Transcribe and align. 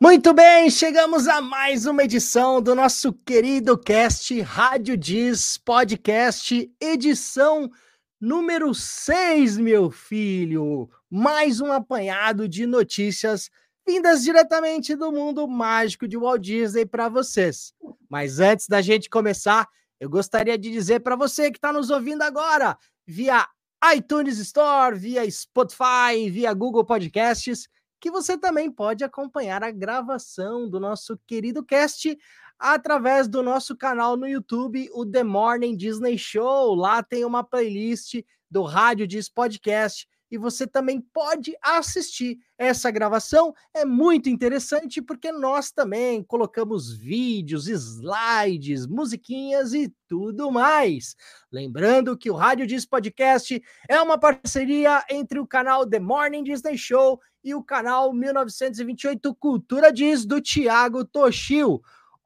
Muito 0.00 0.32
bem, 0.32 0.70
chegamos 0.70 1.26
a 1.26 1.40
mais 1.40 1.84
uma 1.84 2.04
edição 2.04 2.62
do 2.62 2.72
nosso 2.72 3.12
querido 3.12 3.76
cast 3.76 4.40
Rádio 4.42 4.96
Diz 4.96 5.58
Podcast, 5.58 6.72
edição 6.80 7.68
número 8.20 8.72
6, 8.72 9.58
meu 9.58 9.90
filho. 9.90 10.88
Mais 11.10 11.60
um 11.60 11.72
apanhado 11.72 12.48
de 12.48 12.64
notícias 12.64 13.50
vindas 13.84 14.22
diretamente 14.22 14.94
do 14.94 15.10
mundo 15.10 15.48
mágico 15.48 16.06
de 16.06 16.16
Walt 16.16 16.42
Disney 16.42 16.86
para 16.86 17.08
vocês. 17.08 17.74
Mas 18.08 18.38
antes 18.38 18.68
da 18.68 18.80
gente 18.80 19.10
começar, 19.10 19.66
eu 19.98 20.08
gostaria 20.08 20.56
de 20.56 20.70
dizer 20.70 21.00
para 21.00 21.16
você 21.16 21.50
que 21.50 21.58
está 21.58 21.72
nos 21.72 21.90
ouvindo 21.90 22.22
agora 22.22 22.78
via 23.04 23.44
iTunes 23.92 24.38
Store, 24.38 24.96
via 24.96 25.28
Spotify, 25.28 26.30
via 26.30 26.54
Google 26.54 26.84
Podcasts 26.84 27.68
que 28.00 28.10
você 28.10 28.38
também 28.38 28.70
pode 28.70 29.04
acompanhar 29.04 29.62
a 29.62 29.70
gravação 29.70 30.68
do 30.68 30.78
nosso 30.78 31.18
querido 31.26 31.64
cast 31.64 32.18
através 32.58 33.28
do 33.28 33.42
nosso 33.42 33.76
canal 33.76 34.16
no 34.16 34.26
YouTube, 34.26 34.88
o 34.92 35.06
The 35.06 35.22
Morning 35.22 35.76
Disney 35.76 36.18
Show. 36.18 36.74
Lá 36.74 37.02
tem 37.02 37.24
uma 37.24 37.44
playlist 37.44 38.22
do 38.50 38.62
Rádio 38.62 39.06
Diz 39.06 39.28
Podcast 39.28 40.08
e 40.30 40.36
você 40.36 40.66
também 40.66 41.00
pode 41.00 41.56
assistir 41.62 42.38
essa 42.56 42.90
gravação. 42.90 43.54
É 43.74 43.84
muito 43.84 44.28
interessante 44.28 45.00
porque 45.00 45.32
nós 45.32 45.70
também 45.70 46.22
colocamos 46.22 46.96
vídeos, 46.96 47.68
slides, 47.68 48.86
musiquinhas 48.86 49.72
e 49.72 49.92
tudo 50.06 50.50
mais. 50.50 51.14
Lembrando 51.50 52.16
que 52.16 52.30
o 52.30 52.34
Rádio 52.34 52.66
Diz 52.66 52.84
Podcast 52.84 53.62
é 53.88 54.00
uma 54.00 54.18
parceria 54.18 55.04
entre 55.10 55.38
o 55.38 55.46
canal 55.46 55.86
The 55.86 56.00
Morning 56.00 56.44
Disney 56.44 56.76
Show 56.76 57.20
e 57.42 57.54
o 57.54 57.62
canal 57.62 58.12
1928 58.12 59.34
Cultura 59.36 59.92
Diz 59.92 60.26
do 60.26 60.40
Tiago 60.40 61.04
Toshio. 61.04 61.80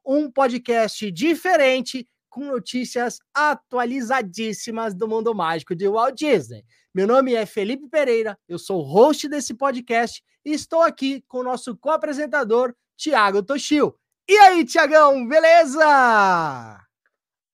Um 0.05 0.29
podcast 0.29 1.09
diferente 1.11 2.05
com 2.33 2.45
notícias 2.45 3.19
atualizadíssimas 3.31 4.95
do 4.95 5.07
mundo 5.07 5.35
mágico 5.35 5.75
de 5.75 5.87
Walt 5.87 6.15
Disney. 6.15 6.65
Meu 6.91 7.05
nome 7.05 7.35
é 7.35 7.45
Felipe 7.45 7.87
Pereira, 7.87 8.35
eu 8.49 8.57
sou 8.57 8.81
host 8.81 9.29
desse 9.29 9.53
podcast 9.53 10.19
e 10.43 10.51
estou 10.51 10.81
aqui 10.81 11.23
com 11.27 11.41
o 11.41 11.43
nosso 11.43 11.77
co-apresentador, 11.77 12.73
Tiago 12.97 13.43
Toshio. 13.43 13.93
E 14.27 14.35
aí, 14.35 14.65
Tiagão, 14.65 15.27
beleza? 15.27 16.81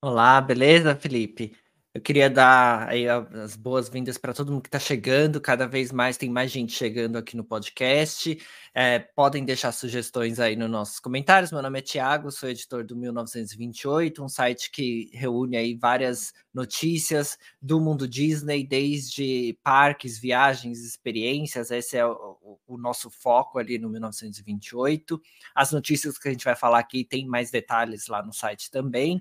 Olá, 0.02 0.40
beleza, 0.40 0.96
Felipe? 0.96 1.54
Eu 1.92 2.00
queria 2.00 2.30
dar 2.30 2.88
aí 2.88 3.08
as 3.08 3.56
boas-vindas 3.56 4.16
para 4.16 4.32
todo 4.32 4.52
mundo 4.52 4.62
que 4.62 4.68
está 4.68 4.78
chegando. 4.78 5.40
Cada 5.40 5.66
vez 5.66 5.90
mais 5.90 6.16
tem 6.16 6.30
mais 6.30 6.52
gente 6.52 6.72
chegando 6.72 7.18
aqui 7.18 7.36
no 7.36 7.42
podcast. 7.42 8.38
É, 8.72 9.00
podem 9.00 9.44
deixar 9.44 9.72
sugestões 9.72 10.38
aí 10.38 10.54
nos 10.54 10.70
nossos 10.70 11.00
comentários. 11.00 11.50
Meu 11.50 11.60
nome 11.60 11.80
é 11.80 11.82
Tiago, 11.82 12.30
sou 12.30 12.48
editor 12.48 12.84
do 12.84 12.94
1928, 12.94 14.22
um 14.22 14.28
site 14.28 14.70
que 14.70 15.10
reúne 15.12 15.56
aí 15.56 15.74
várias 15.74 16.32
notícias 16.54 17.36
do 17.60 17.80
mundo 17.80 18.06
Disney, 18.06 18.64
desde 18.64 19.58
parques, 19.60 20.16
viagens, 20.16 20.84
experiências. 20.84 21.72
Esse 21.72 21.96
é 21.96 22.06
o, 22.06 22.38
o 22.68 22.78
nosso 22.78 23.10
foco 23.10 23.58
ali 23.58 23.78
no 23.80 23.90
1928. 23.90 25.20
As 25.52 25.72
notícias 25.72 26.16
que 26.18 26.28
a 26.28 26.30
gente 26.30 26.44
vai 26.44 26.54
falar 26.54 26.78
aqui 26.78 27.04
tem 27.04 27.26
mais 27.26 27.50
detalhes 27.50 28.06
lá 28.06 28.22
no 28.22 28.32
site 28.32 28.70
também. 28.70 29.20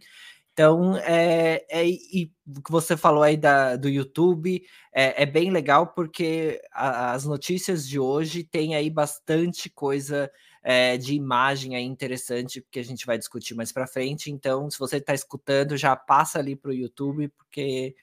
Então, 0.59 0.97
é, 0.97 1.65
é, 1.69 1.88
e 1.88 2.29
o 2.45 2.61
que 2.61 2.69
você 2.69 2.97
falou 2.97 3.23
aí 3.23 3.38
da, 3.38 3.77
do 3.77 3.88
YouTube 3.88 4.61
é, 4.93 5.23
é 5.23 5.25
bem 5.25 5.52
legal 5.52 5.88
porque 5.93 6.61
a, 6.73 7.13
as 7.13 7.23
notícias 7.23 7.88
de 7.88 7.97
hoje 7.97 8.43
tem 8.43 8.75
aí 8.75 8.89
bastante 8.89 9.69
coisa 9.69 10.30
é, 10.61 10.97
de 10.97 11.15
imagem 11.15 11.77
aí 11.77 11.85
interessante 11.85 12.61
que 12.69 12.77
a 12.77 12.83
gente 12.83 13.05
vai 13.05 13.17
discutir 13.17 13.55
mais 13.55 13.71
para 13.71 13.87
frente. 13.87 14.30
Então, 14.30 14.69
se 14.69 14.77
você 14.77 14.97
está 14.97 15.13
escutando, 15.13 15.77
já 15.77 15.95
passa 15.95 16.39
ali 16.39 16.57
para 16.57 16.71
o 16.71 16.73
YouTube, 16.73 17.30
porque 17.30 17.95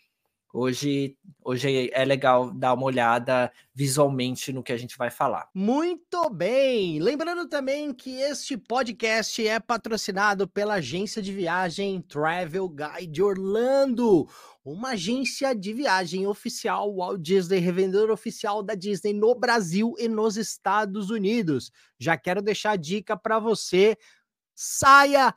Hoje, 0.58 1.18
hoje 1.44 1.90
é 1.92 2.02
legal 2.02 2.50
dar 2.50 2.72
uma 2.72 2.86
olhada 2.86 3.52
visualmente 3.74 4.54
no 4.54 4.62
que 4.62 4.72
a 4.72 4.76
gente 4.78 4.96
vai 4.96 5.10
falar. 5.10 5.50
Muito 5.52 6.30
bem! 6.30 6.98
Lembrando 6.98 7.46
também 7.46 7.92
que 7.92 8.22
este 8.22 8.56
podcast 8.56 9.46
é 9.46 9.60
patrocinado 9.60 10.48
pela 10.48 10.76
agência 10.76 11.20
de 11.20 11.30
viagem 11.30 12.00
Travel 12.00 12.70
Guide 12.70 13.22
Orlando, 13.22 14.26
uma 14.64 14.92
agência 14.92 15.54
de 15.54 15.74
viagem 15.74 16.26
oficial 16.26 16.90
Walt 16.96 17.20
Disney, 17.20 17.58
revendedor 17.58 18.10
oficial 18.10 18.62
da 18.62 18.74
Disney 18.74 19.12
no 19.12 19.34
Brasil 19.34 19.92
e 19.98 20.08
nos 20.08 20.38
Estados 20.38 21.10
Unidos. 21.10 21.70
Já 21.98 22.16
quero 22.16 22.40
deixar 22.40 22.70
a 22.70 22.76
dica 22.76 23.14
para 23.14 23.38
você. 23.38 23.94
Saia 24.54 25.34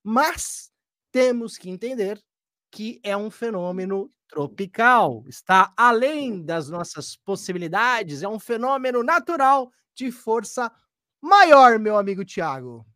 mas 0.03 0.71
temos 1.13 1.57
que 1.57 1.71
entender 1.71 2.21
que 2.71 3.01
é 3.03 3.17
um 3.17 3.31
fenômeno 3.31 4.11
tropical, 4.29 5.25
está 5.27 5.73
além 5.77 6.45
das 6.45 6.69
nossas 6.69 7.17
possibilidades, 7.17 8.23
é 8.23 8.29
um 8.29 8.39
fenômeno 8.39 9.03
natural 9.03 9.71
de 9.95 10.13
força 10.13 10.71
maior, 11.21 11.79
meu 11.79 11.97
amigo 11.97 12.25
Tiago. 12.25 12.87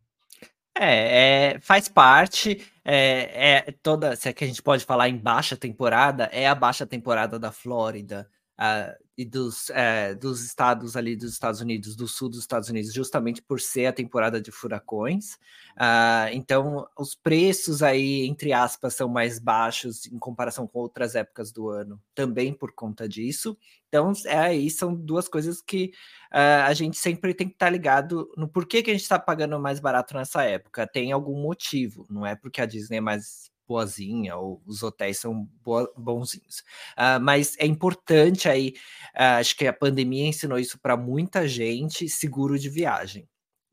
É, 0.75 1.53
é, 1.53 1.59
faz 1.59 1.87
parte, 1.87 2.59
é, 2.83 3.57
é, 3.67 3.71
toda, 3.83 4.15
se 4.15 4.27
é 4.29 4.33
que 4.33 4.43
a 4.43 4.47
gente 4.47 4.61
pode 4.61 4.83
falar 4.85 5.07
em 5.07 5.17
baixa 5.17 5.55
temporada, 5.55 6.25
é 6.31 6.47
a 6.47 6.55
baixa 6.55 6.85
temporada 6.85 7.37
da 7.37 7.51
Flórida, 7.51 8.27
uh, 8.59 9.02
e 9.17 9.23
dos, 9.23 9.69
é, 9.69 10.15
dos 10.15 10.43
estados 10.43 10.97
ali 10.97 11.15
dos 11.15 11.33
Estados 11.33 11.61
Unidos, 11.61 11.95
do 11.95 12.07
sul 12.07 12.29
dos 12.29 12.39
Estados 12.39 12.69
Unidos, 12.69 12.93
justamente 12.93 13.41
por 13.41 13.61
ser 13.61 13.85
a 13.85 13.93
temporada 13.93 14.41
de 14.41 14.51
furacões. 14.51 15.35
Uh, 15.75 16.29
então, 16.31 16.87
os 16.97 17.13
preços 17.13 17.83
aí, 17.83 18.25
entre 18.25 18.51
aspas, 18.53 18.95
são 18.95 19.07
mais 19.07 19.37
baixos 19.37 20.07
em 20.07 20.17
comparação 20.17 20.67
com 20.67 20.79
outras 20.79 21.13
épocas 21.13 21.51
do 21.51 21.69
ano, 21.69 22.01
também 22.15 22.53
por 22.53 22.73
conta 22.73 23.07
disso. 23.07 23.55
Então, 23.87 24.11
é 24.25 24.39
aí 24.39 24.69
são 24.71 24.95
duas 24.95 25.27
coisas 25.27 25.61
que 25.61 25.91
uh, 26.31 26.65
a 26.65 26.73
gente 26.73 26.97
sempre 26.97 27.33
tem 27.35 27.47
que 27.47 27.53
estar 27.53 27.67
tá 27.67 27.71
ligado 27.71 28.31
no 28.35 28.47
porquê 28.47 28.81
que 28.81 28.89
a 28.89 28.93
gente 28.93 29.03
está 29.03 29.19
pagando 29.19 29.59
mais 29.59 29.79
barato 29.79 30.15
nessa 30.15 30.43
época. 30.43 30.87
Tem 30.87 31.11
algum 31.11 31.39
motivo, 31.39 32.07
não 32.09 32.25
é 32.25 32.35
porque 32.35 32.61
a 32.61 32.65
Disney 32.65 32.97
é 32.97 33.01
mais 33.01 33.52
boazinha, 33.67 34.35
ou 34.35 34.61
os 34.65 34.83
hotéis 34.83 35.19
são 35.19 35.47
boa, 35.63 35.91
bonzinhos. 35.97 36.59
Uh, 36.97 37.19
mas 37.21 37.55
é 37.57 37.65
importante 37.65 38.49
aí, 38.49 38.73
uh, 39.15 39.39
acho 39.39 39.55
que 39.55 39.67
a 39.67 39.73
pandemia 39.73 40.27
ensinou 40.27 40.59
isso 40.59 40.79
para 40.79 40.97
muita 40.97 41.47
gente, 41.47 42.07
seguro 42.09 42.57
de 42.57 42.69
viagem. 42.69 43.27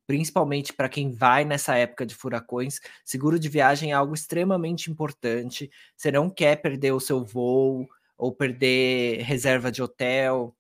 Principalmente 0.07 0.73
para 0.73 0.89
quem 0.89 1.13
vai 1.13 1.45
nessa 1.45 1.77
época 1.77 2.05
de 2.05 2.15
furacões, 2.15 2.81
seguro 3.05 3.39
de 3.39 3.49
viagem 3.49 3.93
é 3.93 3.95
algo 3.95 4.15
extremamente 4.15 4.91
importante. 4.91 5.71
Você 5.97 6.11
não 6.11 6.29
quer 6.29 6.57
perder 6.57 6.93
o 6.93 7.01
seu 7.01 7.25
voo 7.25 7.87
ou 8.19 8.33
perder 8.33 9.23
reserva 9.23 9.71
de 9.71 9.83
hotel, 9.83 10.55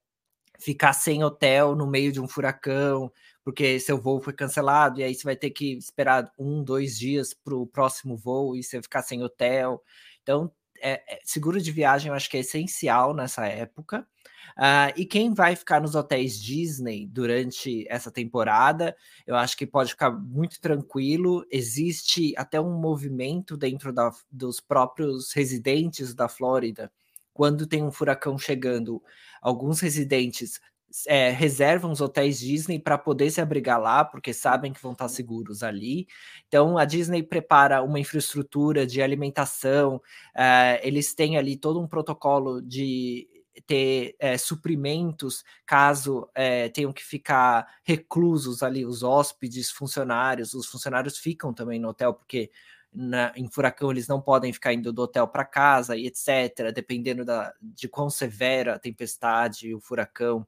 ficar 0.60 0.92
sem 0.92 1.24
hotel 1.24 1.74
no 1.74 1.86
meio 1.86 2.12
de 2.12 2.20
um 2.20 2.28
furacão, 2.28 3.10
porque 3.44 3.80
seu 3.80 4.00
voo 4.00 4.20
foi 4.20 4.32
cancelado, 4.32 5.00
e 5.00 5.04
aí 5.04 5.14
você 5.14 5.24
vai 5.24 5.36
ter 5.36 5.50
que 5.50 5.72
esperar 5.72 6.30
um, 6.38 6.62
dois 6.62 6.98
dias 6.98 7.34
para 7.34 7.54
o 7.54 7.66
próximo 7.66 8.16
voo 8.16 8.56
e 8.56 8.62
você 8.62 8.80
ficar 8.82 9.02
sem 9.02 9.22
hotel. 9.22 9.82
Então, 10.22 10.52
é, 10.80 11.02
é, 11.14 11.20
seguro 11.24 11.60
de 11.60 11.70
viagem 11.70 12.08
eu 12.08 12.14
acho 12.14 12.28
que 12.30 12.36
é 12.36 12.40
essencial 12.40 13.14
nessa 13.14 13.46
época. 13.46 14.06
Uh, 14.56 14.92
e 14.96 15.06
quem 15.06 15.32
vai 15.32 15.54
ficar 15.54 15.80
nos 15.80 15.94
hotéis 15.94 16.38
Disney 16.38 17.06
durante 17.06 17.86
essa 17.88 18.10
temporada, 18.10 18.96
eu 19.26 19.36
acho 19.36 19.56
que 19.56 19.66
pode 19.66 19.90
ficar 19.90 20.10
muito 20.10 20.60
tranquilo. 20.60 21.46
Existe 21.50 22.34
até 22.36 22.60
um 22.60 22.78
movimento 22.78 23.56
dentro 23.56 23.92
da, 23.92 24.10
dos 24.30 24.60
próprios 24.60 25.32
residentes 25.32 26.14
da 26.14 26.28
Flórida. 26.28 26.92
Quando 27.32 27.66
tem 27.66 27.82
um 27.82 27.92
furacão 27.92 28.36
chegando, 28.36 29.02
alguns 29.40 29.80
residentes 29.80 30.60
é, 31.06 31.30
reservam 31.30 31.92
os 31.92 32.00
hotéis 32.00 32.38
Disney 32.40 32.78
para 32.78 32.98
poder 32.98 33.30
se 33.30 33.40
abrigar 33.40 33.80
lá, 33.80 34.04
porque 34.04 34.32
sabem 34.32 34.72
que 34.72 34.82
vão 34.82 34.92
estar 34.92 35.08
seguros 35.08 35.62
ali. 35.62 36.06
Então, 36.48 36.76
a 36.76 36.84
Disney 36.84 37.22
prepara 37.22 37.82
uma 37.82 38.00
infraestrutura 38.00 38.86
de 38.86 39.00
alimentação, 39.00 40.00
é, 40.34 40.80
eles 40.86 41.14
têm 41.14 41.36
ali 41.36 41.56
todo 41.56 41.80
um 41.80 41.86
protocolo 41.86 42.60
de 42.60 43.28
ter 43.66 44.16
é, 44.18 44.38
suprimentos 44.38 45.44
caso 45.66 46.28
é, 46.34 46.68
tenham 46.70 46.92
que 46.92 47.04
ficar 47.04 47.66
reclusos 47.84 48.62
ali, 48.62 48.84
os 48.86 49.02
hóspedes, 49.02 49.70
funcionários, 49.70 50.54
os 50.54 50.66
funcionários 50.66 51.18
ficam 51.18 51.52
também 51.52 51.78
no 51.78 51.88
hotel, 51.88 52.14
porque 52.14 52.50
na, 52.92 53.32
em 53.36 53.48
furacão 53.48 53.90
eles 53.90 54.08
não 54.08 54.20
podem 54.20 54.52
ficar 54.52 54.72
indo 54.72 54.92
do 54.92 55.02
hotel 55.02 55.28
para 55.28 55.44
casa 55.44 55.96
e 55.96 56.06
etc., 56.06 56.72
dependendo 56.74 57.24
da, 57.24 57.52
de 57.60 57.88
quão 57.88 58.10
severa 58.10 58.74
a 58.74 58.78
tempestade, 58.78 59.74
o 59.74 59.80
furacão 59.80 60.46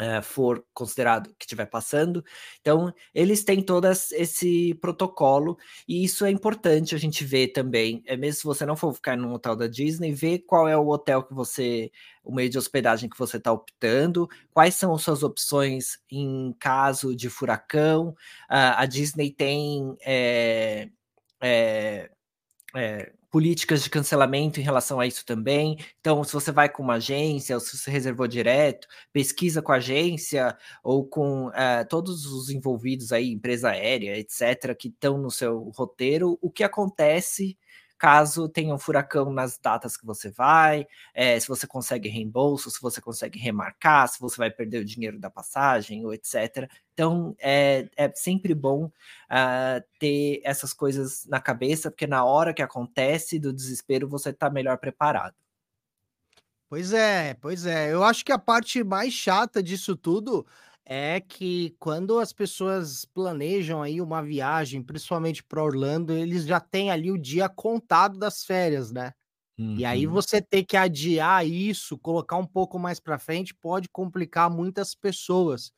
uh, 0.00 0.22
for 0.22 0.64
considerado 0.72 1.34
que 1.38 1.44
estiver 1.44 1.66
passando. 1.66 2.24
Então, 2.60 2.92
eles 3.14 3.44
têm 3.44 3.62
todo 3.62 3.86
esse 3.86 4.74
protocolo, 4.74 5.58
e 5.88 6.04
isso 6.04 6.24
é 6.24 6.30
importante 6.30 6.94
a 6.94 6.98
gente 6.98 7.24
ver 7.24 7.48
também. 7.48 8.02
É 8.06 8.16
mesmo 8.16 8.38
se 8.40 8.44
você 8.44 8.66
não 8.66 8.76
for 8.76 8.92
ficar 8.94 9.16
num 9.16 9.32
hotel 9.32 9.56
da 9.56 9.66
Disney, 9.66 10.12
ver 10.12 10.40
qual 10.40 10.68
é 10.68 10.76
o 10.76 10.88
hotel 10.88 11.22
que 11.22 11.34
você, 11.34 11.90
o 12.24 12.34
meio 12.34 12.50
de 12.50 12.58
hospedagem 12.58 13.08
que 13.08 13.18
você 13.18 13.36
está 13.36 13.52
optando, 13.52 14.28
quais 14.52 14.74
são 14.74 14.94
as 14.94 15.02
suas 15.02 15.22
opções 15.22 15.98
em 16.10 16.54
caso 16.58 17.14
de 17.14 17.28
furacão. 17.28 18.10
Uh, 18.50 18.76
a 18.76 18.86
Disney 18.86 19.30
tem. 19.30 19.96
É, 20.04 20.88
é, 21.40 22.10
é, 22.74 23.12
políticas 23.36 23.82
de 23.82 23.90
cancelamento 23.90 24.58
em 24.58 24.62
relação 24.62 24.98
a 24.98 25.06
isso 25.06 25.22
também. 25.26 25.76
Então, 26.00 26.24
se 26.24 26.32
você 26.32 26.50
vai 26.50 26.70
com 26.70 26.82
uma 26.82 26.94
agência, 26.94 27.54
ou 27.54 27.60
se 27.60 27.76
você 27.76 27.90
reservou 27.90 28.26
direto, 28.26 28.88
pesquisa 29.12 29.60
com 29.60 29.72
a 29.72 29.76
agência 29.76 30.56
ou 30.82 31.06
com 31.06 31.48
uh, 31.48 31.86
todos 31.86 32.24
os 32.24 32.48
envolvidos 32.48 33.12
aí, 33.12 33.30
empresa 33.30 33.72
aérea, 33.72 34.18
etc., 34.18 34.74
que 34.74 34.88
estão 34.88 35.18
no 35.18 35.30
seu 35.30 35.70
roteiro, 35.76 36.38
o 36.40 36.50
que 36.50 36.64
acontece 36.64 37.58
caso 37.98 38.48
tenha 38.48 38.74
um 38.74 38.78
furacão 38.78 39.32
nas 39.32 39.58
datas 39.58 39.96
que 39.96 40.06
você 40.06 40.30
vai, 40.30 40.86
é, 41.14 41.38
se 41.38 41.48
você 41.48 41.66
consegue 41.66 42.08
reembolso, 42.08 42.70
se 42.70 42.80
você 42.80 43.00
consegue 43.00 43.38
remarcar, 43.38 44.08
se 44.08 44.20
você 44.20 44.36
vai 44.36 44.50
perder 44.50 44.78
o 44.80 44.84
dinheiro 44.84 45.18
da 45.18 45.30
passagem, 45.30 46.04
ou 46.04 46.12
etc. 46.14 46.68
Então 46.92 47.34
é, 47.38 47.88
é 47.96 48.10
sempre 48.14 48.54
bom 48.54 48.86
uh, 48.86 49.82
ter 49.98 50.40
essas 50.44 50.72
coisas 50.72 51.26
na 51.26 51.40
cabeça, 51.40 51.90
porque 51.90 52.06
na 52.06 52.24
hora 52.24 52.54
que 52.54 52.62
acontece 52.62 53.38
do 53.38 53.52
desespero 53.52 54.08
você 54.08 54.30
está 54.30 54.50
melhor 54.50 54.78
preparado. 54.78 55.34
Pois 56.68 56.92
é, 56.92 57.34
pois 57.34 57.64
é. 57.64 57.92
Eu 57.92 58.02
acho 58.02 58.24
que 58.24 58.32
a 58.32 58.38
parte 58.38 58.82
mais 58.82 59.12
chata 59.12 59.62
disso 59.62 59.96
tudo 59.96 60.44
é 60.86 61.20
que 61.20 61.74
quando 61.80 62.18
as 62.20 62.32
pessoas 62.32 63.04
planejam 63.04 63.82
aí 63.82 64.00
uma 64.00 64.22
viagem, 64.22 64.82
principalmente 64.82 65.42
para 65.42 65.62
Orlando, 65.62 66.12
eles 66.12 66.46
já 66.46 66.60
têm 66.60 66.92
ali 66.92 67.10
o 67.10 67.18
dia 67.18 67.48
contado 67.48 68.18
das 68.18 68.44
férias, 68.44 68.92
né? 68.92 69.12
Uhum. 69.58 69.76
E 69.76 69.84
aí 69.84 70.06
uhum. 70.06 70.12
você 70.12 70.40
ter 70.40 70.64
que 70.64 70.76
adiar 70.76 71.44
isso, 71.44 71.98
colocar 71.98 72.36
um 72.36 72.46
pouco 72.46 72.78
mais 72.78 73.00
para 73.00 73.18
frente, 73.18 73.52
pode 73.54 73.88
complicar 73.88 74.48
muitas 74.48 74.94
pessoas, 74.94 75.72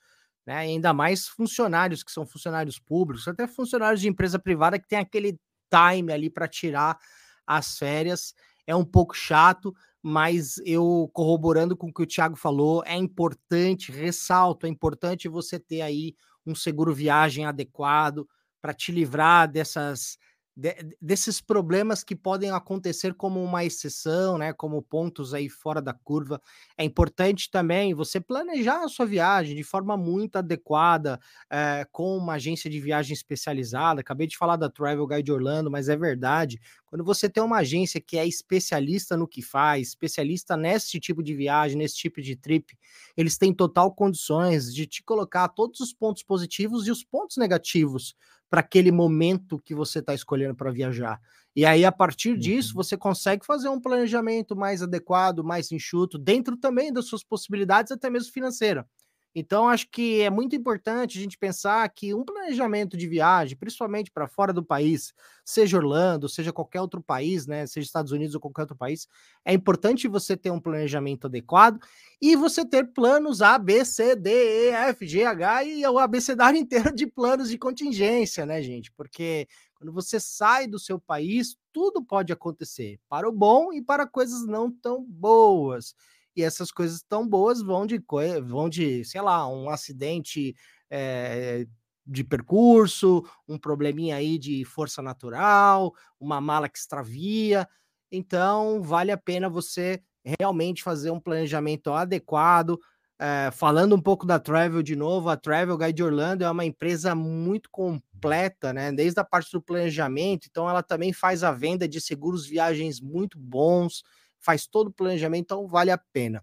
né? 0.46 0.56
Ainda 0.58 0.92
mais 0.92 1.26
funcionários 1.26 2.02
que 2.02 2.12
são 2.12 2.26
funcionários 2.26 2.78
públicos, 2.78 3.26
até 3.26 3.46
funcionários 3.46 4.02
de 4.02 4.08
empresa 4.08 4.38
privada 4.38 4.78
que 4.78 4.88
tem 4.88 4.98
aquele 4.98 5.38
time 5.70 6.12
ali 6.12 6.28
para 6.28 6.46
tirar 6.46 6.98
as 7.46 7.78
férias. 7.78 8.34
É 8.66 8.76
um 8.76 8.84
pouco 8.84 9.14
chato, 9.16 9.74
mas 10.02 10.58
eu 10.64 11.10
corroborando 11.12 11.76
com 11.76 11.88
o 11.88 11.92
que 11.92 12.02
o 12.02 12.06
Thiago 12.06 12.36
falou, 12.36 12.82
é 12.86 12.94
importante, 12.96 13.92
ressalto, 13.92 14.66
é 14.66 14.68
importante 14.68 15.28
você 15.28 15.58
ter 15.58 15.80
aí 15.82 16.14
um 16.46 16.54
seguro 16.54 16.94
viagem 16.94 17.44
adequado 17.44 18.26
para 18.60 18.72
te 18.74 18.92
livrar 18.92 19.50
dessas 19.50 20.18
de, 20.58 20.74
desses 21.00 21.40
problemas 21.40 22.02
que 22.02 22.16
podem 22.16 22.50
acontecer 22.50 23.14
como 23.14 23.40
uma 23.40 23.64
exceção, 23.64 24.36
né, 24.36 24.52
como 24.52 24.82
pontos 24.82 25.32
aí 25.32 25.48
fora 25.48 25.80
da 25.80 25.94
curva. 25.94 26.42
É 26.76 26.82
importante 26.82 27.48
também 27.48 27.94
você 27.94 28.20
planejar 28.20 28.82
a 28.82 28.88
sua 28.88 29.06
viagem 29.06 29.54
de 29.54 29.62
forma 29.62 29.96
muito 29.96 30.34
adequada, 30.34 31.20
é, 31.48 31.86
com 31.92 32.16
uma 32.16 32.32
agência 32.34 32.68
de 32.68 32.80
viagem 32.80 33.14
especializada. 33.14 34.00
Acabei 34.00 34.26
de 34.26 34.36
falar 34.36 34.56
da 34.56 34.68
Travel 34.68 35.06
Guide 35.06 35.30
Orlando, 35.30 35.70
mas 35.70 35.88
é 35.88 35.96
verdade. 35.96 36.60
Quando 36.86 37.04
você 37.04 37.28
tem 37.28 37.40
uma 37.42 37.58
agência 37.58 38.00
que 38.00 38.18
é 38.18 38.26
especialista 38.26 39.16
no 39.16 39.28
que 39.28 39.42
faz, 39.42 39.88
especialista 39.88 40.56
nesse 40.56 40.98
tipo 40.98 41.22
de 41.22 41.34
viagem, 41.34 41.78
nesse 41.78 41.94
tipo 41.94 42.20
de 42.20 42.34
trip, 42.34 42.76
eles 43.16 43.38
têm 43.38 43.54
total 43.54 43.94
condições 43.94 44.74
de 44.74 44.86
te 44.86 45.04
colocar 45.04 45.48
todos 45.50 45.78
os 45.78 45.92
pontos 45.92 46.24
positivos 46.24 46.88
e 46.88 46.90
os 46.90 47.04
pontos 47.04 47.36
negativos 47.36 48.16
para 48.50 48.60
aquele 48.60 48.90
momento 48.90 49.58
que 49.58 49.74
você 49.74 49.98
está 49.98 50.14
escolhendo 50.14 50.54
para 50.54 50.70
viajar. 50.70 51.20
E 51.54 51.66
aí, 51.66 51.84
a 51.84 51.92
partir 51.92 52.38
disso, 52.38 52.70
uhum. 52.70 52.82
você 52.82 52.96
consegue 52.96 53.44
fazer 53.44 53.68
um 53.68 53.80
planejamento 53.80 54.54
mais 54.54 54.82
adequado, 54.82 55.42
mais 55.42 55.72
enxuto, 55.72 56.16
dentro 56.18 56.56
também 56.56 56.92
das 56.92 57.06
suas 57.06 57.24
possibilidades, 57.24 57.90
até 57.90 58.08
mesmo 58.08 58.32
financeira. 58.32 58.86
Então, 59.34 59.68
acho 59.68 59.88
que 59.90 60.20
é 60.22 60.30
muito 60.30 60.56
importante 60.56 61.18
a 61.18 61.20
gente 61.22 61.38
pensar 61.38 61.88
que 61.90 62.14
um 62.14 62.24
planejamento 62.24 62.96
de 62.96 63.06
viagem, 63.06 63.56
principalmente 63.56 64.10
para 64.10 64.26
fora 64.26 64.52
do 64.52 64.64
país, 64.64 65.12
seja 65.44 65.76
Orlando, 65.76 66.28
seja 66.28 66.52
qualquer 66.52 66.80
outro 66.80 67.02
país, 67.02 67.46
né, 67.46 67.66
seja 67.66 67.86
Estados 67.86 68.10
Unidos 68.10 68.34
ou 68.34 68.40
qualquer 68.40 68.62
outro 68.62 68.76
país, 68.76 69.06
é 69.44 69.52
importante 69.52 70.08
você 70.08 70.36
ter 70.36 70.50
um 70.50 70.60
planejamento 70.60 71.26
adequado 71.26 71.78
e 72.20 72.34
você 72.36 72.64
ter 72.64 72.92
planos 72.92 73.40
A, 73.42 73.58
B, 73.58 73.84
C, 73.84 74.16
D, 74.16 74.30
E, 74.30 74.70
F, 74.70 75.06
G, 75.06 75.24
H 75.24 75.64
e 75.64 75.86
o 75.86 75.98
abecedário 75.98 76.58
inteiro 76.60 76.94
de 76.94 77.06
planos 77.06 77.48
de 77.50 77.58
contingência, 77.58 78.44
né, 78.44 78.62
gente? 78.62 78.90
Porque 78.92 79.46
quando 79.74 79.92
você 79.92 80.18
sai 80.18 80.66
do 80.66 80.78
seu 80.78 80.98
país, 80.98 81.56
tudo 81.72 82.02
pode 82.02 82.32
acontecer, 82.32 82.98
para 83.08 83.28
o 83.28 83.32
bom 83.32 83.72
e 83.72 83.80
para 83.82 84.06
coisas 84.06 84.44
não 84.46 84.70
tão 84.70 85.04
boas 85.04 85.94
e 86.38 86.42
essas 86.42 86.70
coisas 86.70 87.02
tão 87.02 87.26
boas 87.28 87.60
vão 87.62 87.86
de, 87.86 88.00
vão 88.44 88.68
de 88.68 89.04
sei 89.04 89.20
lá, 89.20 89.48
um 89.48 89.68
acidente 89.70 90.54
é, 90.90 91.66
de 92.06 92.24
percurso, 92.24 93.22
um 93.46 93.58
probleminha 93.58 94.16
aí 94.16 94.38
de 94.38 94.64
força 94.64 95.02
natural, 95.02 95.94
uma 96.18 96.40
mala 96.40 96.68
que 96.68 96.78
extravia. 96.78 97.68
Então, 98.10 98.82
vale 98.82 99.10
a 99.12 99.18
pena 99.18 99.48
você 99.48 100.02
realmente 100.40 100.82
fazer 100.82 101.10
um 101.10 101.20
planejamento 101.20 101.92
adequado. 101.92 102.78
É, 103.20 103.50
falando 103.50 103.96
um 103.96 104.00
pouco 104.00 104.24
da 104.24 104.38
Travel 104.38 104.80
de 104.82 104.94
novo, 104.94 105.28
a 105.28 105.36
Travel 105.36 105.76
Guide 105.76 106.04
Orlando 106.04 106.44
é 106.44 106.50
uma 106.50 106.64
empresa 106.64 107.14
muito 107.16 107.68
completa, 107.70 108.72
né? 108.72 108.92
Desde 108.92 109.18
a 109.20 109.24
parte 109.24 109.50
do 109.52 109.60
planejamento, 109.60 110.46
então 110.48 110.70
ela 110.70 110.84
também 110.84 111.12
faz 111.12 111.42
a 111.42 111.50
venda 111.50 111.88
de 111.88 112.00
seguros 112.00 112.46
viagens 112.46 113.00
muito 113.00 113.36
bons, 113.36 114.04
faz 114.40 114.66
todo 114.66 114.88
o 114.88 114.92
planejamento, 114.92 115.44
então 115.44 115.66
vale 115.66 115.90
a 115.90 115.98
pena. 116.12 116.42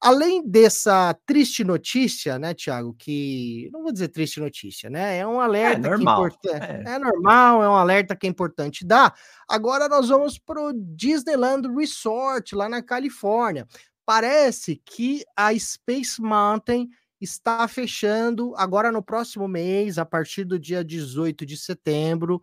Além 0.00 0.46
dessa 0.46 1.16
triste 1.24 1.64
notícia, 1.64 2.38
né, 2.38 2.52
Tiago, 2.52 2.94
que 2.98 3.70
não 3.72 3.82
vou 3.82 3.90
dizer 3.90 4.08
triste 4.08 4.38
notícia, 4.38 4.90
né? 4.90 5.16
É 5.16 5.26
um 5.26 5.40
é 5.40 5.44
alerta 5.44 5.86
é 5.86 5.90
normal. 5.90 6.28
que 6.30 6.48
é, 6.50 6.82
é. 6.86 6.92
é 6.94 6.98
normal, 6.98 7.62
é 7.62 7.68
um 7.70 7.74
alerta 7.74 8.14
que 8.14 8.26
é 8.26 8.30
importante 8.30 8.84
dar. 8.84 9.14
Agora 9.48 9.88
nós 9.88 10.10
vamos 10.10 10.38
para 10.38 10.60
o 10.60 10.74
Disneyland 10.74 11.66
Resort 11.74 12.54
lá 12.54 12.68
na 12.68 12.82
Califórnia. 12.82 13.66
Parece 14.04 14.76
que 14.84 15.24
a 15.34 15.58
Space 15.58 16.20
Mountain 16.20 16.90
está 17.18 17.66
fechando 17.66 18.52
agora 18.56 18.92
no 18.92 19.02
próximo 19.02 19.48
mês, 19.48 19.96
a 19.96 20.04
partir 20.04 20.44
do 20.44 20.58
dia 20.58 20.84
18 20.84 21.46
de 21.46 21.56
setembro, 21.56 22.42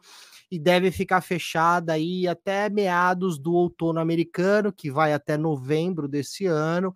e 0.52 0.60
deve 0.60 0.92
ficar 0.92 1.22
fechada 1.22 1.94
aí 1.94 2.28
até 2.28 2.70
meados 2.70 3.40
do 3.40 3.54
outono 3.54 4.00
americano, 4.00 4.74
que 4.74 4.92
vai 4.92 5.14
até 5.14 5.38
novembro 5.38 6.08
desse 6.10 6.46
ano. 6.46 6.94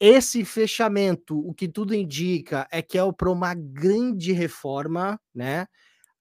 Esse 0.00 0.44
fechamento, 0.44 1.38
o 1.38 1.54
que 1.54 1.68
tudo 1.68 1.94
indica 1.94 2.66
é 2.72 2.82
que 2.82 2.98
é 2.98 3.12
para 3.12 3.30
uma 3.30 3.54
grande 3.54 4.32
reforma, 4.32 5.20
né? 5.34 5.66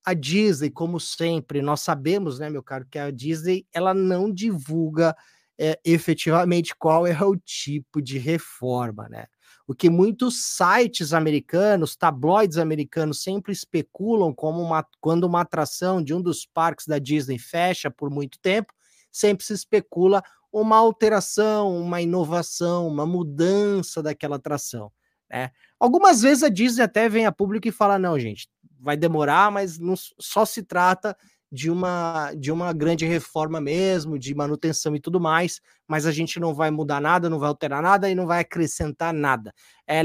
A 0.06 0.14
Disney, 0.14 0.72
como 0.72 1.00
sempre, 1.00 1.62
nós 1.62 1.82
sabemos, 1.82 2.40
né, 2.40 2.50
meu 2.50 2.64
caro, 2.64 2.88
que 2.90 3.00
a 3.00 3.12
Disney 3.12 3.66
ela 3.74 3.94
não 3.94 4.32
divulga 4.34 5.16
é, 5.60 5.80
efetivamente 5.86 6.76
qual 6.78 7.08
é 7.08 7.20
o 7.24 7.36
tipo 7.38 8.02
de 8.02 8.18
reforma, 8.18 9.08
né? 9.10 9.26
O 9.72 9.74
que 9.74 9.90
muitos 9.90 10.44
sites 10.44 11.14
americanos, 11.14 11.96
tabloides 11.96 12.58
americanos 12.58 13.24
sempre 13.24 13.54
especulam 13.54 14.34
como 14.34 14.62
uma, 14.62 14.86
quando 15.00 15.24
uma 15.24 15.40
atração 15.40 16.04
de 16.04 16.14
um 16.14 16.22
dos 16.22 16.46
parques 16.46 16.86
da 16.86 17.00
Disney 17.00 17.40
fecha 17.40 17.90
por 17.90 18.10
muito 18.10 18.38
tempo, 18.40 18.74
sempre 19.10 19.46
se 19.46 19.54
especula 19.54 20.22
uma 20.52 20.76
alteração, 20.76 21.74
uma 21.74 22.02
inovação, 22.02 22.86
uma 22.86 23.06
mudança 23.06 24.04
daquela 24.04 24.36
atração. 24.36 24.92
Né? 25.32 25.52
Algumas 25.80 26.22
vezes 26.22 26.44
a 26.44 26.50
Disney 26.50 26.84
até 26.84 27.08
vem 27.08 27.26
a 27.26 27.32
público 27.32 27.66
e 27.66 27.72
fala: 27.72 27.98
não, 27.98 28.20
gente, 28.20 28.50
vai 28.78 28.98
demorar, 28.98 29.50
mas 29.52 29.80
não, 29.80 29.96
só 29.96 30.44
se 30.44 30.64
trata 30.64 31.16
de 31.52 31.70
uma, 31.70 32.34
de 32.34 32.52
uma 32.52 32.72
grande 32.72 33.06
reforma 33.06 33.60
mesmo, 33.60 34.18
de 34.18 34.34
manutenção 34.34 34.96
e 34.96 35.02
tudo 35.02 35.20
mais, 35.20 35.60
mas 35.86 36.06
a 36.06 36.12
gente 36.12 36.40
não 36.40 36.54
vai 36.54 36.72
mudar 36.72 37.02
nada, 37.02 37.30
não 37.30 37.40
vai 37.40 37.50
alterar 37.50 37.82
nada 37.82 38.10
e 38.10 38.16
não 38.16 38.26
vai 38.26 38.40
acrescentar 38.40 39.14
nada. 39.14 39.54
É, 39.86 40.02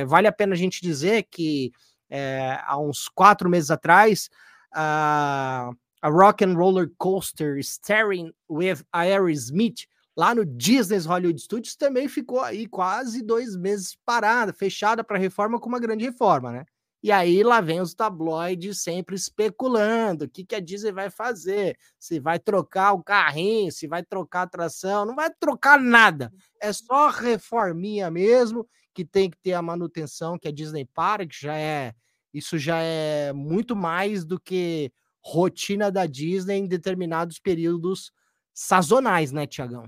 é 0.00 0.04
vale 0.04 0.26
a 0.26 0.32
pena 0.32 0.52
a 0.52 0.56
gente 0.56 0.82
dizer 0.82 1.26
que 1.30 1.72
é, 2.10 2.58
há 2.64 2.78
uns 2.78 3.08
quatro 3.08 3.48
meses 3.48 3.70
atrás, 3.70 4.28
a, 4.74 5.70
a 6.02 6.08
Rock 6.08 6.44
and 6.44 6.54
Roller 6.54 6.90
Coaster 6.98 7.56
Staring 7.58 8.32
with 8.50 8.82
Aerosmith, 8.92 9.86
lá 10.14 10.34
no 10.34 10.44
Disney's 10.44 11.06
Hollywood 11.06 11.40
Studios, 11.40 11.76
também 11.76 12.08
ficou 12.08 12.40
aí 12.40 12.66
quase 12.66 13.22
dois 13.22 13.56
meses 13.56 13.96
parada, 14.04 14.52
fechada 14.52 15.02
para 15.02 15.16
reforma 15.16 15.58
com 15.58 15.68
uma 15.68 15.80
grande 15.80 16.04
reforma, 16.04 16.52
né? 16.52 16.64
E 17.02 17.10
aí 17.10 17.42
lá 17.42 17.60
vem 17.60 17.80
os 17.80 17.94
tabloides 17.94 18.82
sempre 18.82 19.16
especulando 19.16 20.26
o 20.26 20.28
que, 20.28 20.44
que 20.44 20.54
a 20.54 20.60
Disney 20.60 20.92
vai 20.92 21.08
fazer, 21.08 21.78
se 21.98 22.20
vai 22.20 22.38
trocar 22.38 22.92
o 22.92 23.02
carrinho, 23.02 23.72
se 23.72 23.86
vai 23.86 24.04
trocar 24.04 24.42
a 24.42 24.46
tração, 24.46 25.06
não 25.06 25.14
vai 25.14 25.30
trocar 25.40 25.80
nada. 25.80 26.30
É 26.60 26.72
só 26.72 27.08
reforminha 27.08 28.10
mesmo, 28.10 28.68
que 28.92 29.04
tem 29.04 29.30
que 29.30 29.38
ter 29.38 29.54
a 29.54 29.62
manutenção 29.62 30.38
que 30.38 30.48
a 30.48 30.52
Disney 30.52 30.84
para, 30.84 31.26
que 31.26 31.40
já 31.40 31.56
é 31.56 31.94
isso 32.32 32.58
já 32.58 32.78
é 32.80 33.32
muito 33.32 33.74
mais 33.74 34.24
do 34.24 34.38
que 34.38 34.92
rotina 35.22 35.90
da 35.90 36.06
Disney 36.06 36.58
em 36.58 36.66
determinados 36.66 37.38
períodos 37.38 38.12
sazonais, 38.54 39.32
né, 39.32 39.46
Tiagão? 39.46 39.84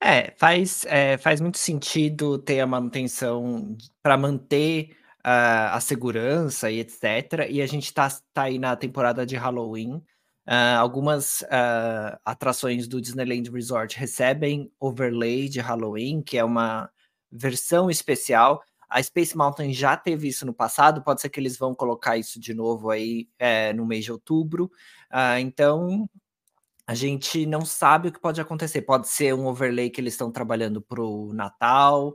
É, 0.00 0.32
faz, 0.36 0.84
é, 0.86 1.16
faz 1.16 1.40
muito 1.40 1.58
sentido 1.58 2.38
ter 2.38 2.60
a 2.60 2.66
manutenção 2.66 3.76
para 4.02 4.16
manter 4.16 4.96
uh, 5.26 5.74
a 5.74 5.80
segurança 5.80 6.70
e 6.70 6.78
etc. 6.78 7.48
E 7.50 7.60
a 7.60 7.66
gente 7.66 7.86
está 7.86 8.08
tá 8.32 8.44
aí 8.44 8.58
na 8.58 8.76
temporada 8.76 9.26
de 9.26 9.36
Halloween. 9.36 9.96
Uh, 10.48 10.78
algumas 10.78 11.40
uh, 11.42 12.16
atrações 12.24 12.86
do 12.86 13.00
Disneyland 13.00 13.50
Resort 13.50 13.98
recebem 13.98 14.70
overlay 14.78 15.48
de 15.48 15.58
Halloween, 15.58 16.22
que 16.22 16.38
é 16.38 16.44
uma 16.44 16.88
versão 17.30 17.90
especial. 17.90 18.62
A 18.88 19.02
Space 19.02 19.36
Mountain 19.36 19.72
já 19.72 19.96
teve 19.96 20.28
isso 20.28 20.46
no 20.46 20.54
passado, 20.54 21.02
pode 21.02 21.20
ser 21.20 21.28
que 21.28 21.40
eles 21.40 21.58
vão 21.58 21.74
colocar 21.74 22.16
isso 22.16 22.38
de 22.38 22.54
novo 22.54 22.90
aí 22.90 23.28
é, 23.36 23.72
no 23.72 23.84
mês 23.84 24.04
de 24.04 24.12
outubro. 24.12 24.66
Uh, 25.12 25.40
então, 25.40 26.08
a 26.86 26.94
gente 26.94 27.44
não 27.46 27.64
sabe 27.64 28.08
o 28.08 28.12
que 28.12 28.20
pode 28.20 28.40
acontecer. 28.40 28.82
Pode 28.82 29.08
ser 29.08 29.34
um 29.34 29.46
overlay 29.46 29.90
que 29.90 30.00
eles 30.00 30.14
estão 30.14 30.30
trabalhando 30.30 30.80
para 30.80 31.02
o 31.02 31.32
Natal. 31.32 32.14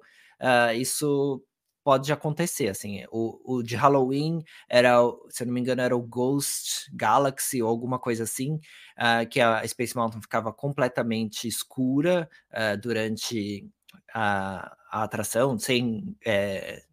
Isso 0.74 1.44
pode 1.84 2.12
acontecer, 2.14 2.68
assim, 2.68 3.04
o, 3.12 3.58
o 3.58 3.64
de 3.64 3.76
Halloween 3.76 4.44
era, 4.70 4.98
se 5.30 5.44
eu 5.44 5.48
não 5.48 5.54
me 5.54 5.60
engano, 5.60 5.82
era 5.82 5.96
o 5.96 6.02
Ghost 6.02 6.90
Galaxy 6.94 7.62
ou 7.62 7.70
alguma 7.70 8.00
coisa 8.00 8.24
assim, 8.24 8.56
uh, 8.98 9.28
que 9.30 9.40
a 9.40 9.68
Space 9.68 9.96
Mountain 9.96 10.22
ficava 10.22 10.54
completamente 10.54 11.48
escura 11.48 12.30
uh, 12.52 12.80
durante 12.80 13.68
a, 14.14 14.76
a, 14.92 15.04
atração, 15.04 15.58
sem, 15.58 16.16
é, 16.26 16.84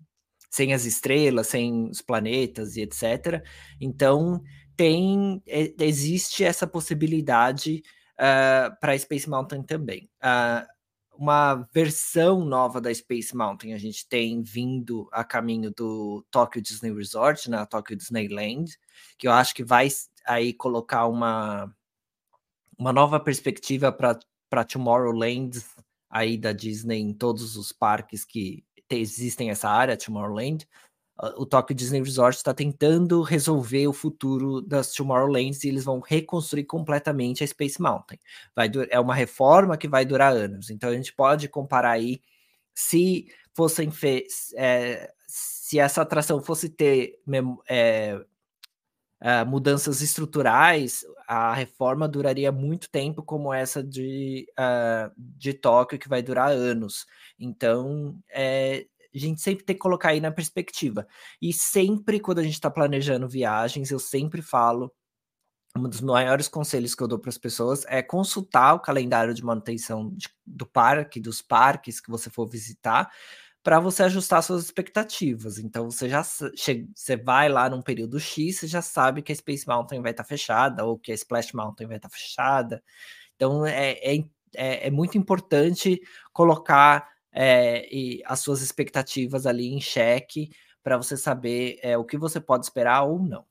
sem 0.50 0.73
as 0.73 0.85
estrelas, 0.85 1.49
sem 1.49 1.88
os 1.90 2.00
planetas 2.00 2.76
e 2.76 2.83
etc. 2.83 3.42
Então, 3.80 4.42
tem, 4.76 5.42
existe 5.47 6.45
essa 6.45 6.66
possibilidade 6.66 7.83
uh, 8.14 8.75
para 8.80 8.99
Space 8.99 9.28
Mountain 9.28 9.62
também. 9.62 10.09
Uh, 10.23 10.77
uma 11.18 11.68
versão 11.75 12.44
nova 12.44 12.80
da 12.80 12.94
Space 12.94 13.37
Mountain. 13.37 13.75
A 13.75 13.78
gente 13.78 14.08
tem 14.08 14.40
vindo 14.40 15.08
a 15.10 15.25
caminho 15.25 15.72
do 15.72 16.25
Tokyo 16.30 16.62
Disney 16.62 16.94
Resort, 16.94 17.50
na 17.50 17.60
né, 17.60 17.66
Tokyo 17.66 17.96
Disneyland, 17.96 18.78
que 19.18 19.26
eu 19.26 19.32
acho 19.32 19.52
que 19.52 19.64
vai 19.64 19.88
aí 20.25 20.52
colocar 20.52 21.06
uma, 21.06 21.75
uma 22.78 22.92
nova 22.92 23.18
perspectiva 23.18 23.90
para 23.90 24.64
Tomorrowland 24.64 25.60
aí 26.08 26.38
da 26.38 26.52
Disney 26.52 27.00
em 27.00 27.12
todos 27.12 27.56
os 27.56 27.72
parques 27.72 28.25
que 28.25 28.64
existem 28.88 29.50
essa 29.50 29.68
área, 29.68 29.96
Tomorrowland 29.96 30.68
o 31.37 31.44
Tokyo 31.44 31.75
Disney 31.75 32.00
Resort 32.00 32.37
está 32.37 32.54
tentando 32.54 33.22
resolver 33.22 33.88
o 33.88 33.92
futuro 33.92 34.60
das 34.62 34.92
Tomorrowlands 34.92 35.64
e 35.64 35.68
eles 35.68 35.84
vão 35.84 36.00
reconstruir 36.00 36.64
completamente 36.64 37.42
a 37.42 37.46
Space 37.46 37.80
Mountain. 37.80 38.18
Vai 38.54 38.70
é 38.90 39.00
uma 39.00 39.14
reforma 39.14 39.76
que 39.76 39.88
vai 39.88 40.04
durar 40.04 40.32
anos. 40.32 40.70
Então 40.70 40.90
a 40.90 40.94
gente 40.94 41.12
pode 41.12 41.48
comparar 41.48 41.92
aí 41.92 42.20
se 42.72 43.26
fossem 43.54 43.90
é, 44.56 45.12
se 45.26 45.78
essa 45.78 46.02
atração 46.02 46.40
fosse 46.40 46.68
ter 46.68 47.18
é, 47.68 48.18
é, 49.20 49.44
mudanças 49.44 50.00
estruturais, 50.00 51.04
a 51.26 51.52
reforma 51.52 52.06
duraria 52.08 52.52
muito 52.52 52.88
tempo, 52.88 53.22
como 53.22 53.52
essa 53.52 53.82
de, 53.82 54.46
uh, 54.52 55.12
de 55.16 55.52
Tóquio, 55.52 55.98
que 55.98 56.08
vai 56.08 56.22
durar 56.22 56.50
anos. 56.50 57.04
Então, 57.38 58.16
é, 58.30 58.87
a 59.18 59.28
gente 59.28 59.40
sempre 59.40 59.64
tem 59.64 59.76
que 59.76 59.80
colocar 59.80 60.10
aí 60.10 60.20
na 60.20 60.30
perspectiva. 60.30 61.06
E 61.40 61.52
sempre, 61.52 62.20
quando 62.20 62.38
a 62.38 62.42
gente 62.42 62.54
está 62.54 62.70
planejando 62.70 63.28
viagens, 63.28 63.90
eu 63.90 63.98
sempre 63.98 64.42
falo. 64.42 64.92
Um 65.76 65.88
dos 65.88 66.00
maiores 66.00 66.48
conselhos 66.48 66.94
que 66.94 67.02
eu 67.02 67.08
dou 67.08 67.18
para 67.18 67.28
as 67.28 67.38
pessoas 67.38 67.84
é 67.87 68.02
consultar 68.02 68.75
o 68.75 68.80
calendário 68.80 69.34
de 69.34 69.44
manutenção 69.44 70.10
de, 70.16 70.28
do 70.44 70.66
parque, 70.66 71.20
dos 71.20 71.42
parques 71.42 72.00
que 72.00 72.10
você 72.10 72.30
for 72.30 72.48
visitar, 72.48 73.10
para 73.62 73.78
você 73.78 74.02
ajustar 74.04 74.42
suas 74.42 74.64
expectativas. 74.64 75.58
Então 75.58 75.90
você 75.90 76.08
já 76.08 76.22
você 76.22 77.16
vai 77.16 77.48
lá 77.48 77.68
num 77.68 77.82
período 77.82 78.18
X, 78.18 78.60
você 78.60 78.66
já 78.66 78.80
sabe 78.80 79.22
que 79.22 79.30
a 79.30 79.37
Space 79.37 79.68
Mountain 79.68 80.00
vai 80.00 80.12
estar 80.12 80.25
tá 80.25 80.28
fechada 80.28 80.84
ou 80.84 80.98
que 80.98 81.12
a 81.12 81.14
Splash 81.14 81.52
Mountain 81.52 81.87
vai 81.87 81.96
estar 81.96 82.08
tá 82.08 82.16
fechada. 82.16 82.82
Então 83.37 83.66
é, 83.66 83.92
é, 83.92 84.16
é, 84.54 84.87
é 84.88 84.90
muito 84.90 85.18
importante 85.18 86.00
colocar 86.32 87.08
é, 87.32 87.87
e 87.94 88.23
as 88.25 88.40
suas 88.40 88.62
expectativas 88.62 89.47
ali 89.47 89.68
em 89.68 89.80
xeque 89.80 90.50
para 90.82 90.97
você 90.97 91.16
saber 91.16 91.78
é, 91.82 91.97
o 91.97 92.04
que 92.04 92.16
você 92.16 92.40
pode 92.40 92.64
esperar 92.64 93.02
ou 93.02 93.18
não. 93.18 93.44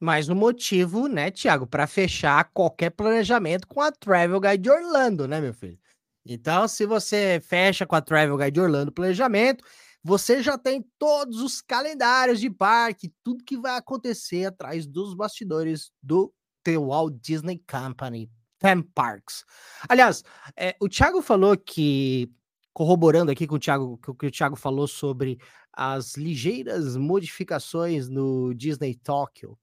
Mais 0.00 0.28
um 0.28 0.34
motivo, 0.34 1.06
né, 1.06 1.30
Tiago, 1.30 1.66
para 1.66 1.86
fechar 1.86 2.50
qualquer 2.52 2.90
planejamento 2.90 3.66
com 3.66 3.80
a 3.80 3.92
Travel 3.92 4.40
Guide 4.40 4.70
Orlando, 4.70 5.26
né, 5.28 5.40
meu 5.40 5.54
filho? 5.54 5.78
Então, 6.26 6.66
se 6.66 6.84
você 6.86 7.40
fecha 7.44 7.86
com 7.86 7.94
a 7.94 8.00
Travel 8.00 8.36
Guide 8.36 8.60
Orlando 8.60 8.92
planejamento, 8.92 9.64
você 10.02 10.42
já 10.42 10.58
tem 10.58 10.84
todos 10.98 11.40
os 11.40 11.62
calendários 11.62 12.38
de 12.38 12.50
parque, 12.50 13.12
tudo 13.22 13.44
que 13.44 13.56
vai 13.56 13.76
acontecer 13.76 14.46
atrás 14.46 14.86
dos 14.86 15.14
bastidores 15.14 15.90
do 16.02 16.32
The 16.62 16.76
Walt 16.76 17.14
Disney 17.20 17.62
Company, 17.66 18.30
Theme 18.58 18.82
Parks. 18.94 19.44
Aliás, 19.88 20.22
é, 20.56 20.76
o 20.80 20.88
Thiago 20.88 21.22
falou 21.22 21.56
que, 21.56 22.30
corroborando 22.74 23.30
aqui 23.30 23.46
com 23.46 23.54
o 23.54 23.58
Thiago, 23.58 23.96
que, 23.98 24.12
que 24.14 24.26
o 24.26 24.30
Thiago 24.30 24.56
falou 24.56 24.88
sobre 24.88 25.38
as 25.72 26.16
ligeiras 26.16 26.96
modificações 26.96 28.08
no 28.08 28.52
Disney 28.52 28.96
Tokyo, 28.96 29.56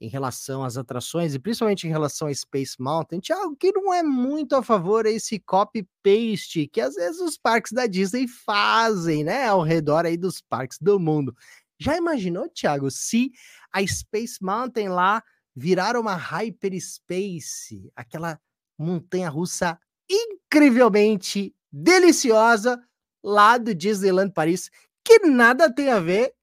em 0.00 0.08
relação 0.08 0.64
às 0.64 0.76
atrações 0.76 1.32
e 1.32 1.38
principalmente 1.38 1.86
em 1.86 1.90
relação 1.90 2.26
a 2.26 2.34
Space 2.34 2.74
Mountain, 2.80 3.20
Thiago, 3.20 3.56
que 3.56 3.70
não 3.70 3.94
é 3.94 4.02
muito 4.02 4.56
a 4.56 4.62
favor 4.62 5.06
esse 5.06 5.38
copy-paste 5.38 6.66
que 6.66 6.80
às 6.80 6.96
vezes 6.96 7.20
os 7.20 7.38
parques 7.38 7.70
da 7.70 7.86
Disney 7.86 8.26
fazem, 8.26 9.22
né, 9.22 9.46
ao 9.46 9.62
redor 9.62 10.04
aí 10.04 10.16
dos 10.16 10.40
parques 10.40 10.78
do 10.80 10.98
mundo. 10.98 11.32
Já 11.78 11.96
imaginou, 11.96 12.48
Thiago, 12.48 12.90
se 12.90 13.30
a 13.72 13.86
Space 13.86 14.38
Mountain 14.42 14.88
lá 14.88 15.22
virar 15.54 15.96
uma 15.96 16.16
Hyperspace, 16.16 17.88
aquela 17.94 18.40
montanha 18.76 19.28
russa 19.28 19.78
incrivelmente 20.10 21.54
deliciosa 21.72 22.82
lá 23.22 23.56
do 23.56 23.74
Disneyland 23.74 24.32
Paris, 24.32 24.70
que 25.04 25.20
nada 25.20 25.72
tem 25.72 25.90
a 25.90 26.00
ver 26.00 26.34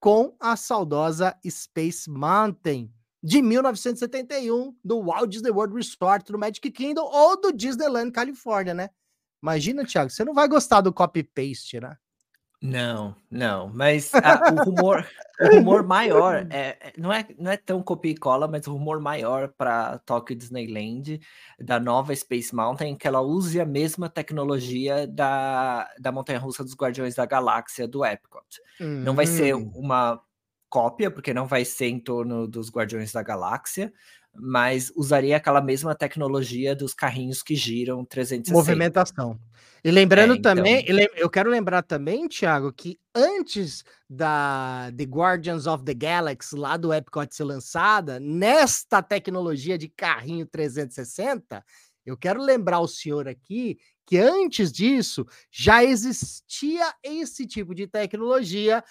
com 0.00 0.34
a 0.40 0.56
saudosa 0.56 1.36
Space 1.48 2.08
Mountain 2.08 2.92
de 3.22 3.42
1971 3.42 4.76
do 4.84 5.02
Walt 5.02 5.28
Disney 5.30 5.50
World 5.50 5.74
Resort 5.74 6.30
no 6.30 6.38
Magic 6.38 6.70
Kingdom 6.70 7.02
ou 7.02 7.40
do 7.40 7.52
Disneyland 7.52 8.12
Califórnia, 8.12 8.74
né? 8.74 8.90
Imagina, 9.42 9.84
Thiago, 9.84 10.10
você 10.10 10.24
não 10.24 10.34
vai 10.34 10.48
gostar 10.48 10.80
do 10.80 10.92
copy-paste, 10.92 11.80
né? 11.80 11.96
Não, 12.60 13.14
não, 13.30 13.68
mas 13.72 14.10
o 14.12 14.64
rumor, 14.64 15.06
o 15.40 15.46
rumor 15.56 15.84
maior 15.84 16.44
é, 16.50 16.76
é, 16.80 16.92
não, 16.98 17.12
é, 17.12 17.24
não 17.38 17.52
é 17.52 17.56
tão 17.56 17.80
copia 17.80 18.10
e 18.10 18.16
cola, 18.16 18.48
mas 18.48 18.66
o 18.66 18.72
rumor 18.72 19.00
maior 19.00 19.48
para 19.56 19.98
Tokyo 19.98 20.34
Disneyland 20.34 21.20
da 21.60 21.78
nova 21.78 22.14
Space 22.14 22.52
Mountain 22.52 22.94
é 22.94 22.96
que 22.96 23.06
ela 23.06 23.20
use 23.20 23.60
a 23.60 23.64
mesma 23.64 24.08
tecnologia 24.08 25.06
da, 25.06 25.88
da 26.00 26.10
Montanha 26.10 26.40
Russa 26.40 26.64
dos 26.64 26.74
Guardiões 26.74 27.14
da 27.14 27.24
Galáxia 27.24 27.86
do 27.86 28.04
Epcot. 28.04 28.44
Hum. 28.80 29.02
Não 29.04 29.14
vai 29.14 29.26
ser 29.26 29.54
hum. 29.54 29.70
uma 29.76 30.20
cópia, 30.68 31.12
porque 31.12 31.32
não 31.32 31.46
vai 31.46 31.64
ser 31.64 31.86
em 31.86 32.00
torno 32.00 32.48
dos 32.48 32.70
Guardiões 32.70 33.12
da 33.12 33.22
Galáxia, 33.22 33.92
mas 34.34 34.92
usaria 34.96 35.36
aquela 35.36 35.60
mesma 35.60 35.94
tecnologia 35.94 36.74
dos 36.74 36.92
carrinhos 36.92 37.40
que 37.40 37.54
giram 37.54 38.04
360. 38.04 38.52
Movimentação. 38.52 39.38
E 39.84 39.90
lembrando 39.90 40.34
é, 40.34 40.36
então... 40.36 40.54
também, 40.54 40.84
eu 41.16 41.30
quero 41.30 41.50
lembrar 41.50 41.82
também, 41.82 42.28
Thiago, 42.28 42.72
que 42.72 42.98
antes 43.14 43.84
da 44.08 44.92
The 44.96 45.04
Guardians 45.04 45.66
of 45.66 45.84
the 45.84 45.94
Galaxy 45.94 46.56
lá 46.56 46.76
do 46.76 46.92
Epcot 46.92 47.34
ser 47.34 47.44
lançada, 47.44 48.18
nesta 48.18 49.02
tecnologia 49.02 49.78
de 49.78 49.88
carrinho 49.88 50.46
360, 50.46 51.64
eu 52.04 52.16
quero 52.16 52.42
lembrar 52.42 52.80
o 52.80 52.88
senhor 52.88 53.28
aqui 53.28 53.78
que 54.06 54.16
antes 54.16 54.72
disso 54.72 55.26
já 55.50 55.84
existia 55.84 56.90
esse 57.02 57.46
tipo 57.46 57.74
de 57.74 57.86
tecnologia 57.86 58.82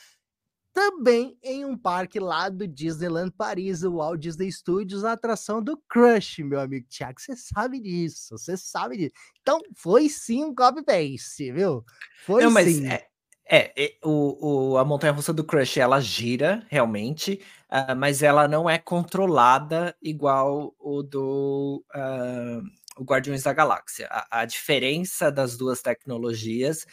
também 0.78 1.36
em 1.42 1.66
um 1.66 1.76
parque 1.76 2.20
lá 2.20 2.50
do 2.50 2.68
Disneyland 2.68 3.32
Paris, 3.32 3.82
o 3.82 3.96
Walt 3.96 4.20
Disney 4.20 4.52
Studios, 4.52 5.04
a 5.04 5.14
atração 5.14 5.60
do 5.60 5.76
Crush, 5.90 6.44
meu 6.44 6.60
amigo 6.60 6.86
Thiago. 6.88 7.20
Você 7.20 7.36
sabe 7.36 7.80
disso, 7.80 8.38
você 8.38 8.56
sabe 8.56 8.96
disso. 8.96 9.12
Então, 9.42 9.60
foi 9.76 10.08
sim 10.08 10.44
um 10.44 10.54
copy-paste, 10.54 11.52
viu? 11.52 11.84
Foi 12.24 12.44
Não, 12.44 12.52
mas 12.52 12.68
sim. 12.68 12.88
É... 12.88 13.08
É, 13.50 13.94
o, 14.04 14.74
o, 14.74 14.78
a 14.78 14.84
montanha 14.84 15.14
russa 15.14 15.32
do 15.32 15.42
Crush 15.42 15.78
ela 15.78 16.02
gira 16.02 16.66
realmente, 16.70 17.42
uh, 17.72 17.96
mas 17.96 18.22
ela 18.22 18.46
não 18.46 18.70
é 18.70 18.78
controlada 18.78 19.96
igual 20.02 20.76
o 20.78 21.02
do 21.02 21.82
uh, 21.96 22.62
o 22.98 23.06
Guardiões 23.06 23.44
da 23.44 23.54
Galáxia. 23.54 24.06
A, 24.12 24.42
a, 24.42 24.46
diferença 24.46 25.32
das 25.32 25.56
duas 25.56 25.82
tecnologias 25.82 26.86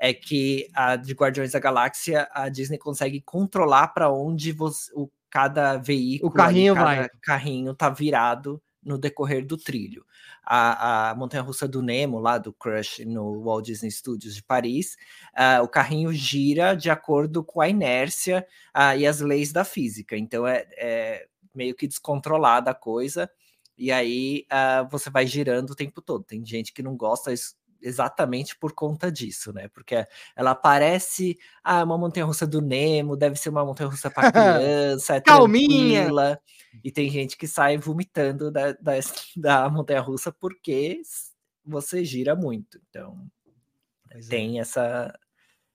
é 0.00 0.14
que 0.14 0.66
a 0.72 0.96
de 0.96 1.12
Guardiões 1.12 1.52
da 1.52 1.58
Galáxia, 1.58 2.26
a 2.32 2.48
Disney 2.48 2.78
consegue 2.78 3.20
controlar 3.20 3.88
para 3.88 4.10
onde 4.10 4.50
você, 4.50 4.90
o, 4.94 5.10
cada 5.28 5.76
veículo, 5.76 6.30
o 6.30 6.34
carrinho 6.34 6.72
ali, 6.72 6.82
vai. 6.82 7.08
carrinho 7.22 7.74
tá 7.74 7.90
virado 7.90 8.60
no 8.82 8.96
decorrer 8.96 9.44
do 9.44 9.58
trilho. 9.58 10.02
A, 10.42 11.10
a 11.10 11.14
montanha 11.14 11.42
russa 11.42 11.68
do 11.68 11.82
Nemo, 11.82 12.18
lá 12.18 12.38
do 12.38 12.50
Crush, 12.50 13.04
no 13.04 13.42
Walt 13.42 13.66
Disney 13.66 13.90
Studios 13.90 14.34
de 14.34 14.42
Paris, 14.42 14.96
uh, 15.36 15.62
o 15.62 15.68
carrinho 15.68 16.10
gira 16.14 16.74
de 16.74 16.88
acordo 16.88 17.44
com 17.44 17.60
a 17.60 17.68
inércia 17.68 18.46
uh, 18.74 18.96
e 18.98 19.06
as 19.06 19.20
leis 19.20 19.52
da 19.52 19.64
física. 19.64 20.16
Então 20.16 20.46
é, 20.46 20.66
é 20.78 21.26
meio 21.54 21.74
que 21.74 21.86
descontrolada 21.86 22.70
a 22.70 22.74
coisa. 22.74 23.30
E 23.76 23.92
aí 23.92 24.46
uh, 24.50 24.88
você 24.90 25.10
vai 25.10 25.26
girando 25.26 25.70
o 25.70 25.76
tempo 25.76 26.00
todo. 26.00 26.24
Tem 26.24 26.42
gente 26.44 26.72
que 26.72 26.82
não 26.82 26.96
gosta, 26.96 27.30
exatamente 27.82 28.56
por 28.56 28.72
conta 28.72 29.10
disso, 29.10 29.52
né? 29.52 29.68
Porque 29.68 30.06
ela 30.36 30.54
parece 30.54 31.38
ah, 31.62 31.82
uma 31.84 31.98
montanha-russa 31.98 32.46
do 32.46 32.60
Nemo, 32.60 33.16
deve 33.16 33.36
ser 33.36 33.48
uma 33.48 33.64
montanha-russa 33.64 34.10
para 34.10 34.30
criança, 34.32 35.16
é 35.16 35.20
Calminha. 35.20 36.00
tranquila. 36.00 36.40
E 36.84 36.90
tem 36.90 37.10
gente 37.10 37.36
que 37.36 37.48
sai 37.48 37.76
vomitando 37.78 38.50
da, 38.50 38.72
da, 38.72 38.92
da 39.36 39.68
montanha-russa 39.68 40.32
porque 40.32 41.00
você 41.64 42.04
gira 42.04 42.34
muito. 42.34 42.80
Então, 42.88 43.26
pois 44.10 44.28
tem 44.28 44.58
é. 44.58 44.62
essa, 44.62 45.18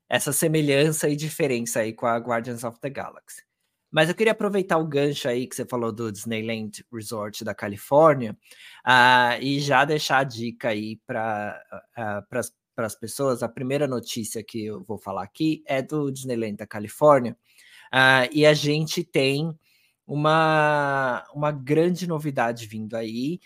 essa 0.09 0.31
semelhança 0.31 1.09
e 1.09 1.15
diferença 1.15 1.79
aí 1.79 1.93
com 1.93 2.05
a 2.05 2.17
Guardians 2.17 2.63
of 2.63 2.79
the 2.79 2.89
Galaxy. 2.89 3.43
Mas 3.95 4.09
eu 4.09 4.15
queria 4.15 4.33
aproveitar 4.33 4.77
o 4.77 4.85
gancho 4.85 5.25
aí 5.29 5.47
que 5.47 5.55
você 5.55 5.65
falou 5.65 5.89
do 5.89 6.11
Disneyland 6.11 6.85
Resort 6.91 7.45
da 7.45 7.55
Califórnia 7.55 8.37
uh, 8.85 9.41
e 9.41 9.57
já 9.61 9.85
deixar 9.85 10.17
a 10.17 10.23
dica 10.25 10.67
aí 10.67 10.99
para 11.07 11.57
uh, 11.97 12.27
para 12.75 12.85
as 12.85 12.93
pessoas. 12.93 13.41
A 13.41 13.47
primeira 13.47 13.87
notícia 13.87 14.43
que 14.43 14.65
eu 14.65 14.83
vou 14.83 14.97
falar 14.97 15.23
aqui 15.23 15.63
é 15.65 15.81
do 15.81 16.11
Disneyland 16.11 16.57
da 16.57 16.67
Califórnia 16.67 17.37
uh, 17.93 18.27
e 18.33 18.45
a 18.45 18.53
gente 18.53 19.01
tem 19.01 19.57
uma, 20.05 21.25
uma 21.33 21.53
grande 21.53 22.05
novidade 22.05 22.67
vindo 22.67 22.97
aí, 22.97 23.39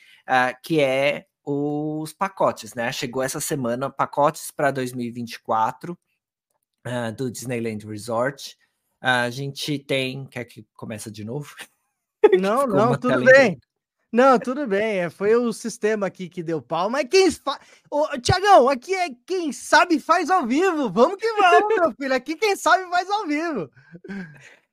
que 0.64 0.82
é 0.82 1.28
os 1.46 2.12
pacotes, 2.12 2.74
né? 2.74 2.92
Chegou 2.92 3.22
essa 3.22 3.40
semana 3.40 3.88
pacotes 3.88 4.50
para 4.50 4.72
2024 4.72 5.96
do 7.16 7.32
Disneyland 7.32 7.86
Resort. 7.86 8.58
A 9.02 9.30
gente 9.30 9.80
tem. 9.80 10.26
Quer 10.26 10.46
que 10.46 10.66
começa 10.76 11.10
de 11.12 11.24
novo? 11.24 11.56
Não, 12.38 12.68
não, 12.68 12.98
tudo 12.98 13.24
bem. 13.24 13.58
Não, 14.12 14.38
tudo 14.38 14.68
bem. 14.68 15.00
É, 15.00 15.10
foi 15.10 15.38
o 15.38 15.54
sistema 15.54 16.08
aqui 16.08 16.28
que 16.28 16.44
deu 16.44 16.62
pau. 16.62 16.90
Mas 16.90 17.08
quem 17.10 17.32
faz. 17.32 17.60
Tiagão, 18.22 18.68
aqui 18.68 18.94
é 18.94 19.08
quem 19.26 19.54
sabe 19.54 20.00
faz 20.00 20.30
ao 20.30 20.46
vivo. 20.46 20.90
Vamos 20.90 21.16
que 21.16 21.32
vamos, 21.32 21.76
meu 21.76 21.92
filho. 21.96 22.14
Aqui 22.14 22.36
quem 22.36 22.58
sabe 22.58 22.90
faz 22.90 23.10
ao 23.10 23.26
vivo. 23.26 23.72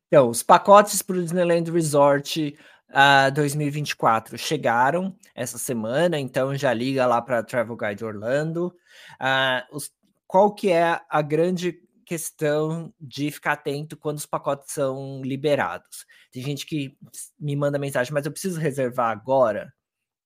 Então, 0.08 0.28
os 0.28 0.42
pacotes 0.42 1.02
para 1.02 1.16
o 1.16 1.22
Disneyland 1.22 1.70
Resort 1.70 2.58
uh, 2.90 3.32
2024 3.32 4.38
chegaram 4.38 5.14
essa 5.34 5.58
semana, 5.58 6.18
então 6.18 6.54
já 6.54 6.72
liga 6.72 7.06
lá 7.06 7.20
para 7.20 7.42
Travel 7.42 7.76
Guide 7.76 8.04
Orlando. 8.04 8.74
Uh, 9.20 9.76
os, 9.76 9.90
qual 10.26 10.54
que 10.54 10.70
é 10.70 11.00
a 11.08 11.22
grande 11.22 11.80
questão 12.06 12.94
de 13.00 13.30
ficar 13.30 13.52
atento 13.52 13.96
quando 13.96 14.18
os 14.18 14.26
pacotes 14.26 14.72
são 14.72 15.20
liberados. 15.22 16.06
Tem 16.30 16.42
gente 16.42 16.64
que 16.64 16.96
me 17.38 17.56
manda 17.56 17.78
mensagem, 17.78 18.14
mas 18.14 18.24
eu 18.24 18.32
preciso 18.32 18.60
reservar 18.60 19.10
agora. 19.10 19.74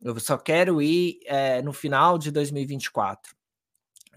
Eu 0.00 0.18
só 0.20 0.36
quero 0.38 0.80
ir 0.82 1.20
é, 1.24 1.62
no 1.62 1.72
final 1.72 2.18
de 2.18 2.30
2024. 2.30 3.34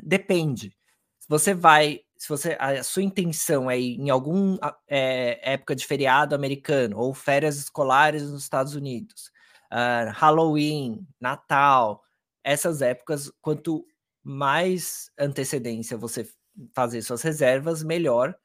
Depende. 0.01 0.75
Se 1.19 1.29
você 1.29 1.53
vai, 1.53 2.01
se 2.17 2.27
você 2.27 2.57
a 2.59 2.83
sua 2.83 3.03
intenção 3.03 3.71
é 3.71 3.79
ir 3.79 3.99
em 3.99 4.09
algum 4.09 4.57
é, 4.87 5.53
época 5.53 5.75
de 5.75 5.85
feriado 5.87 6.35
americano 6.35 6.97
ou 6.99 7.13
férias 7.13 7.57
escolares 7.57 8.23
nos 8.23 8.43
Estados 8.43 8.75
Unidos, 8.75 9.31
uh, 9.71 10.11
Halloween, 10.11 11.07
Natal, 11.19 12.03
essas 12.43 12.81
épocas, 12.81 13.31
quanto 13.41 13.85
mais 14.21 15.11
antecedência 15.17 15.97
você 15.97 16.27
fazer 16.73 17.01
suas 17.01 17.21
reservas, 17.21 17.83
melhor, 17.83 18.35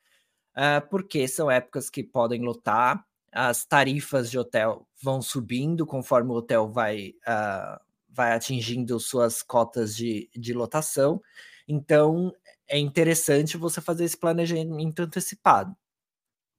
uh, 0.57 0.87
porque 0.89 1.27
são 1.29 1.51
épocas 1.51 1.91
que 1.91 2.03
podem 2.03 2.43
lotar, 2.43 3.05
as 3.33 3.65
tarifas 3.65 4.31
de 4.31 4.39
hotel 4.39 4.87
vão 5.03 5.21
subindo 5.21 5.87
conforme 5.87 6.31
o 6.31 6.37
hotel 6.37 6.69
vai, 6.69 7.15
uh, 7.27 7.81
vai 8.09 8.33
atingindo 8.33 8.99
suas 8.99 9.43
cotas 9.43 9.95
de, 9.95 10.29
de 10.35 10.53
lotação. 10.53 11.21
Então, 11.67 12.33
é 12.67 12.79
interessante 12.79 13.57
você 13.57 13.81
fazer 13.81 14.05
esse 14.05 14.17
planejamento 14.17 15.03
antecipado. 15.03 15.77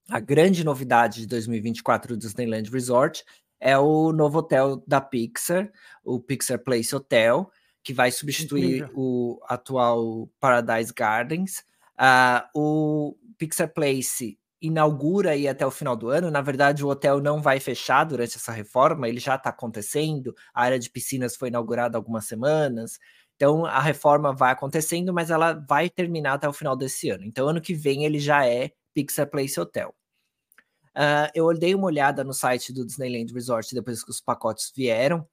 A 0.10 0.20
grande 0.20 0.64
novidade 0.64 1.22
de 1.22 1.28
2024 1.28 2.16
do 2.16 2.20
Disneyland 2.20 2.70
Resort 2.70 3.24
é 3.60 3.78
o 3.78 4.12
novo 4.12 4.40
hotel 4.40 4.84
da 4.88 5.02
Pixar, 5.02 5.72
o 6.04 6.20
Pixar 6.20 6.60
Place 6.60 6.96
Hotel, 6.96 7.52
que 7.84 7.94
vai 7.94 8.12
substituir 8.12 8.84
Incrível. 8.84 8.94
o 8.96 9.40
atual 9.48 10.30
Paradise 10.40 10.94
Gardens. 10.94 11.64
Uh, 12.00 12.48
o 12.54 13.18
Pixar 13.38 13.74
Place 13.74 14.38
inaugura 14.62 15.32
aí 15.32 15.48
até 15.48 15.66
o 15.66 15.72
final 15.72 15.96
do 15.96 16.10
ano. 16.10 16.30
Na 16.30 16.42
verdade, 16.42 16.84
o 16.84 16.90
hotel 16.90 17.22
não 17.22 17.42
vai 17.42 17.60
fechar 17.60 18.04
durante 18.04 18.36
essa 18.36 18.52
reforma, 18.52 19.08
ele 19.08 19.20
já 19.20 19.36
está 19.36 19.50
acontecendo. 19.50 20.36
A 20.54 20.64
área 20.64 20.80
de 20.80 20.90
piscinas 20.90 21.36
foi 21.36 21.48
inaugurada 21.48 21.98
há 21.98 22.00
algumas 22.00 22.26
semanas. 22.26 23.00
Então, 23.36 23.66
a 23.66 23.80
reforma 23.80 24.34
vai 24.34 24.52
acontecendo, 24.52 25.14
mas 25.14 25.32
ela 25.32 25.54
vai 25.54 25.90
terminar 25.90 26.34
até 26.34 26.48
o 26.48 26.54
final 26.54 26.76
desse 26.76 27.10
ano. 27.10 27.24
Então, 27.24 27.48
ano 27.48 27.62
que 27.62 27.74
vem 27.74 28.04
ele 28.04 28.20
já 28.20 28.46
é 28.46 28.72
Pixar 28.94 29.30
Place 29.30 29.58
Hotel. 29.58 29.96
Uh, 30.90 31.32
eu 31.34 31.54
dei 31.58 31.74
uma 31.74 31.86
olhada 31.86 32.24
no 32.24 32.34
site 32.34 32.74
do 32.74 32.86
Disneyland 32.86 33.34
Resort 33.34 33.74
depois 33.74 34.04
que 34.04 34.12
os 34.12 34.20
pacotes 34.20 34.74
vieram. 34.76 35.26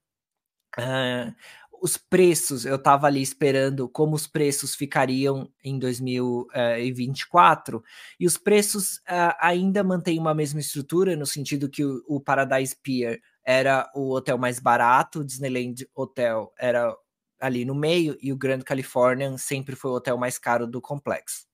Uh, 0.77 1.33
os 1.81 1.97
preços, 1.97 2.65
eu 2.65 2.75
estava 2.75 3.07
ali 3.07 3.21
esperando 3.21 3.87
como 3.89 4.15
os 4.15 4.27
preços 4.27 4.75
ficariam 4.75 5.49
em 5.63 5.79
2024, 5.79 7.83
e 8.19 8.25
os 8.25 8.37
preços 8.37 8.97
uh, 8.97 9.33
ainda 9.39 9.83
mantêm 9.83 10.19
uma 10.19 10.33
mesma 10.33 10.59
estrutura, 10.59 11.15
no 11.15 11.25
sentido 11.25 11.69
que 11.69 11.83
o, 11.83 12.03
o, 12.07 12.19
Paradise 12.19 12.75
Pier 12.81 13.19
era 13.43 13.89
o 13.95 14.13
hotel 14.13 14.37
mais 14.37 14.59
barato, 14.59 15.19
o 15.19 15.25
Disneyland 15.25 15.87
Hotel 15.95 16.53
era 16.57 16.93
ali 17.39 17.63
no 17.63 17.75
meio, 17.75 18.17
e 18.21 18.33
o 18.33 18.37
Grand 18.37 18.61
Californian 18.61 19.37
sempre 19.37 19.75
foi 19.75 19.91
o 19.91 19.95
hotel 19.95 20.17
mais 20.17 20.37
caro 20.37 20.67
do 20.67 20.81
complexo. 20.81 21.45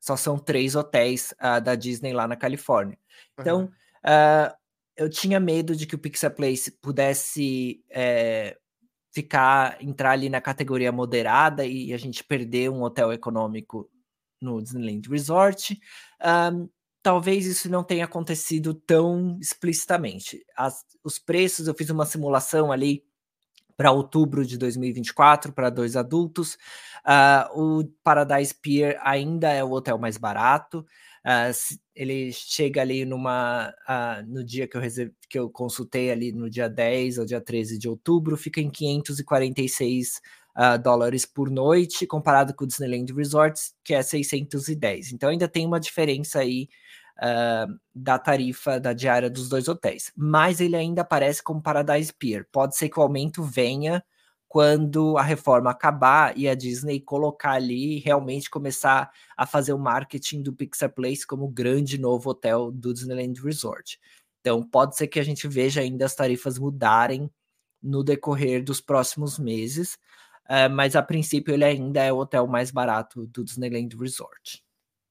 Só 0.00 0.16
são 0.16 0.38
três 0.38 0.74
hotéis 0.74 1.32
uh, 1.32 1.60
da 1.60 1.74
Disney 1.74 2.12
lá 2.12 2.26
na 2.26 2.36
Califórnia. 2.36 2.98
Então, 3.38 3.70
uh, 4.04 4.62
eu 4.96 5.08
tinha 5.08 5.40
medo 5.40 5.74
de 5.74 5.86
que 5.86 5.94
o 5.94 5.98
Pixar 5.98 6.34
Place 6.34 6.70
pudesse 6.70 7.82
é, 7.90 8.56
ficar 9.12 9.76
entrar 9.82 10.12
ali 10.12 10.28
na 10.28 10.40
categoria 10.40 10.90
moderada 10.90 11.66
e 11.66 11.92
a 11.92 11.98
gente 11.98 12.24
perder 12.24 12.70
um 12.70 12.82
hotel 12.82 13.12
econômico 13.12 13.88
no 14.40 14.60
Disneyland 14.60 15.08
Resort. 15.08 15.78
Um, 16.52 16.68
talvez 17.02 17.46
isso 17.46 17.70
não 17.70 17.84
tenha 17.84 18.06
acontecido 18.06 18.72
tão 18.72 19.38
explicitamente. 19.40 20.44
As, 20.56 20.84
os 21.04 21.18
preços, 21.18 21.68
eu 21.68 21.74
fiz 21.74 21.90
uma 21.90 22.06
simulação 22.06 22.72
ali 22.72 23.04
para 23.76 23.90
outubro 23.90 24.46
de 24.46 24.56
2024 24.56 25.52
para 25.52 25.70
dois 25.70 25.96
adultos. 25.96 26.54
Uh, 27.04 27.80
o 27.80 27.84
Paradise 28.02 28.54
Pier 28.54 28.98
ainda 29.02 29.50
é 29.50 29.62
o 29.62 29.72
hotel 29.72 29.98
mais 29.98 30.16
barato. 30.16 30.86
Uh, 31.24 31.78
ele 31.94 32.32
chega 32.32 32.80
ali 32.80 33.04
numa 33.04 33.72
uh, 33.88 34.26
no 34.26 34.42
dia 34.42 34.66
que 34.66 34.76
eu, 34.76 34.82
que 35.30 35.38
eu 35.38 35.50
consultei 35.50 36.10
ali 36.10 36.32
no 36.32 36.50
dia 36.50 36.68
10 36.68 37.18
ou 37.18 37.24
dia 37.24 37.40
13 37.40 37.78
de 37.78 37.88
outubro, 37.88 38.36
fica 38.36 38.60
em 38.60 38.68
546 38.68 40.20
uh, 40.56 40.82
dólares 40.82 41.24
por 41.24 41.50
noite, 41.50 42.06
comparado 42.06 42.54
com 42.54 42.64
o 42.64 42.66
Disneyland 42.66 43.12
Resorts, 43.12 43.74
que 43.84 43.94
é 43.94 44.02
610. 44.02 45.12
Então 45.12 45.30
ainda 45.30 45.48
tem 45.48 45.66
uma 45.66 45.78
diferença 45.80 46.40
aí 46.40 46.68
uh, 47.18 47.72
da 47.94 48.18
tarifa 48.18 48.80
da 48.80 48.92
diária 48.92 49.30
dos 49.30 49.48
dois 49.48 49.68
hotéis. 49.68 50.12
Mas 50.16 50.60
ele 50.60 50.76
ainda 50.76 51.02
aparece 51.02 51.42
como 51.42 51.62
Paradise 51.62 52.12
Pier. 52.12 52.46
Pode 52.50 52.76
ser 52.76 52.88
que 52.88 52.98
o 52.98 53.02
aumento 53.02 53.42
venha 53.42 54.02
quando 54.52 55.16
a 55.16 55.22
reforma 55.22 55.70
acabar 55.70 56.36
e 56.36 56.46
a 56.46 56.54
Disney 56.54 57.00
colocar 57.00 57.52
ali 57.52 58.00
realmente 58.00 58.50
começar 58.50 59.10
a 59.34 59.46
fazer 59.46 59.72
o 59.72 59.78
marketing 59.78 60.42
do 60.42 60.52
Pixar 60.52 60.92
Place 60.92 61.26
como 61.26 61.48
grande 61.48 61.96
novo 61.96 62.28
hotel 62.28 62.70
do 62.70 62.92
Disneyland 62.92 63.40
Resort. 63.40 63.98
Então 64.42 64.62
pode 64.62 64.94
ser 64.94 65.08
que 65.08 65.18
a 65.18 65.22
gente 65.22 65.48
veja 65.48 65.80
ainda 65.80 66.04
as 66.04 66.14
tarifas 66.14 66.58
mudarem 66.58 67.30
no 67.82 68.04
decorrer 68.04 68.62
dos 68.62 68.78
próximos 68.78 69.38
meses, 69.38 69.94
uh, 70.44 70.68
mas 70.70 70.94
a 70.96 71.02
princípio 71.02 71.54
ele 71.54 71.64
ainda 71.64 72.02
é 72.02 72.12
o 72.12 72.18
hotel 72.18 72.46
mais 72.46 72.70
barato 72.70 73.26
do 73.28 73.42
Disneyland 73.42 73.96
Resort. 73.96 74.62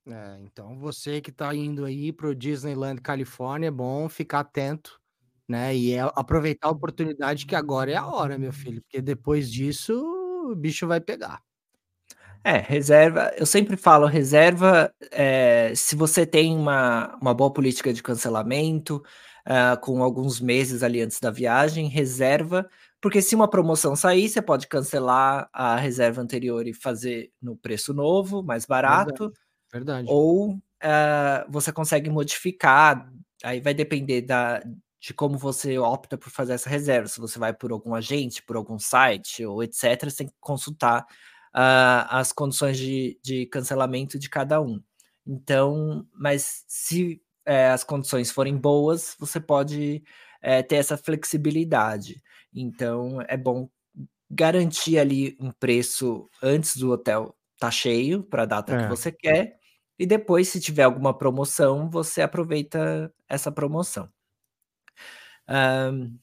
É, 0.05 0.39
então 0.41 0.77
você 0.77 1.19
que 1.19 1.31
está 1.31 1.55
indo 1.55 1.83
aí 1.85 2.13
para 2.13 2.27
o 2.27 2.35
Disneyland 2.35 3.01
Califórnia, 3.01 3.69
é 3.69 3.71
bom 3.71 4.07
ficar 4.07 4.41
atento 4.41 5.00
né? 5.51 5.75
E 5.75 5.93
é 5.93 6.01
aproveitar 6.15 6.67
a 6.67 6.71
oportunidade 6.71 7.45
que 7.45 7.55
agora 7.55 7.91
é 7.91 7.95
a 7.95 8.07
hora, 8.07 8.37
meu 8.37 8.51
filho, 8.51 8.81
porque 8.81 9.01
depois 9.01 9.51
disso 9.51 9.93
o 10.49 10.55
bicho 10.55 10.87
vai 10.87 10.99
pegar. 10.99 11.41
É, 12.43 12.57
reserva, 12.57 13.31
eu 13.37 13.45
sempre 13.45 13.77
falo, 13.77 14.07
reserva, 14.07 14.91
é, 15.11 15.71
se 15.75 15.95
você 15.95 16.25
tem 16.25 16.57
uma, 16.57 17.15
uma 17.21 17.35
boa 17.35 17.53
política 17.53 17.93
de 17.93 18.01
cancelamento, 18.01 19.03
uh, 19.47 19.79
com 19.79 20.03
alguns 20.03 20.39
meses 20.39 20.83
ali 20.83 21.01
antes 21.01 21.19
da 21.19 21.31
viagem, 21.31 21.87
reserva, 21.87 22.67
porque 22.99 23.21
se 23.21 23.35
uma 23.35 23.49
promoção 23.49 23.95
sair, 23.95 24.29
você 24.29 24.41
pode 24.41 24.67
cancelar 24.67 25.49
a 25.51 25.75
reserva 25.75 26.21
anterior 26.21 26.67
e 26.67 26.73
fazer 26.73 27.31
no 27.41 27.55
preço 27.55 27.93
novo, 27.93 28.43
mais 28.43 28.65
barato. 28.65 29.31
Verdade. 29.71 30.05
verdade. 30.05 30.07
Ou 30.09 30.53
uh, 30.53 30.59
você 31.49 31.71
consegue 31.71 32.09
modificar, 32.09 33.11
aí 33.43 33.59
vai 33.59 33.73
depender 33.73 34.21
da, 34.21 34.61
de 35.01 35.15
como 35.15 35.35
você 35.35 35.79
opta 35.79 36.15
por 36.15 36.29
fazer 36.29 36.53
essa 36.53 36.69
reserva. 36.69 37.07
Se 37.07 37.19
você 37.19 37.39
vai 37.39 37.51
por 37.53 37.71
algum 37.71 37.95
agente, 37.95 38.43
por 38.43 38.55
algum 38.55 38.77
site 38.77 39.43
ou 39.43 39.63
etc., 39.63 40.03
você 40.03 40.17
tem 40.17 40.27
que 40.27 40.35
consultar 40.39 41.01
uh, 41.55 42.05
as 42.09 42.31
condições 42.31 42.77
de, 42.77 43.19
de, 43.23 43.47
cancelamento 43.47 44.19
de 44.19 44.29
cada 44.29 44.61
um. 44.61 44.79
Então, 45.25 46.05
mas 46.13 46.63
se 46.67 47.19
é, 47.45 47.69
as 47.69 47.83
condições 47.83 48.29
forem 48.31 48.55
boas, 48.55 49.15
você 49.19 49.39
pode 49.39 50.03
é, 50.39 50.61
ter 50.61 50.75
essa 50.75 50.97
flexibilidade. 50.97 52.21
Então, 52.53 53.19
é 53.27 53.37
bom 53.37 53.67
garantir 54.29 54.99
ali 54.99 55.35
um 55.39 55.51
preço 55.51 56.29
antes 56.43 56.77
do 56.77 56.91
hotel 56.91 57.35
estar 57.55 57.67
tá 57.67 57.71
cheio 57.71 58.23
para 58.23 58.43
a 58.43 58.45
data 58.45 58.75
é. 58.75 58.83
que 58.83 58.89
você 58.89 59.11
quer. 59.11 59.57
E 59.97 60.05
depois, 60.05 60.47
se 60.47 60.59
tiver 60.59 60.83
alguma 60.83 61.15
promoção, 61.17 61.89
você 61.89 62.21
aproveita 62.21 63.11
essa 63.27 63.51
promoção. 63.51 64.07
Um, 65.51 66.17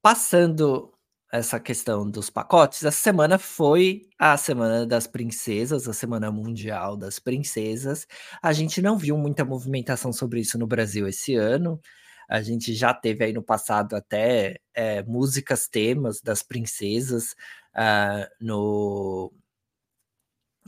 passando 0.00 0.92
essa 1.32 1.60
questão 1.60 2.08
dos 2.10 2.30
pacotes, 2.30 2.84
essa 2.84 2.96
semana 2.96 3.38
foi 3.38 4.08
a 4.18 4.36
Semana 4.36 4.86
das 4.86 5.06
Princesas, 5.06 5.88
a 5.88 5.92
Semana 5.92 6.30
Mundial 6.30 6.96
das 6.96 7.18
Princesas. 7.18 8.06
A 8.42 8.52
gente 8.52 8.80
não 8.80 8.96
viu 8.96 9.18
muita 9.18 9.44
movimentação 9.44 10.12
sobre 10.12 10.40
isso 10.40 10.58
no 10.58 10.66
Brasil 10.66 11.08
esse 11.08 11.34
ano. 11.34 11.80
A 12.28 12.40
gente 12.40 12.72
já 12.74 12.94
teve 12.94 13.24
aí 13.24 13.32
no 13.32 13.42
passado 13.42 13.94
até 13.94 14.58
é, 14.74 15.02
músicas 15.02 15.68
temas 15.68 16.22
das 16.22 16.42
princesas 16.42 17.34
uh, 17.74 18.26
no, 18.40 19.32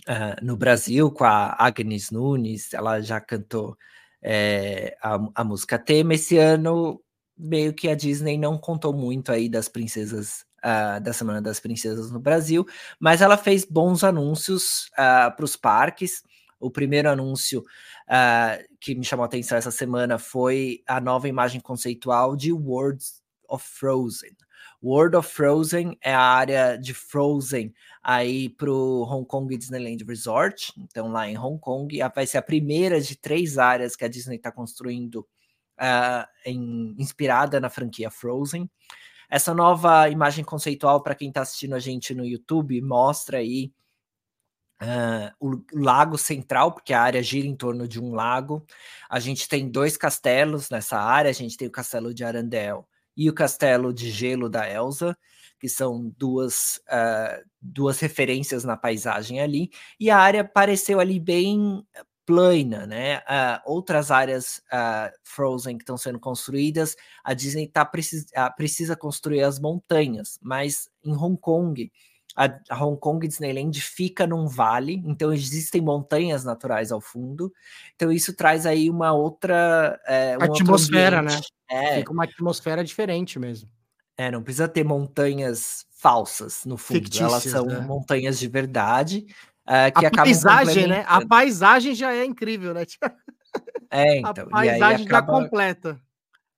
uh, 0.09 0.45
no 0.45 0.57
Brasil, 0.57 1.11
com 1.11 1.25
a 1.25 1.57
Agnes 1.59 2.11
Nunes, 2.11 2.75
ela 2.75 3.01
já 3.01 3.21
cantou 3.21 3.77
é, 4.21 4.97
a, 5.03 5.19
a 5.35 5.45
música 5.45 5.79
tema. 5.79 6.15
Esse 6.15 6.37
ano 6.39 7.01
meio 7.37 7.73
que 7.73 7.89
a 7.89 7.95
Disney 7.95 8.39
não 8.39 8.57
contou 8.59 8.93
muito 8.93 9.31
aí 9.31 9.49
das 9.49 9.69
princesas 9.69 10.47
uh, 10.67 11.01
da 11.01 11.13
Semana 11.13 11.41
das 11.41 11.61
Princesas 11.61 12.11
no 12.11 12.19
Brasil, 12.19 12.67
mas 12.99 13.21
ela 13.21 13.37
fez 13.37 13.65
bons 13.65 14.03
anúncios 14.03 14.87
uh, 14.93 15.35
para 15.35 15.45
os 15.45 15.57
parques. 15.57 16.23
O 16.59 16.71
primeiro 16.71 17.11
anúncio 17.11 17.61
uh, 17.61 18.77
que 18.81 18.95
me 18.95 19.05
chamou 19.05 19.25
a 19.25 19.27
atenção 19.27 19.59
essa 19.59 19.71
semana 19.71 20.19
foi 20.19 20.83
a 20.87 21.01
nova 21.01 21.29
imagem 21.29 21.61
conceitual 21.61 22.35
de 22.35 22.53
Worlds 22.53 23.23
of 23.49 23.65
Frozen. 23.67 24.35
World 24.83 25.17
of 25.17 25.29
Frozen 25.29 25.99
é 26.03 26.15
a 26.15 26.21
área 26.21 26.77
de 26.77 26.95
Frozen 26.95 27.73
aí 28.03 28.49
para 28.49 28.71
o 28.71 29.03
Hong 29.03 29.27
Kong 29.27 29.57
Disneyland 29.57 30.05
Resort. 30.05 30.73
Então, 30.77 31.09
lá 31.09 31.29
em 31.29 31.37
Hong 31.37 31.59
Kong, 31.59 31.99
vai 32.15 32.27
ser 32.27 32.39
a 32.39 32.43
primeira 32.43 33.01
de 33.01 33.17
três 33.17 33.59
áreas 33.59 33.97
que 33.97 34.05
a 34.05 34.09
Disney 34.09 34.37
está 34.37 34.53
construindo 34.53 35.27
uh, 35.81 36.27
em, 36.45 36.95
inspirada 36.99 37.61
na 37.61 37.71
franquia 37.71 38.11
Frozen. 38.11 38.71
Essa 39.29 39.53
nova 39.53 40.09
imagem 40.09 40.45
conceitual, 40.45 41.03
para 41.03 41.15
quem 41.15 41.29
está 41.29 41.43
assistindo 41.43 41.75
a 41.75 41.81
gente 41.81 42.15
no 42.15 42.25
YouTube, 42.25 42.81
mostra 42.81 43.39
aí 43.39 43.73
uh, 44.83 45.35
o 45.41 45.63
lago 45.73 46.17
central, 46.17 46.73
porque 46.73 46.93
a 46.93 47.03
área 47.03 47.23
gira 47.23 47.47
em 47.47 47.57
torno 47.57 47.89
de 47.89 48.01
um 48.01 48.15
lago. 48.15 48.65
A 49.11 49.19
gente 49.19 49.49
tem 49.49 49.69
dois 49.69 49.97
castelos 49.97 50.71
nessa 50.71 50.99
área, 50.99 51.31
a 51.31 51.35
gente 51.35 51.57
tem 51.57 51.69
o 51.69 51.73
castelo 51.73 52.15
de 52.15 52.25
Arandel 52.25 52.87
e 53.17 53.31
o 53.31 53.35
castelo 53.35 53.93
de 53.93 54.11
gelo 54.11 54.49
da 54.49 54.71
Elsa, 54.71 55.17
que 55.59 55.69
são 55.69 56.13
duas, 56.19 56.81
uh, 56.89 57.43
duas 57.61 57.99
referências 57.99 58.63
na 58.63 58.77
paisagem 58.77 59.41
ali, 59.41 59.71
e 59.99 60.11
a 60.11 60.19
área 60.19 60.45
pareceu 60.45 61.01
ali 61.01 61.19
bem 61.19 61.83
plana, 62.27 62.87
né? 62.87 63.19
Uh, 63.19 63.61
outras 63.65 64.11
áreas 64.11 64.61
uh, 64.73 65.11
Frozen 65.23 65.79
que 65.79 65.85
estão 65.85 65.97
sendo 65.97 66.19
construídas, 66.19 66.97
a 67.23 67.33
Disney 67.33 67.69
tá 67.69 67.85
precis 67.85 68.25
uh, 68.37 68.55
precisa 68.57 68.97
construir 68.97 69.45
as 69.45 69.61
montanhas, 69.61 70.37
mas 70.43 70.91
em 71.05 71.15
Hong 71.17 71.39
Kong, 71.41 71.91
a, 72.35 72.47
a, 72.69 72.85
Hong 72.85 72.99
Kong 72.99 73.27
Disneyland 73.27 73.81
fica 73.81 74.27
num 74.27 74.49
vale, 74.49 75.01
então 75.07 75.33
existem 75.33 75.81
montanhas 75.81 76.45
naturais 76.45 76.91
ao 76.91 77.01
fundo, 77.01 77.53
então 77.95 78.11
isso 78.11 78.35
traz 78.35 78.67
aí 78.67 78.91
uma 78.91 79.13
outra 79.13 79.99
é, 80.05 80.37
um 80.37 80.43
atmosfera, 80.43 81.23
né? 81.23 81.41
É. 81.71 81.99
Fica 81.99 82.13
uma 82.13 82.25
atmosfera 82.25 82.83
diferente 82.83 83.39
mesmo. 83.39 83.71
É, 84.19 84.31
não 84.31 84.43
precisa 84.43 84.67
ter 84.67 84.83
montanhas 84.83 85.87
falsas 85.91 86.65
no 86.65 86.77
fundo, 86.77 86.99
Fictícias, 86.99 87.31
elas 87.31 87.43
são 87.43 87.67
né? 87.67 87.81
montanhas 87.81 88.39
de 88.39 88.49
verdade. 88.49 89.27
Uh, 89.67 89.99
que 89.99 90.07
a 90.07 90.11
paisagem, 90.11 90.87
né? 90.87 91.05
A 91.09 91.27
paisagem 91.27 91.95
já 91.95 92.15
é 92.15 92.25
incrível, 92.25 92.75
né? 92.75 92.85
É, 93.89 94.19
então. 94.19 94.49
A 94.49 94.51
paisagem 94.51 95.07
já 95.09 95.23
completa 95.23 95.99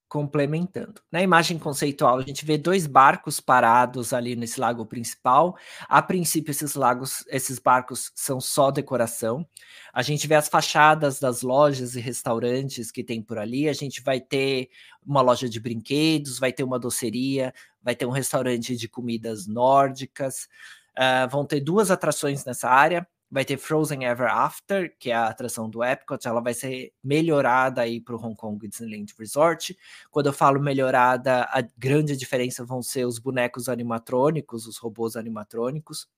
complementando. 0.09 1.03
Na 1.13 1.23
imagem 1.23 1.59
conceitual, 1.59 2.19
a 2.19 2.23
gente 2.23 2.45
vê 2.45 2.57
dois 2.57 2.87
barcos 2.87 3.41
parados 3.41 4.13
ali 4.13 4.35
nesse 4.35 4.59
lago 4.59 4.87
principal. 4.87 5.57
A 5.83 6.01
princípio, 6.01 6.51
esses 6.51 6.75
lagos, 6.75 7.25
esses 7.29 7.59
barcos 7.59 8.11
são 8.15 8.41
só 8.41 8.71
decoração. 8.71 9.47
A 9.93 10.03
gente 10.03 10.27
vê 10.27 10.35
as 10.35 10.49
fachadas 10.49 11.21
das 11.21 11.43
lojas 11.43 11.95
e 11.95 12.01
restaurantes 12.01 12.91
que 12.91 13.05
tem 13.05 13.21
por 13.21 13.39
ali. 13.39 13.69
A 13.69 13.75
gente 13.75 14.03
vai 14.03 14.19
ter 14.19 14.71
uma 15.07 15.21
loja 15.21 15.49
de 15.49 15.61
brinquedos, 15.61 16.39
vai 16.39 16.53
ter 16.53 16.65
uma 16.65 16.79
doceria, 16.79 17.53
vai 17.83 17.95
ter 17.95 18.07
um 18.07 18.11
restaurante 18.11 18.77
de 18.77 18.89
comidas 18.89 19.47
nórdicas. 19.47 20.49
Uh, 20.99 21.29
vão 21.31 21.45
ter 21.47 21.61
duas 21.61 21.91
atrações 21.91 22.45
nessa 22.45 22.69
área 22.69 23.07
vai 23.31 23.45
ter 23.45 23.59
Frozen 23.59 24.05
Ever 24.05 24.27
After, 24.27 24.95
que 24.99 25.11
é 25.11 25.15
a 25.15 25.27
atração 25.27 25.69
do 25.69 25.85
Epcot, 25.85 26.27
ela 26.27 26.41
vai 26.41 26.55
ser 26.55 26.93
melhorada 27.05 27.83
aí 27.83 28.01
para 28.01 28.17
o 28.17 28.19
Hong 28.19 28.35
Kong 28.35 28.67
Disneyland 28.67 29.13
Resort. 29.19 29.77
Quando 30.11 30.27
eu 30.27 30.33
falo 30.33 30.61
melhorada, 30.61 31.43
a 31.51 31.63
grande 31.77 32.17
diferença 32.17 32.65
vão 32.65 32.83
ser 32.83 33.07
os 33.07 33.19
bonecos 33.19 33.69
animatrônicos, 33.69 34.67
os 34.67 34.79
robôs 34.79 35.17
animatrônicos. 35.17 36.09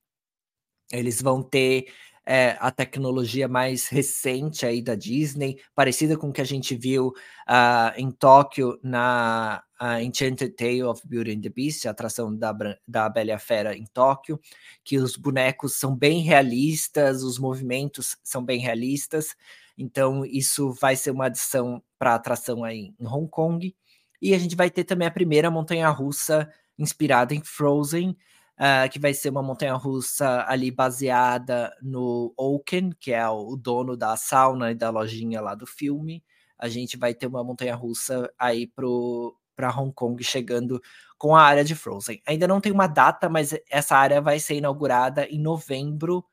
Eles 0.91 1.21
vão 1.21 1.41
ter 1.41 1.91
é, 2.25 2.55
a 2.59 2.69
tecnologia 2.71 3.47
mais 3.47 3.87
recente 3.87 4.65
aí 4.65 4.81
da 4.81 4.95
Disney, 4.95 5.59
parecida 5.73 6.17
com 6.17 6.29
o 6.29 6.33
que 6.33 6.41
a 6.41 6.45
gente 6.45 6.75
viu 6.75 7.07
uh, 7.07 7.91
em 7.97 8.11
Tóquio 8.11 8.79
na 8.83 9.63
uh, 9.81 9.99
Enchanted 9.99 10.55
Tale 10.55 10.83
of 10.83 11.01
Beauty 11.07 11.31
and 11.31 11.41
the 11.41 11.49
Beast, 11.49 11.85
a 11.85 11.91
atração 11.91 12.35
da, 12.35 12.55
da 12.87 13.09
Bela 13.09 13.39
Fera 13.39 13.75
em 13.75 13.85
Tóquio, 13.85 14.39
que 14.83 14.97
os 14.97 15.17
bonecos 15.17 15.77
são 15.77 15.95
bem 15.95 16.21
realistas, 16.21 17.23
os 17.23 17.39
movimentos 17.39 18.17
são 18.23 18.43
bem 18.43 18.59
realistas, 18.59 19.35
então 19.77 20.23
isso 20.25 20.73
vai 20.73 20.95
ser 20.95 21.11
uma 21.11 21.25
adição 21.25 21.81
para 21.97 22.11
a 22.11 22.15
atração 22.15 22.63
aí 22.63 22.93
em 22.99 23.07
Hong 23.07 23.27
Kong. 23.29 23.75
E 24.21 24.35
a 24.35 24.37
gente 24.37 24.55
vai 24.55 24.69
ter 24.69 24.83
também 24.83 25.07
a 25.07 25.11
primeira 25.11 25.49
montanha-russa 25.49 26.47
inspirada 26.77 27.33
em 27.33 27.41
Frozen, 27.43 28.15
uh, 28.61 28.89
que 28.89 28.99
vai 28.99 29.13
ser 29.13 29.29
uma 29.29 29.41
montanha 29.41 29.73
russa 29.73 30.45
ali 30.47 30.69
baseada 30.69 31.75
no 31.81 32.33
Oaken, 32.37 32.91
que 32.99 33.11
é 33.11 33.27
o 33.27 33.55
dono 33.55 33.97
da 33.97 34.15
sauna 34.15 34.71
e 34.71 34.75
da 34.75 34.89
lojinha 34.91 35.41
lá 35.41 35.55
do 35.55 35.65
filme. 35.65 36.23
A 36.57 36.69
gente 36.69 36.95
vai 36.97 37.13
ter 37.15 37.25
uma 37.25 37.43
montanha 37.43 37.75
russa 37.75 38.31
aí 38.37 38.67
para 38.67 39.75
Hong 39.75 39.91
Kong 39.93 40.23
chegando 40.23 40.79
com 41.17 41.35
a 41.35 41.41
área 41.41 41.63
de 41.63 41.73
Frozen. 41.75 42.21
Ainda 42.27 42.47
não 42.47 42.61
tem 42.61 42.71
uma 42.71 42.87
data, 42.87 43.27
mas 43.27 43.55
essa 43.69 43.95
área 43.97 44.21
vai 44.21 44.39
ser 44.39 44.55
inaugurada 44.55 45.25
em 45.25 45.39
novembro 45.39 46.23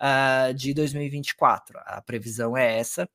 uh, 0.00 0.52
de 0.54 0.74
2024. 0.74 1.78
A 1.86 2.02
previsão 2.02 2.56
é 2.56 2.78
essa. 2.78 3.08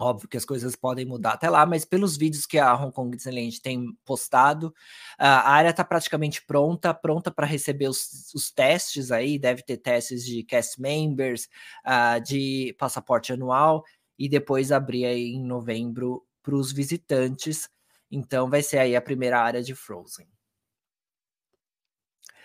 Óbvio 0.00 0.28
que 0.28 0.36
as 0.36 0.44
coisas 0.44 0.76
podem 0.76 1.04
mudar 1.04 1.32
até 1.32 1.50
lá, 1.50 1.66
mas 1.66 1.84
pelos 1.84 2.16
vídeos 2.16 2.46
que 2.46 2.56
a 2.56 2.72
Hong 2.72 2.92
Kong 2.92 3.16
Disneyland 3.16 3.60
tem 3.60 3.92
postado, 4.04 4.72
a 5.18 5.50
área 5.50 5.70
está 5.70 5.84
praticamente 5.84 6.40
pronta, 6.46 6.94
pronta 6.94 7.32
para 7.32 7.44
receber 7.44 7.88
os, 7.88 8.32
os, 8.32 8.48
testes 8.52 9.10
aí, 9.10 9.40
deve 9.40 9.62
ter 9.64 9.76
testes 9.78 10.24
de 10.24 10.44
cast 10.44 10.80
members, 10.80 11.48
uh, 11.84 12.22
de 12.22 12.76
passaporte 12.78 13.32
anual, 13.32 13.84
e 14.16 14.28
depois 14.28 14.70
abrir 14.70 15.04
aí 15.04 15.32
em 15.32 15.44
novembro 15.44 16.24
para 16.44 16.54
os 16.54 16.70
visitantes. 16.70 17.68
Então 18.08 18.48
vai 18.48 18.62
ser 18.62 18.78
aí 18.78 18.94
a 18.94 19.02
primeira 19.02 19.40
área 19.40 19.62
de 19.62 19.74
Frozen. 19.74 20.28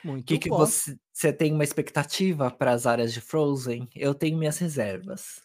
Muito 0.04 0.26
que, 0.26 0.38
que 0.38 0.50
você, 0.50 0.98
você 1.14 1.32
tem 1.32 1.54
uma 1.54 1.64
expectativa 1.64 2.52
para 2.52 2.72
as 2.72 2.86
áreas 2.86 3.14
de 3.14 3.22
Frozen? 3.22 3.88
Eu 3.96 4.14
tenho 4.14 4.38
minhas 4.38 4.58
reservas. 4.58 5.42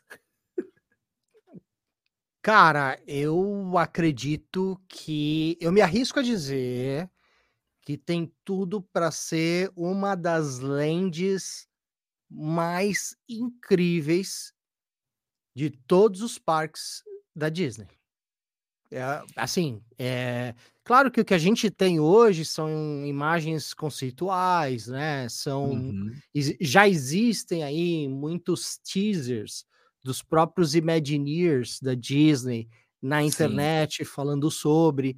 Cara, 2.41 3.01
eu 3.07 3.77
acredito 3.77 4.81
que 4.89 5.59
eu 5.61 5.73
me 5.73 5.81
arrisco 5.81 6.21
a 6.21 6.23
dizer 6.23 7.11
que 7.83 7.97
tem 7.97 8.33
tudo 8.45 8.81
para 8.81 9.11
ser 9.11 9.73
uma 9.75 10.15
das 10.15 10.59
lands 10.59 11.67
mais 12.31 13.17
incríveis 13.29 14.53
de 15.55 15.71
todos 15.71 16.23
os 16.23 16.39
parques 16.39 17.03
da 17.35 17.49
Disney. 17.49 17.89
É, 18.91 19.03
assim, 19.37 19.83
é 19.99 20.55
claro 20.85 21.11
que 21.11 21.21
o 21.21 21.25
que 21.25 21.35
a 21.35 21.39
gente 21.39 21.71
tem 21.71 22.01
hoje 22.01 22.45
são 22.45 23.05
imagens 23.05 23.75
conceituais, 23.75 24.87
né? 24.87 25.29
São 25.29 25.71
uhum. 25.71 26.13
já 26.61 26.89
existem 26.89 27.65
aí 27.65 28.09
muitos 28.09 28.79
teasers 28.79 29.67
dos 30.09 30.23
próprios 30.23 30.75
Imagineers 30.75 31.79
da 31.81 31.95
Disney 31.95 32.67
na 33.01 33.23
internet 33.23 33.99
Sim. 33.99 34.05
falando 34.05 34.51
sobre 34.51 35.17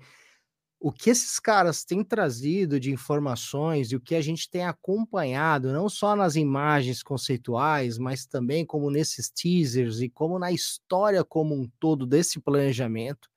o 0.80 0.90
que 0.90 1.10
esses 1.10 1.38
caras 1.38 1.84
têm 1.84 2.02
trazido 2.02 2.80
de 2.80 2.90
informações 2.90 3.92
e 3.92 3.96
o 3.96 4.00
que 4.00 4.16
a 4.16 4.20
gente 4.20 4.50
tem 4.50 4.64
acompanhado, 4.64 5.72
não 5.72 5.88
só 5.88 6.16
nas 6.16 6.34
imagens 6.34 7.04
conceituais, 7.04 7.98
mas 7.98 8.26
também 8.26 8.66
como 8.66 8.90
nesses 8.90 9.30
teasers 9.30 10.00
e 10.00 10.08
como 10.08 10.38
na 10.38 10.50
história 10.50 11.22
como 11.22 11.54
um 11.54 11.70
todo 11.78 12.04
desse 12.04 12.40
planejamento, 12.40 13.28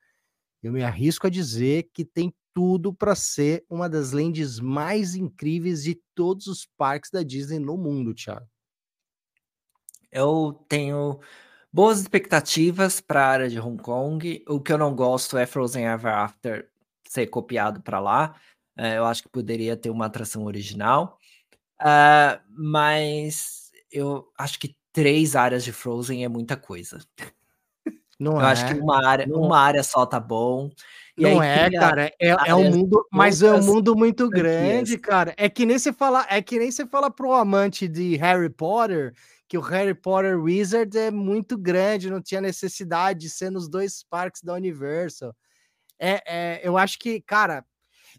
eu 0.64 0.72
me 0.72 0.84
arrisco 0.84 1.28
a 1.28 1.30
dizer 1.30 1.90
que 1.94 2.04
tem 2.04 2.34
tudo 2.52 2.92
para 2.92 3.14
ser 3.14 3.64
uma 3.70 3.88
das 3.88 4.12
lentes 4.12 4.60
mais 4.60 5.14
incríveis 5.14 5.84
de 5.84 6.02
todos 6.16 6.48
os 6.48 6.66
parques 6.78 7.12
da 7.12 7.22
Disney 7.22 7.60
no 7.60 7.78
mundo, 7.78 8.14
Thiago. 8.16 8.53
Eu 10.14 10.64
tenho 10.70 11.20
boas 11.72 12.00
expectativas 12.00 13.02
para 13.02 13.26
a 13.26 13.30
área 13.30 13.50
de 13.50 13.60
Hong 13.60 13.82
Kong. 13.82 14.46
O 14.48 14.62
que 14.62 14.72
eu 14.72 14.78
não 14.78 14.96
gosto 14.96 15.38
é 15.38 15.46
Frozen 15.48 15.86
Ever 15.86 16.14
After 16.14 16.70
ser 17.10 17.28
copiado 17.28 17.82
para 17.82 18.00
lá. 18.00 18.36
É, 18.78 18.98
eu 18.98 19.06
acho 19.06 19.24
que 19.24 19.30
poderia 19.30 19.76
ter 19.76 19.90
uma 19.90 20.06
atração 20.06 20.46
original. 20.46 21.18
Uh, 21.82 22.40
mas 22.50 23.72
eu 23.92 24.28
acho 24.38 24.60
que 24.60 24.76
três 24.92 25.36
áreas 25.36 25.64
de 25.64 25.72
Frozen 25.72 26.24
é 26.24 26.28
muita 26.28 26.56
coisa. 26.56 27.00
Não 28.20 28.34
eu 28.40 28.42
é. 28.42 28.46
acho 28.46 28.68
que 28.68 28.74
uma 28.76 29.06
área, 29.06 29.26
não. 29.26 29.42
uma 29.42 29.60
área 29.60 29.84
só 29.84 30.06
tá 30.06 30.20
bom. 30.20 30.70
E 31.18 31.24
não 31.24 31.44
é, 31.44 31.70
cara, 31.70 32.12
é, 32.20 32.30
é 32.48 32.56
um 32.56 32.72
mundo, 32.72 33.06
mas 33.12 33.44
é 33.44 33.54
um 33.54 33.64
mundo 33.64 33.96
muito 33.96 34.28
grande, 34.30 34.98
cara. 34.98 35.34
É 35.38 35.48
que 35.48 35.64
nem 35.64 35.78
você 35.78 35.94
fala, 35.94 36.26
é 36.28 36.42
que 36.42 36.58
nem 36.58 36.72
você 36.72 36.88
fala 36.88 37.12
pro 37.12 37.34
amante 37.34 37.88
de 37.88 38.16
Harry 38.16 38.50
Potter 38.50 39.14
que 39.54 39.58
o 39.60 39.62
Harry 39.62 39.94
Potter 39.94 40.42
Wizard 40.42 40.98
é 40.98 41.12
muito 41.12 41.56
grande, 41.56 42.10
não 42.10 42.20
tinha 42.20 42.42
necessidade 42.42 43.20
de 43.20 43.30
ser 43.30 43.52
nos 43.52 43.70
dois 43.70 44.04
parques 44.10 44.42
da 44.42 44.56
Universal. 44.56 45.32
É, 46.02 46.24
é, 46.26 46.68
eu 46.68 46.76
acho 46.76 46.98
que, 46.98 47.22
cara, 47.22 47.64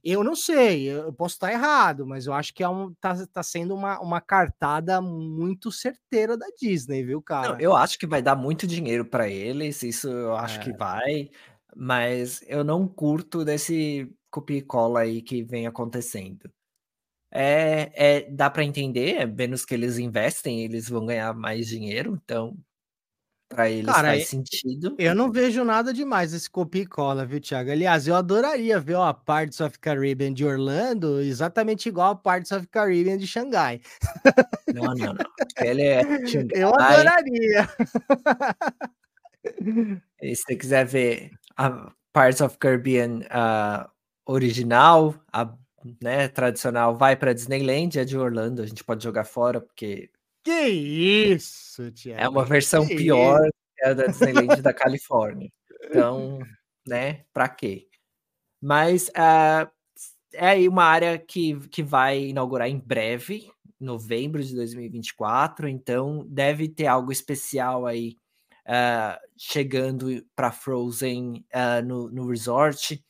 eu 0.04 0.22
não 0.22 0.36
sei, 0.36 0.84
eu 0.84 1.12
posso 1.12 1.34
estar 1.34 1.50
errado, 1.50 2.06
mas 2.06 2.26
eu 2.26 2.32
acho 2.32 2.54
que 2.54 2.62
é 2.62 2.68
um, 2.68 2.94
tá, 3.00 3.16
tá 3.26 3.42
sendo 3.42 3.74
uma, 3.74 3.98
uma 3.98 4.20
cartada 4.20 5.00
muito 5.00 5.72
certeira 5.72 6.36
da 6.36 6.46
Disney, 6.56 7.02
viu, 7.02 7.20
cara? 7.20 7.54
Não, 7.54 7.58
eu 7.58 7.74
acho 7.74 7.98
que 7.98 8.06
vai 8.06 8.22
dar 8.22 8.36
muito 8.36 8.64
dinheiro 8.64 9.04
para 9.04 9.28
eles, 9.28 9.82
isso 9.82 10.06
eu 10.08 10.36
acho 10.36 10.60
é. 10.60 10.62
que 10.62 10.72
vai, 10.72 11.30
mas 11.74 12.44
eu 12.46 12.62
não 12.62 12.86
curto 12.86 13.44
desse 13.44 14.08
copia 14.30 14.58
e 14.58 14.62
cola 14.62 15.00
aí 15.00 15.20
que 15.20 15.42
vem 15.42 15.66
acontecendo 15.66 16.48
é, 17.34 17.90
é 17.94 18.30
dá 18.30 18.48
para 18.48 18.62
entender, 18.62 19.16
é 19.16 19.26
menos 19.26 19.64
que 19.64 19.74
eles 19.74 19.98
investem, 19.98 20.62
eles 20.62 20.88
vão 20.88 21.04
ganhar 21.04 21.34
mais 21.34 21.66
dinheiro, 21.66 22.20
então 22.24 22.56
para 23.48 23.68
eles 23.68 23.86
Cara, 23.86 24.08
faz 24.08 24.28
sentido. 24.28 24.94
Eu 24.98 25.14
não 25.14 25.30
vejo 25.30 25.64
nada 25.64 25.92
demais 25.92 26.32
esse 26.32 26.50
copia 26.50 26.82
e 26.82 26.86
cola, 26.86 27.26
viu, 27.26 27.40
Thiago? 27.40 27.70
Aliás, 27.70 28.06
eu 28.08 28.16
adoraria 28.16 28.80
ver 28.80 28.94
ó, 28.94 29.06
a 29.06 29.14
Parts 29.14 29.60
of 29.60 29.78
Caribbean 29.78 30.32
de 30.32 30.44
Orlando 30.44 31.20
exatamente 31.20 31.88
igual 31.88 32.12
a 32.12 32.16
Parts 32.16 32.50
of 32.52 32.66
Caribbean 32.68 33.18
de 33.18 33.26
Xangai. 33.26 33.80
Não, 34.72 34.84
não, 34.94 35.14
não. 35.14 35.16
Ele 35.60 35.82
é 35.82 36.26
Xangai. 36.26 36.62
Eu 36.62 36.72
adoraria. 36.74 37.68
E 40.22 40.34
se 40.34 40.42
você 40.42 40.56
quiser 40.56 40.86
ver 40.86 41.30
a 41.56 41.92
Parts 42.12 42.40
of 42.40 42.56
Caribbean 42.58 43.20
uh, 43.26 43.88
original, 44.26 45.14
a 45.32 45.52
né, 46.00 46.28
tradicional 46.28 46.96
vai 46.96 47.14
para 47.14 47.32
Disneyland, 47.32 47.98
é 47.98 48.04
de 48.04 48.16
Orlando, 48.16 48.62
a 48.62 48.66
gente 48.66 48.82
pode 48.84 49.04
jogar 49.04 49.24
fora, 49.24 49.60
porque. 49.60 50.10
Que 50.42 50.68
isso, 50.68 51.90
Tiago? 51.92 52.20
É 52.22 52.28
uma 52.28 52.44
versão 52.44 52.86
que 52.86 52.96
pior 52.96 53.40
isso? 53.40 53.52
que 53.76 53.86
a 53.86 53.94
da 53.94 54.06
Disneyland 54.06 54.62
da 54.62 54.72
Califórnia. 54.74 55.50
Então, 55.84 56.38
né, 56.86 57.24
para 57.32 57.48
quê? 57.48 57.88
Mas 58.60 59.08
uh, 59.08 59.70
é 60.34 60.48
aí 60.48 60.68
uma 60.68 60.84
área 60.84 61.18
que, 61.18 61.58
que 61.68 61.82
vai 61.82 62.26
inaugurar 62.26 62.68
em 62.68 62.78
breve, 62.78 63.50
novembro 63.80 64.42
de 64.42 64.54
2024, 64.54 65.68
então 65.68 66.26
deve 66.28 66.68
ter 66.68 66.86
algo 66.86 67.12
especial 67.12 67.86
aí 67.86 68.16
uh, 68.66 69.18
chegando 69.36 70.24
para 70.34 70.52
Frozen 70.52 71.44
uh, 71.54 71.84
no, 71.86 72.10
no 72.10 72.28
resort. 72.28 73.02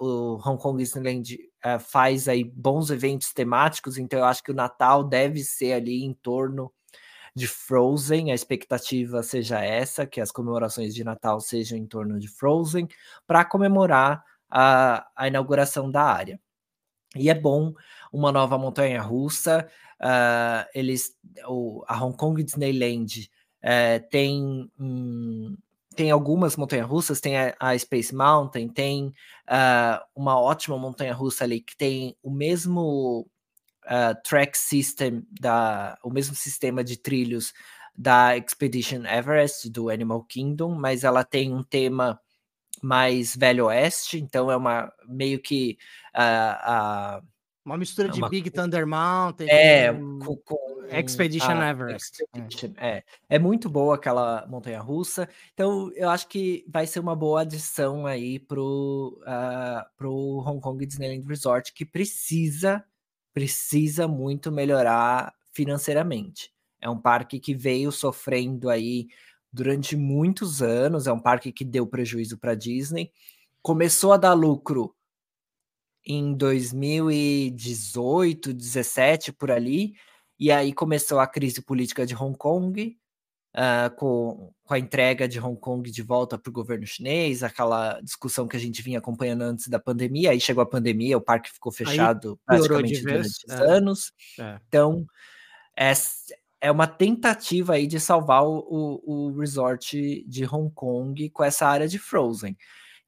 o 0.00 0.38
Hong 0.46 0.60
Kong 0.60 0.82
Disneyland 0.82 1.38
uh, 1.66 1.80
faz 1.80 2.28
aí 2.28 2.44
bons 2.44 2.90
eventos 2.90 3.32
temáticos, 3.32 3.98
então 3.98 4.20
eu 4.20 4.24
acho 4.24 4.42
que 4.42 4.52
o 4.52 4.54
Natal 4.54 5.02
deve 5.02 5.42
ser 5.42 5.72
ali 5.72 6.04
em 6.04 6.14
torno 6.14 6.72
de 7.34 7.46
Frozen, 7.46 8.30
a 8.30 8.34
expectativa 8.34 9.22
seja 9.22 9.62
essa, 9.62 10.06
que 10.06 10.22
as 10.22 10.32
comemorações 10.32 10.94
de 10.94 11.04
Natal 11.04 11.38
sejam 11.38 11.76
em 11.76 11.86
torno 11.86 12.18
de 12.18 12.28
Frozen, 12.28 12.88
para 13.26 13.44
comemorar 13.44 14.24
a, 14.48 15.06
a 15.14 15.28
inauguração 15.28 15.90
da 15.90 16.02
área. 16.02 16.40
E 17.14 17.28
é 17.28 17.34
bom 17.34 17.74
uma 18.12 18.32
nova 18.32 18.56
montanha 18.56 19.02
russa. 19.02 19.68
Uh, 20.00 20.68
eles, 20.74 21.16
o, 21.46 21.84
a 21.86 22.02
Hong 22.02 22.16
Kong 22.16 22.42
Disneyland 22.42 23.30
uh, 23.62 24.08
tem 24.10 24.70
um, 24.78 25.56
tem 25.96 26.10
algumas 26.10 26.56
montanhas 26.56 26.86
russas, 26.86 27.20
tem 27.20 27.36
a, 27.36 27.54
a, 27.58 27.78
Space 27.78 28.14
Mountain, 28.14 28.68
tem 28.68 29.06
uh, 29.48 30.04
uma 30.14 30.38
ótima 30.40 30.78
montanha 30.78 31.14
russa 31.14 31.44
ali 31.44 31.60
que 31.60 31.76
tem 31.76 32.16
o 32.22 32.30
mesmo 32.30 33.28
track 34.24 34.58
system 34.58 35.24
da, 35.30 35.96
o 36.02 36.10
mesmo 36.10 36.34
sistema 36.34 36.82
de 36.82 36.96
trilhos 36.96 37.52
da 37.96 38.36
Expedition 38.36 39.04
Everest 39.06 39.70
do 39.70 39.88
Animal 39.88 40.24
Kingdom, 40.24 40.74
mas 40.74 41.04
ela 41.04 41.24
tem 41.24 41.54
um 41.54 41.62
tema 41.62 42.20
mais 42.82 43.34
velho 43.34 43.66
oeste, 43.66 44.18
então 44.18 44.50
é 44.50 44.56
uma 44.56 44.92
meio 45.08 45.40
que 45.40 45.78
uh, 46.14 47.20
uh, 47.20 47.26
uma 47.66 47.76
mistura 47.76 48.08
de 48.08 48.20
uma... 48.20 48.28
Big 48.28 48.48
Thunder 48.48 48.86
Mountain. 48.86 49.48
É, 49.50 49.92
com, 49.92 50.36
com 50.36 50.86
Expedition 50.88 51.50
a, 51.50 51.70
Everest. 51.70 52.22
Expedition, 52.22 52.72
é. 52.76 53.02
é. 53.28 53.38
muito 53.40 53.68
boa 53.68 53.96
aquela 53.96 54.46
montanha 54.46 54.80
russa. 54.80 55.28
Então, 55.52 55.90
eu 55.96 56.08
acho 56.08 56.28
que 56.28 56.64
vai 56.68 56.86
ser 56.86 57.00
uma 57.00 57.16
boa 57.16 57.40
adição 57.40 58.06
aí 58.06 58.38
pro, 58.38 59.20
uh, 59.22 59.84
pro 59.96 60.44
Hong 60.46 60.60
Kong 60.60 60.86
Disneyland 60.86 61.26
Resort, 61.26 61.74
que 61.74 61.84
precisa, 61.84 62.84
precisa 63.34 64.06
muito 64.06 64.52
melhorar 64.52 65.34
financeiramente. 65.52 66.52
É 66.80 66.88
um 66.88 66.98
parque 66.98 67.40
que 67.40 67.52
veio 67.52 67.90
sofrendo 67.90 68.70
aí 68.70 69.08
durante 69.52 69.96
muitos 69.96 70.62
anos, 70.62 71.08
é 71.08 71.12
um 71.12 71.18
parque 71.18 71.50
que 71.50 71.64
deu 71.64 71.84
prejuízo 71.84 72.38
para 72.38 72.54
Disney. 72.54 73.10
Começou 73.60 74.12
a 74.12 74.16
dar 74.16 74.34
lucro 74.34 74.95
em 76.06 76.32
2018, 76.34 78.54
17 78.54 79.32
por 79.32 79.50
ali, 79.50 79.94
e 80.38 80.52
aí 80.52 80.72
começou 80.72 81.18
a 81.18 81.26
crise 81.26 81.60
política 81.60 82.06
de 82.06 82.14
Hong 82.14 82.38
Kong, 82.38 82.96
uh, 83.56 83.94
com, 83.96 84.52
com 84.62 84.74
a 84.74 84.78
entrega 84.78 85.26
de 85.26 85.40
Hong 85.40 85.58
Kong 85.58 85.90
de 85.90 86.02
volta 86.02 86.38
para 86.38 86.50
o 86.50 86.52
governo 86.52 86.86
chinês, 86.86 87.42
aquela 87.42 88.00
discussão 88.00 88.46
que 88.46 88.56
a 88.56 88.60
gente 88.60 88.82
vinha 88.82 88.98
acompanhando 88.98 89.42
antes 89.42 89.66
da 89.68 89.80
pandemia, 89.80 90.30
aí 90.30 90.40
chegou 90.40 90.62
a 90.62 90.66
pandemia, 90.66 91.18
o 91.18 91.22
parque 91.22 91.50
ficou 91.50 91.72
fechado 91.72 92.38
praticamente 92.46 93.02
durante 93.02 93.50
é. 93.50 93.54
anos. 93.54 94.12
É. 94.38 94.60
Então, 94.68 95.04
é, 95.76 95.92
é 96.60 96.70
uma 96.70 96.86
tentativa 96.86 97.74
aí 97.74 97.86
de 97.86 97.98
salvar 97.98 98.44
o, 98.44 98.58
o, 98.68 99.30
o 99.30 99.38
resort 99.38 100.24
de 100.28 100.44
Hong 100.44 100.70
Kong 100.72 101.30
com 101.30 101.42
essa 101.42 101.66
área 101.66 101.88
de 101.88 101.98
Frozen. 101.98 102.56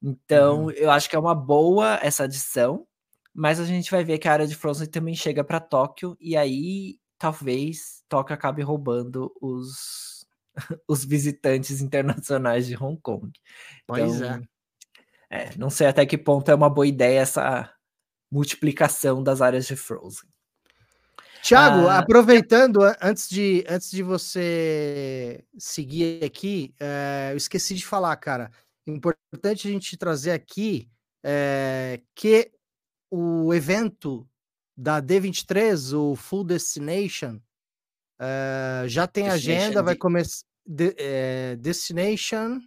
Então, 0.01 0.65
uhum. 0.65 0.71
eu 0.71 0.89
acho 0.89 1.09
que 1.09 1.15
é 1.15 1.19
uma 1.19 1.35
boa 1.35 1.99
essa 2.01 2.23
adição, 2.23 2.87
mas 3.33 3.59
a 3.59 3.65
gente 3.65 3.91
vai 3.91 4.03
ver 4.03 4.17
que 4.17 4.27
a 4.27 4.33
área 4.33 4.47
de 4.47 4.55
Frozen 4.55 4.87
também 4.87 5.15
chega 5.15 5.43
para 5.43 5.59
Tóquio, 5.59 6.17
e 6.19 6.37
aí 6.37 6.97
talvez 7.17 8.03
Tóquio 8.07 8.33
acabe 8.33 8.61
roubando 8.61 9.31
os, 9.41 10.25
os 10.87 11.03
visitantes 11.03 11.81
internacionais 11.81 12.67
de 12.67 12.75
Hong 12.75 12.99
Kong. 13.01 13.31
Pois 13.85 14.21
é. 14.21 14.25
então, 14.25 14.47
é. 15.29 15.43
é. 15.43 15.51
Não 15.57 15.69
sei 15.69 15.87
até 15.87 16.05
que 16.05 16.17
ponto 16.17 16.49
é 16.49 16.55
uma 16.55 16.69
boa 16.69 16.87
ideia 16.87 17.19
essa 17.19 17.71
multiplicação 18.31 19.21
das 19.23 19.41
áreas 19.41 19.67
de 19.67 19.75
Frozen. 19.75 20.29
Tiago, 21.41 21.87
ah, 21.87 21.99
aproveitando, 21.99 22.79
antes 23.01 23.29
de, 23.29 23.63
antes 23.67 23.89
de 23.89 24.03
você 24.03 25.43
seguir 25.57 26.23
aqui, 26.23 26.73
é, 26.79 27.29
eu 27.31 27.37
esqueci 27.37 27.75
de 27.75 27.85
falar, 27.85 28.15
cara. 28.17 28.51
Importante 28.95 29.67
a 29.67 29.71
gente 29.71 29.97
trazer 29.97 30.31
aqui 30.31 30.89
é, 31.23 32.01
que 32.15 32.51
o 33.11 33.53
evento 33.53 34.27
da 34.77 35.01
D23, 35.01 35.97
o 35.97 36.15
Full 36.15 36.43
Destination, 36.43 37.39
é, 38.19 38.85
já 38.87 39.07
tem 39.07 39.25
Destination 39.25 39.61
agenda, 39.61 39.81
D 39.81 39.85
vai 39.85 39.95
começar. 39.95 40.43
De, 40.65 40.93
é, 40.97 41.55
Destination 41.55 42.59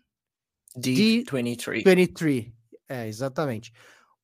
D23. 0.76 1.84
D23. 1.84 2.52
É, 2.88 3.06
exatamente. 3.06 3.72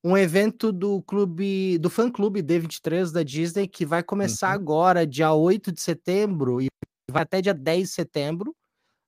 Um 0.03 0.17
evento 0.17 0.71
do 0.71 1.01
clube, 1.01 1.77
do 1.77 1.89
fã 1.89 2.09
clube 2.11 2.41
D23 2.41 3.11
da 3.11 3.23
Disney, 3.23 3.67
que 3.67 3.85
vai 3.85 4.03
começar 4.03 4.49
uhum. 4.49 4.55
agora, 4.55 5.07
dia 5.07 5.33
8 5.33 5.71
de 5.71 5.81
setembro, 5.81 6.61
e 6.61 6.67
vai 7.09 7.23
até 7.23 7.41
dia 7.41 7.53
10 7.53 7.87
de 7.87 7.93
setembro, 7.93 8.55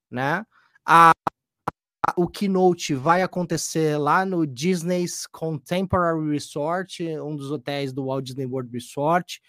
né? 0.10 0.46
A 0.86 1.12
o 2.16 2.28
keynote 2.28 2.94
vai 2.94 3.22
acontecer 3.22 3.98
lá 3.98 4.26
no 4.26 4.46
Disney's 4.46 5.28
Contemporary 5.28 6.32
Resort, 6.32 7.04
um 7.20 7.36
dos 7.36 7.52
hotéis 7.52 7.94
do 7.94 8.06
Walt 8.06 8.26
Disney 8.26 8.46
World 8.46 8.72
Resort, 8.72 9.42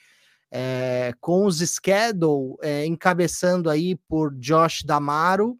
é, 0.50 1.12
com 1.20 1.46
os 1.46 1.58
schedule 1.58 2.56
é, 2.62 2.84
encabeçando 2.84 3.70
aí 3.70 3.96
por 3.96 4.34
Josh 4.34 4.82
Damaro, 4.84 5.58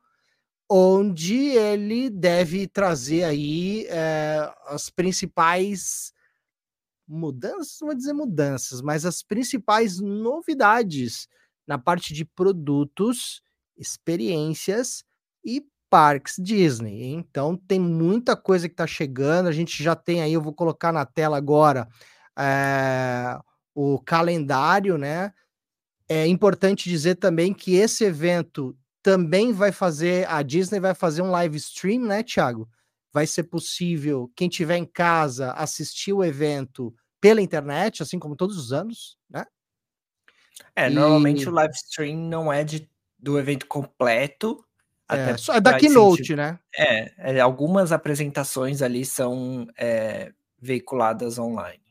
onde 0.71 1.37
ele 1.51 2.11
deve 2.11 2.67
trazer 2.67 3.25
aí 3.25 3.87
é, 3.89 4.53
as 4.67 4.91
principais 4.91 6.13
mudanças, 7.09 7.79
não 7.81 7.89
vou 7.89 7.97
dizer 7.97 8.13
mudanças, 8.13 8.81
mas 8.81 9.05
as 9.05 9.23
principais 9.23 9.99
novidades 9.99 11.27
na 11.67 11.79
parte 11.79 12.13
de 12.15 12.25
produtos, 12.25 13.43
experiências 13.77 15.05
e 15.45 15.65
parques 15.93 16.37
Disney. 16.39 17.13
Então 17.13 17.55
tem 17.55 17.79
muita 17.79 18.35
coisa 18.35 18.67
que 18.67 18.73
está 18.73 18.87
chegando. 18.87 19.47
A 19.47 19.53
gente 19.53 19.83
já 19.83 19.95
tem 19.95 20.23
aí, 20.23 20.33
eu 20.33 20.41
vou 20.41 20.55
colocar 20.55 20.91
na 20.91 21.05
tela 21.05 21.37
agora 21.37 21.87
é, 22.35 23.39
o 23.75 23.99
calendário, 23.99 24.97
né? 24.97 25.35
É 26.09 26.27
importante 26.27 26.89
dizer 26.89 27.17
também 27.17 27.53
que 27.53 27.75
esse 27.75 28.05
evento 28.05 28.75
também 29.03 29.53
vai 29.53 29.71
fazer, 29.71 30.27
a 30.31 30.41
Disney 30.41 30.81
vai 30.81 30.95
fazer 30.95 31.21
um 31.21 31.31
live 31.31 31.59
stream, 31.59 32.07
né, 32.07 32.23
Thiago? 32.23 32.67
Vai 33.13 33.27
ser 33.27 33.43
possível 33.43 34.33
quem 34.35 34.49
tiver 34.49 34.79
em 34.79 34.87
casa 34.87 35.53
assistir 35.53 36.15
o 36.15 36.25
evento 36.25 36.95
pela 37.21 37.43
internet, 37.43 38.03
assim 38.03 38.19
como 38.19 38.35
todos 38.35 38.57
os 38.57 38.73
anos, 38.73 39.19
né? 39.29 39.45
É, 40.75 40.91
e... 40.91 40.95
normalmente 40.95 41.47
o 41.47 41.53
live 41.53 41.75
stream 41.75 42.17
não 42.17 42.51
é 42.51 42.65
de, 42.65 42.89
do 43.19 43.39
evento 43.39 43.67
completo, 43.67 44.65
é, 45.17 45.37
só 45.37 45.55
é 45.55 45.61
da 45.61 45.77
Keynote, 45.77 46.35
né? 46.35 46.59
É, 46.77 47.37
é, 47.37 47.41
algumas 47.41 47.93
apresentações 47.93 48.83
ali 48.83 49.05
são 49.05 49.67
é, 49.77 50.33
veiculadas 50.61 51.39
online. 51.39 51.83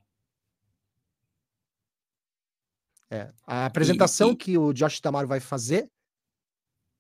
É, 3.10 3.30
a 3.46 3.66
apresentação 3.66 4.32
e... 4.32 4.36
que 4.36 4.58
o 4.58 4.72
Josh 4.72 5.00
Tamaro 5.02 5.28
vai 5.28 5.40
fazer, 5.40 5.90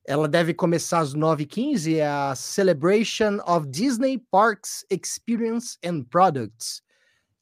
ela 0.05 0.27
deve 0.27 0.53
começar 0.53 0.99
às 0.99 1.13
9h15, 1.13 1.95
é 1.95 2.05
a 2.05 2.33
Celebration 2.35 3.37
of 3.45 3.67
Disney 3.67 4.17
Parks 4.31 4.85
Experience 4.89 5.77
and 5.85 6.03
Products. 6.03 6.81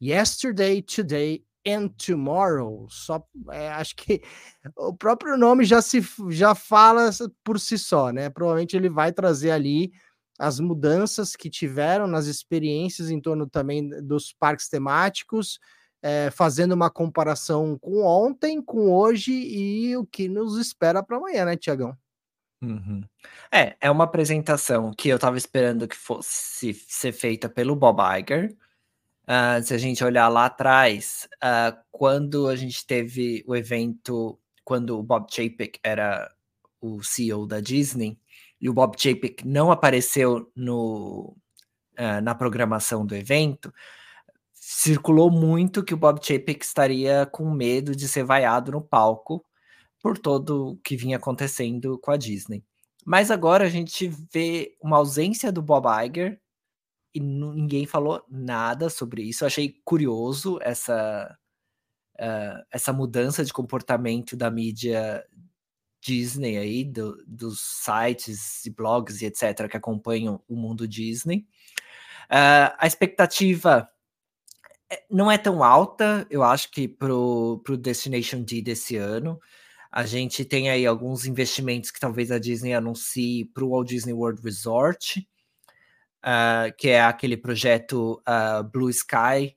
Yesterday, 0.02 0.82
Today 0.82 1.44
and 1.67 1.89
Tomorrow. 1.89 2.88
Só 2.89 3.24
é, 3.52 3.69
acho 3.69 3.95
que 3.95 4.22
o 4.78 4.93
próprio 4.95 5.38
nome 5.38 5.65
já 5.65 5.82
se 5.82 6.02
já 6.30 6.56
fala 6.56 7.10
por 7.43 7.60
si 7.60 7.78
só, 7.78 8.12
né? 8.12 8.30
Provavelmente 8.30 8.76
ele 8.76 8.89
vai 8.89 9.12
trazer 9.12 9.52
ali 9.52 9.91
as 10.39 10.60
mudanças 10.60 11.36
que 11.36 11.50
tiveram 11.50 12.08
nas 12.08 12.26
experiências 12.26 13.10
em 13.12 13.19
torno 13.19 13.48
também 13.48 13.89
dos 14.02 14.34
parques 14.34 14.69
temáticos, 14.69 15.60
é, 16.02 16.32
fazendo 16.32 16.72
uma 16.72 16.89
comparação 16.89 17.78
com 17.78 18.04
ontem, 18.06 18.62
com 18.62 18.89
hoje 18.89 19.34
e 19.34 19.98
o 19.98 20.06
que 20.06 20.30
nos 20.30 20.58
espera 20.58 21.04
para 21.04 21.17
amanhã, 21.17 21.43
né, 21.43 21.58
Tiagão? 21.58 21.93
Uhum. 22.62 23.02
É, 23.52 23.76
é 23.80 23.91
uma 23.91 24.04
apresentação 24.04 24.91
que 24.98 25.10
eu 25.10 25.15
estava 25.15 25.38
esperando 25.38 25.88
que 25.88 25.95
fosse 25.95 26.74
ser 26.74 27.12
feita 27.12 27.50
pelo 27.50 27.76
Bob 27.76 27.99
Iger, 28.20 28.55
Uh, 29.30 29.61
se 29.61 29.75
a 29.75 29.77
gente 29.77 30.03
olhar 30.03 30.27
lá 30.27 30.45
atrás, 30.45 31.30
uh, 31.36 31.77
quando 31.91 32.47
a 32.47 32.55
gente 32.55 32.84
teve 32.84 33.43
o 33.45 33.55
evento, 33.55 34.39
quando 34.63 34.97
o 34.97 35.03
Bob 35.03 35.27
Chapek 35.30 35.80
era 35.84 36.34
o 36.82 37.03
CEO 37.03 37.45
da 37.45 37.59
Disney, 37.59 38.17
e 38.59 38.67
o 38.67 38.73
Bob 38.73 38.95
Chapek 38.99 39.47
não 39.47 39.69
apareceu 39.69 40.51
no, 40.55 41.36
uh, 41.99 42.21
na 42.23 42.34
programação 42.34 43.05
do 43.05 43.15
evento, 43.15 43.71
circulou 44.51 45.30
muito 45.30 45.84
que 45.84 45.93
o 45.93 45.97
Bob 45.97 46.19
Chapek 46.25 46.65
estaria 46.65 47.27
com 47.27 47.51
medo 47.51 47.95
de 47.95 48.07
ser 48.07 48.23
vaiado 48.23 48.71
no 48.71 48.82
palco 48.82 49.45
por 50.01 50.17
todo 50.17 50.71
o 50.71 50.77
que 50.77 50.97
vinha 50.97 51.17
acontecendo 51.17 51.99
com 51.99 52.09
a 52.09 52.17
Disney. 52.17 52.63
Mas 53.05 53.30
agora 53.30 53.65
a 53.65 53.69
gente 53.69 54.07
vê 54.34 54.75
uma 54.82 54.97
ausência 54.97 55.51
do 55.51 55.61
Bob 55.61 55.86
Iger 56.03 56.39
e 57.14 57.20
ninguém 57.20 57.86
falou 57.86 58.24
nada 58.30 58.89
sobre 58.89 59.24
isso. 59.24 59.43
Eu 59.43 59.47
achei 59.47 59.76
curioso 59.84 60.60
essa, 60.62 61.38
uh, 62.16 62.66
essa 62.72 62.93
mudança 62.93 63.43
de 63.43 63.53
comportamento 63.53 64.36
da 64.36 64.51
mídia 64.51 65.26
Disney 66.01 66.57
aí, 66.57 66.84
do, 66.84 67.24
dos 67.28 67.60
sites 67.60 68.66
e 68.66 68.70
blogs 68.70 69.22
e 69.22 69.26
etc. 69.26 69.68
que 69.70 69.78
acompanham 69.78 70.41
o 70.47 70.55
mundo 70.55 70.88
Disney. 70.88 71.45
Uh, 72.30 72.72
a 72.78 72.88
expectativa 72.88 73.89
é, 74.89 75.03
não 75.10 75.32
é 75.32 75.38
tão 75.38 75.64
alta, 75.64 76.26
eu 76.30 76.43
acho 76.43 76.72
que 76.72 76.88
para 76.88 77.14
o 77.14 77.62
Destination 77.80 78.43
D 78.43 78.62
desse 78.62 78.95
ano. 78.95 79.39
A 79.91 80.05
gente 80.05 80.45
tem 80.45 80.70
aí 80.70 80.86
alguns 80.86 81.26
investimentos 81.26 81.89
que 81.89 81.99
talvez 81.99 82.32
a 82.32 82.38
Disney 82.38 82.74
anuncie 82.74 83.45
para 83.45 83.64
o 83.64 83.70
Walt 83.70 83.88
Disney 83.88 84.14
World 84.14 84.41
Resort, 84.43 85.28
uh, 86.24 86.76
que 86.78 86.89
é 86.89 87.01
aquele 87.01 87.38
projeto 87.38 88.22
uh, 88.28 88.63
Blue 88.63 88.89
Sky, 88.89 89.55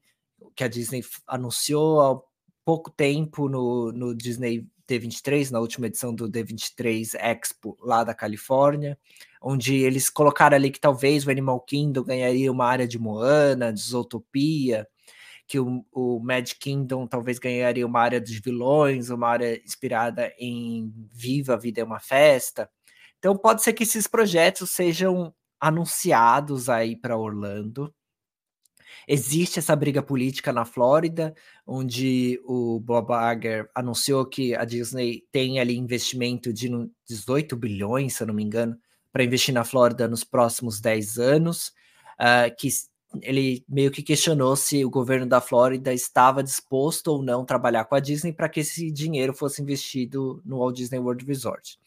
que 0.55 0.65
a 0.65 0.69
Disney 0.69 1.03
anunciou 1.27 2.01
há 2.01 2.21
pouco 2.65 2.91
tempo 2.91 3.49
no, 3.49 3.93
no 3.93 4.15
Disney 4.15 4.67
D23, 4.89 5.51
na 5.51 5.61
última 5.61 5.87
edição 5.87 6.15
do 6.15 6.29
D23 6.29 7.15
Expo 7.15 7.77
lá 7.81 8.05
da 8.05 8.15
Califórnia, 8.15 8.99
onde 9.41 9.75
eles 9.77 10.11
colocaram 10.11 10.57
ali 10.57 10.71
que 10.71 10.81
talvez 10.81 11.27
o 11.27 11.31
Animal 11.31 11.61
Kingdom 11.61 12.05
ganharia 12.05 12.53
uma 12.53 12.67
área 12.67 12.87
de 12.87 12.99
Moana, 12.99 13.73
de 13.73 13.81
Zootopia, 13.81 14.87
que 15.47 15.59
o, 15.59 15.85
o 15.93 16.21
Mad 16.21 16.51
Kingdom 16.59 17.07
talvez 17.07 17.39
ganharia 17.39 17.87
uma 17.87 18.01
área 18.01 18.21
dos 18.21 18.33
vilões, 18.33 19.11
uma 19.11 19.29
área 19.29 19.61
inspirada 19.63 20.33
em 20.39 20.93
Viva, 21.13 21.55
a 21.55 21.59
Vida 21.59 21.81
é 21.81 21.85
uma 21.85 22.01
Festa. 22.01 22.71
Então 23.19 23.37
pode 23.37 23.63
ser 23.63 23.73
que 23.73 23.83
esses 23.83 24.07
projetos 24.07 24.71
sejam 24.71 25.35
anunciados 25.63 26.69
aí 26.69 26.97
para 26.97 27.17
Orlando. 27.17 27.95
Existe 29.07 29.61
essa 29.61 29.77
briga 29.77 30.03
política 30.03 30.53
na 30.53 30.65
Flórida, 30.65 31.33
onde 31.65 32.41
o 32.45 32.81
Bob 32.81 33.11
Iger 33.13 33.71
anunciou 33.73 34.27
que 34.27 34.57
a 34.57 34.65
Disney 34.65 35.23
tem 35.31 35.61
ali 35.61 35.77
investimento 35.77 36.53
de 36.53 36.69
18 37.09 37.57
bilhões, 37.57 38.17
se 38.17 38.25
eu 38.25 38.27
não 38.27 38.35
me 38.35 38.43
engano, 38.43 38.77
para 39.13 39.23
investir 39.23 39.55
na 39.55 39.63
Flórida 39.63 40.09
nos 40.09 40.25
próximos 40.25 40.81
10 40.81 41.19
anos, 41.19 41.69
uh, 42.19 42.55
que 42.59 42.69
ele 43.21 43.65
meio 43.69 43.91
que 43.93 44.03
questionou 44.03 44.57
se 44.57 44.85
o 44.85 44.91
governo 44.91 45.27
da 45.27 45.41
Flórida 45.41 45.93
estava 45.95 46.43
disposto 46.43 47.09
ou 47.09 47.23
não 47.23 47.45
trabalhar 47.45 47.85
com 47.85 47.95
a 47.95 48.01
Disney 48.01 48.33
para 48.33 48.49
que 48.49 48.61
esse 48.61 48.91
dinheiro 48.91 49.33
fosse 49.33 49.63
investido 49.63 50.43
no 50.45 50.59
Walt 50.59 50.77
Disney 50.77 50.99
World 50.99 51.25
Resort. 51.25 51.79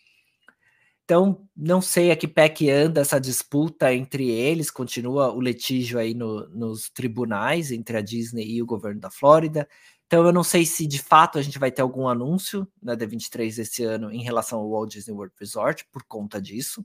Então, 1.06 1.47
não 1.56 1.82
sei 1.82 2.10
a 2.10 2.16
que 2.16 2.28
pé 2.28 2.49
que 2.49 2.70
anda 2.70 3.01
essa 3.01 3.20
disputa 3.20 3.93
entre 3.93 4.28
eles, 4.28 4.72
continua 4.72 5.32
o 5.32 5.39
litígio 5.39 5.99
aí 5.99 6.16
no, 6.16 6.49
nos 6.49 6.89
tribunais 6.89 7.72
entre 7.72 7.95
a 7.97 8.01
Disney 8.01 8.56
e 8.56 8.62
o 8.62 8.66
governo 8.66 8.99
da 8.99 9.12
Flórida. 9.12 9.70
Então, 10.08 10.26
eu 10.26 10.34
não 10.34 10.43
sei 10.43 10.66
se 10.66 10.88
de 10.88 10.99
fato 10.99 11.38
a 11.38 11.43
gente 11.43 11.60
vai 11.60 11.72
ter 11.72 11.84
algum 11.84 12.08
anúncio 12.08 12.68
na 12.82 12.95
D23 12.95 13.60
esse 13.60 13.84
ano 13.84 14.12
em 14.12 14.24
relação 14.24 14.60
ao 14.60 14.70
Walt 14.70 14.91
Disney 14.91 15.14
World 15.14 15.36
Resort 15.39 15.86
por 15.91 16.03
conta 16.06 16.41
disso. 16.41 16.82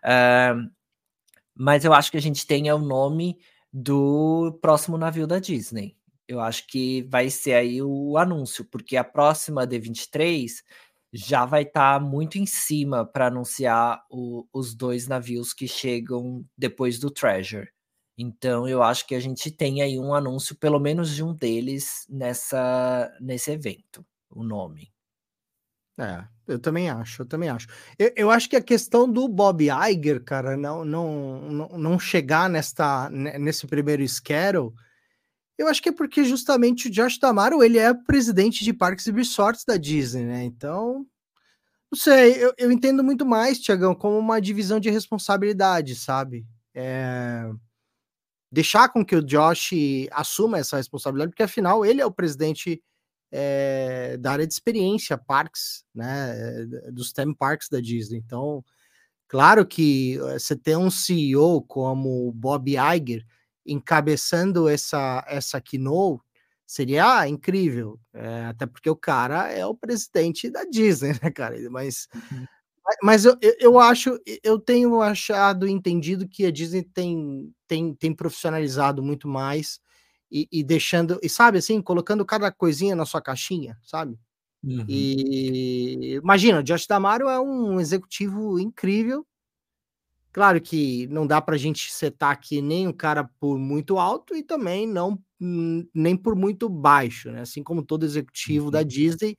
Uh, 0.00 0.70
mas 1.54 1.84
eu 1.84 1.92
acho 1.92 2.10
que 2.10 2.16
a 2.16 2.22
gente 2.22 2.46
tem 2.46 2.68
é 2.68 2.74
o 2.74 2.78
nome 2.78 3.38
do 3.70 4.58
próximo 4.62 4.96
navio 4.96 5.26
da 5.26 5.38
Disney. 5.38 5.96
Eu 6.26 6.40
acho 6.40 6.66
que 6.66 7.02
vai 7.10 7.28
ser 7.28 7.52
aí 7.52 7.82
o 7.82 8.16
anúncio, 8.16 8.64
porque 8.64 8.96
a 8.96 9.04
próxima 9.04 9.66
D23 9.66 10.62
já 11.16 11.44
vai 11.44 11.62
estar 11.62 12.00
tá 12.00 12.04
muito 12.04 12.38
em 12.38 12.44
cima 12.44 13.06
para 13.06 13.28
anunciar 13.28 14.04
o, 14.10 14.44
os 14.52 14.74
dois 14.74 15.06
navios 15.06 15.54
que 15.54 15.68
chegam 15.68 16.44
depois 16.58 16.98
do 16.98 17.08
Treasure. 17.08 17.68
Então 18.18 18.68
eu 18.68 18.82
acho 18.82 19.06
que 19.06 19.14
a 19.14 19.20
gente 19.20 19.50
tem 19.50 19.80
aí 19.80 19.96
um 19.98 20.12
anúncio, 20.12 20.56
pelo 20.56 20.80
menos 20.80 21.14
de 21.14 21.22
um 21.22 21.32
deles, 21.32 22.04
nessa 22.08 23.12
nesse 23.20 23.52
evento, 23.52 24.04
o 24.28 24.42
nome. 24.42 24.92
É, 25.96 26.24
eu 26.48 26.58
também 26.58 26.90
acho, 26.90 27.22
eu 27.22 27.26
também 27.26 27.48
acho. 27.48 27.68
Eu, 27.96 28.12
eu 28.16 28.30
acho 28.30 28.48
que 28.50 28.56
a 28.56 28.62
questão 28.62 29.10
do 29.10 29.28
Bob 29.28 29.64
Iger, 29.64 30.22
cara, 30.24 30.56
não, 30.56 30.84
não, 30.84 31.40
não, 31.42 31.68
não 31.78 31.98
chegar 31.98 32.50
nesta, 32.50 33.08
nesse 33.10 33.66
primeiro 33.68 34.06
schedule, 34.08 34.72
eu 35.56 35.68
acho 35.68 35.82
que 35.82 35.88
é 35.88 35.92
porque 35.92 36.24
justamente 36.24 36.88
o 36.88 36.90
Josh 36.90 37.18
Tamaro, 37.18 37.62
ele 37.62 37.78
é 37.78 37.92
presidente 37.94 38.64
de 38.64 38.72
parques 38.72 39.06
e 39.06 39.12
resorts 39.12 39.64
da 39.64 39.76
Disney, 39.76 40.24
né? 40.24 40.44
Então, 40.44 41.06
não 41.90 41.98
sei, 41.98 42.42
eu, 42.42 42.52
eu 42.58 42.72
entendo 42.72 43.04
muito 43.04 43.24
mais, 43.24 43.60
Tiagão, 43.60 43.94
como 43.94 44.18
uma 44.18 44.40
divisão 44.40 44.80
de 44.80 44.90
responsabilidade, 44.90 45.94
sabe? 45.94 46.44
É... 46.74 47.48
Deixar 48.50 48.88
com 48.88 49.04
que 49.04 49.14
o 49.16 49.22
Josh 49.22 49.70
assuma 50.10 50.58
essa 50.58 50.76
responsabilidade, 50.76 51.30
porque 51.30 51.42
afinal 51.42 51.84
ele 51.84 52.00
é 52.00 52.06
o 52.06 52.12
presidente 52.12 52.82
é, 53.30 54.16
da 54.16 54.32
área 54.32 54.46
de 54.46 54.52
experiência, 54.52 55.18
parques, 55.18 55.84
né? 55.94 56.64
Dos 56.92 57.12
theme 57.12 57.34
parks 57.34 57.68
da 57.68 57.80
Disney. 57.80 58.18
Então, 58.18 58.64
claro 59.28 59.66
que 59.66 60.16
eh, 60.16 60.38
você 60.38 60.54
ter 60.56 60.76
um 60.76 60.90
CEO 60.90 61.62
como 61.62 62.30
Bob 62.32 62.70
Iger 62.70 63.24
encabeçando 63.66 64.68
essa, 64.68 65.24
essa 65.28 65.60
keynote 65.60 66.22
seria 66.66 67.20
ah, 67.20 67.28
incrível, 67.28 67.98
é, 68.12 68.46
até 68.46 68.66
porque 68.66 68.88
o 68.88 68.96
cara 68.96 69.50
é 69.50 69.64
o 69.66 69.74
presidente 69.74 70.50
da 70.50 70.64
Disney, 70.64 71.12
né, 71.22 71.30
cara? 71.30 71.56
Mas, 71.70 72.08
uhum. 72.14 72.46
mas 73.02 73.24
eu, 73.24 73.36
eu 73.60 73.78
acho, 73.78 74.18
eu 74.42 74.58
tenho 74.58 75.00
achado, 75.02 75.68
entendido 75.68 76.28
que 76.28 76.46
a 76.46 76.50
Disney 76.50 76.82
tem, 76.82 77.52
tem, 77.68 77.94
tem 77.94 78.14
profissionalizado 78.14 79.02
muito 79.02 79.28
mais 79.28 79.78
e, 80.30 80.48
e 80.50 80.64
deixando, 80.64 81.18
e 81.22 81.28
sabe 81.28 81.58
assim, 81.58 81.80
colocando 81.80 82.24
cada 82.24 82.50
coisinha 82.50 82.96
na 82.96 83.06
sua 83.06 83.20
caixinha, 83.20 83.78
sabe? 83.82 84.18
Uhum. 84.64 84.84
E 84.88 86.14
imagina, 86.14 86.60
o 86.60 86.62
Josh 86.62 86.86
Damaro 86.86 87.28
é 87.28 87.38
um 87.38 87.78
executivo 87.78 88.58
incrível, 88.58 89.26
Claro 90.34 90.60
que 90.60 91.06
não 91.06 91.28
dá 91.28 91.40
para 91.40 91.54
a 91.54 91.58
gente 91.58 91.92
setar 91.92 92.32
aqui 92.32 92.60
nem 92.60 92.88
um 92.88 92.92
cara 92.92 93.22
por 93.38 93.56
muito 93.56 94.00
alto 94.00 94.34
e 94.34 94.42
também 94.42 94.84
não 94.84 95.16
nem 95.94 96.16
por 96.16 96.34
muito 96.34 96.68
baixo, 96.68 97.30
né? 97.30 97.42
Assim 97.42 97.62
como 97.62 97.84
todo 97.84 98.04
executivo 98.04 98.68
da 98.68 98.80
uhum. 98.80 98.84
Disney 98.84 99.38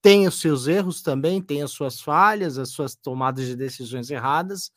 tem 0.00 0.26
os 0.26 0.40
seus 0.40 0.66
erros 0.66 1.02
também, 1.02 1.42
tem 1.42 1.62
as 1.62 1.72
suas 1.72 2.00
falhas, 2.00 2.56
as 2.56 2.70
suas 2.70 2.94
tomadas 2.96 3.46
de 3.46 3.54
decisões 3.54 4.10
erradas. 4.10 4.70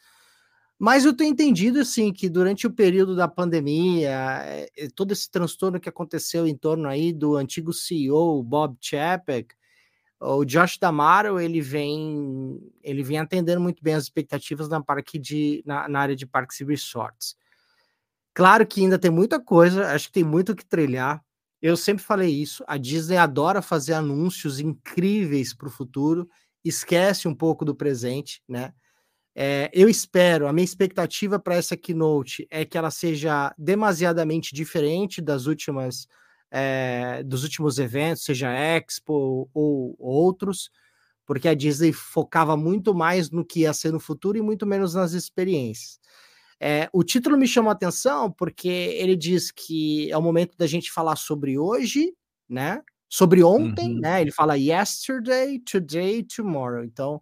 Mas 0.78 1.05
eu 1.05 1.16
tenho 1.16 1.32
entendido 1.32 1.80
assim 1.80 2.11
que 2.11 2.28
durante 2.28 2.68
o 2.68 2.74
período 2.74 3.16
da 3.16 3.30
pandemia, 3.30 4.11
é, 4.43 4.68
todo 4.93 5.14
esse 5.14 5.32
transtorno 5.32 5.80
que 5.80 5.88
aconteceu 5.88 6.45
em 6.45 6.57
torno 6.57 6.89
aí 6.89 7.14
do 7.14 7.38
antigo 7.38 7.72
CEO 7.72 8.43
Bob 8.43 8.76
Chapek, 8.82 9.55
o 10.24 10.45
Josh 10.45 10.78
Damaro 10.78 11.39
ele 11.39 11.59
vem 11.59 12.59
ele 12.82 13.03
vem 13.03 13.19
atendendo 13.19 13.59
muito 13.59 13.84
bem 13.84 13.93
as 13.93 14.03
expectativas 14.03 14.69
na 14.69 14.82
parque 14.82 15.19
de 15.19 15.61
na, 15.65 15.88
na, 15.89 15.99
área 15.99 16.15
de 16.15 16.26
parques 16.26 16.59
e 16.61 16.63
resorts. 16.63 17.36
Claro 18.34 18.65
que 18.65 18.82
ainda 18.82 18.97
tem 18.97 19.11
muita 19.11 19.39
coisa, 19.39 19.88
acho 19.93 20.07
que 20.07 20.13
tem 20.13 20.24
muito 20.24 20.55
que 20.55 20.65
trilhar. 20.65 21.24
Eu 21.61 21.78
sempre 21.78 22.03
falei 22.03 22.30
isso. 22.30 22.63
A 22.67 22.78
Disney 22.78 23.17
adora 23.17 23.61
fazer 23.61 23.93
anúncios 23.93 24.59
incríveis 24.59 25.53
para 25.53 25.67
o 25.67 25.71
futuro, 25.71 26.28
esquece 26.63 27.28
um 27.28 27.36
pouco 27.36 27.63
do 27.63 27.76
presente, 27.76 28.41
né? 28.47 28.74
É, 29.36 29.69
eu 29.74 29.89
espero, 29.89 30.47
a 30.47 30.53
minha 30.53 30.63
expectativa 30.63 31.39
para 31.39 31.55
essa 31.55 31.76
keynote 31.76 32.47
é 32.51 32.63
que 32.63 32.78
ela 32.78 32.91
seja 32.91 33.53
demasiadamente 33.57 34.53
diferente 34.53 35.21
das 35.21 35.47
últimas 35.47 36.07
é, 36.55 37.23
dos 37.23 37.43
últimos 37.43 37.79
eventos, 37.79 38.23
seja 38.23 38.53
Expo 38.53 39.49
ou 39.51 39.95
outros, 39.97 40.69
porque 41.25 41.47
a 41.47 41.55
Disney 41.55 41.91
focava 41.91 42.55
muito 42.55 42.93
mais 42.93 43.31
no 43.31 43.43
que 43.43 43.61
ia 43.61 43.73
ser 43.73 43.91
no 43.91 43.99
futuro 43.99 44.37
e 44.37 44.41
muito 44.41 44.63
menos 44.63 44.93
nas 44.93 45.13
experiências. 45.13 45.99
É, 46.59 46.87
o 46.93 47.03
título 47.03 47.37
me 47.37 47.47
chamou 47.47 47.71
a 47.71 47.73
atenção 47.73 48.31
porque 48.31 48.67
ele 48.67 49.15
diz 49.15 49.51
que 49.51 50.11
é 50.11 50.17
o 50.17 50.21
momento 50.21 50.55
da 50.55 50.67
gente 50.67 50.91
falar 50.91 51.15
sobre 51.15 51.57
hoje, 51.57 52.13
né? 52.47 52.81
Sobre 53.09 53.43
ontem, 53.43 53.95
uhum. 53.95 53.99
né? 53.99 54.21
Ele 54.21 54.31
fala 54.31 54.55
yesterday, 54.55 55.59
today, 55.59 56.23
tomorrow. 56.23 56.83
Então, 56.83 57.19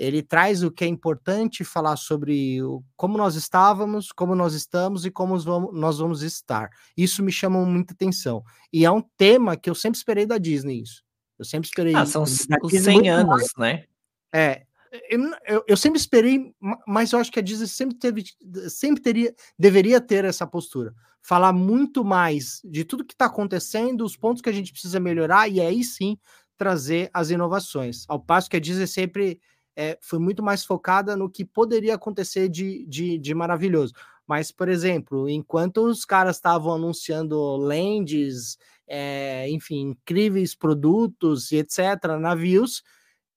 ele 0.00 0.22
traz 0.22 0.62
o 0.62 0.70
que 0.70 0.82
é 0.82 0.86
importante 0.86 1.62
falar 1.62 1.94
sobre 1.96 2.62
o, 2.62 2.82
como 2.96 3.18
nós 3.18 3.34
estávamos, 3.34 4.10
como 4.10 4.34
nós 4.34 4.54
estamos 4.54 5.04
e 5.04 5.10
como 5.10 5.38
vamos, 5.38 5.78
nós 5.78 5.98
vamos 5.98 6.22
estar. 6.22 6.70
Isso 6.96 7.22
me 7.22 7.30
chama 7.30 7.62
muita 7.66 7.92
atenção. 7.92 8.42
E 8.72 8.86
é 8.86 8.90
um 8.90 9.02
tema 9.18 9.58
que 9.58 9.68
eu 9.68 9.74
sempre 9.74 9.98
esperei 9.98 10.24
da 10.24 10.38
Disney, 10.38 10.80
isso. 10.80 11.04
Eu 11.38 11.44
sempre 11.44 11.68
esperei. 11.68 11.94
Ah, 11.94 12.06
são 12.06 12.22
os 12.22 12.46
100 12.70 13.10
anos, 13.10 13.26
mais. 13.28 13.52
né? 13.58 13.84
É. 14.32 14.62
Eu, 15.10 15.20
eu, 15.46 15.64
eu, 15.68 15.76
sempre 15.76 16.00
esperei, 16.00 16.52
mas 16.88 17.12
eu 17.12 17.18
acho 17.18 17.30
que 17.30 17.38
a 17.38 17.42
Disney 17.42 17.68
sempre 17.68 17.96
teve, 17.96 18.24
sempre 18.70 19.02
teria, 19.02 19.34
deveria 19.58 20.00
ter 20.00 20.24
essa 20.24 20.46
postura. 20.46 20.94
Falar 21.20 21.52
muito 21.52 22.02
mais 22.02 22.60
de 22.64 22.84
tudo 22.84 23.04
que 23.04 23.14
está 23.14 23.26
acontecendo, 23.26 24.02
os 24.02 24.16
pontos 24.16 24.40
que 24.40 24.48
a 24.48 24.52
gente 24.52 24.72
precisa 24.72 24.98
melhorar, 24.98 25.46
e 25.46 25.60
aí 25.60 25.84
sim 25.84 26.18
trazer 26.56 27.10
as 27.12 27.30
inovações. 27.30 28.04
Ao 28.08 28.18
passo 28.18 28.48
que 28.48 28.56
a 28.56 28.60
Disney 28.60 28.86
sempre 28.86 29.40
é, 29.76 29.98
foi 30.00 30.18
muito 30.18 30.42
mais 30.42 30.64
focada 30.64 31.16
no 31.16 31.30
que 31.30 31.44
poderia 31.44 31.94
acontecer 31.94 32.48
de, 32.48 32.84
de, 32.86 33.18
de 33.18 33.34
maravilhoso. 33.34 33.94
Mas, 34.26 34.52
por 34.52 34.68
exemplo, 34.68 35.28
enquanto 35.28 35.84
os 35.86 36.04
caras 36.04 36.36
estavam 36.36 36.74
anunciando 36.74 37.56
lands, 37.56 38.56
é, 38.86 39.48
enfim, 39.50 39.90
incríveis 39.90 40.54
produtos 40.54 41.50
e 41.52 41.56
etc., 41.56 42.18
navios, 42.18 42.82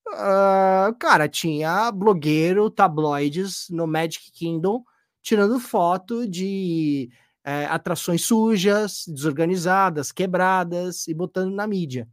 Uh, 0.06 0.94
cara, 1.00 1.30
tinha 1.30 1.90
blogueiro, 1.90 2.70
tabloides 2.70 3.68
no 3.70 3.88
Magic 3.88 4.32
Kingdom 4.34 4.84
tirando 5.22 5.60
foto 5.60 6.28
de 6.28 7.10
é, 7.44 7.66
atrações 7.66 8.26
sujas, 8.26 9.06
desorganizadas, 9.08 10.12
quebradas 10.12 11.08
e 11.08 11.14
botando 11.14 11.54
na 11.56 11.66
mídia. 11.66 12.08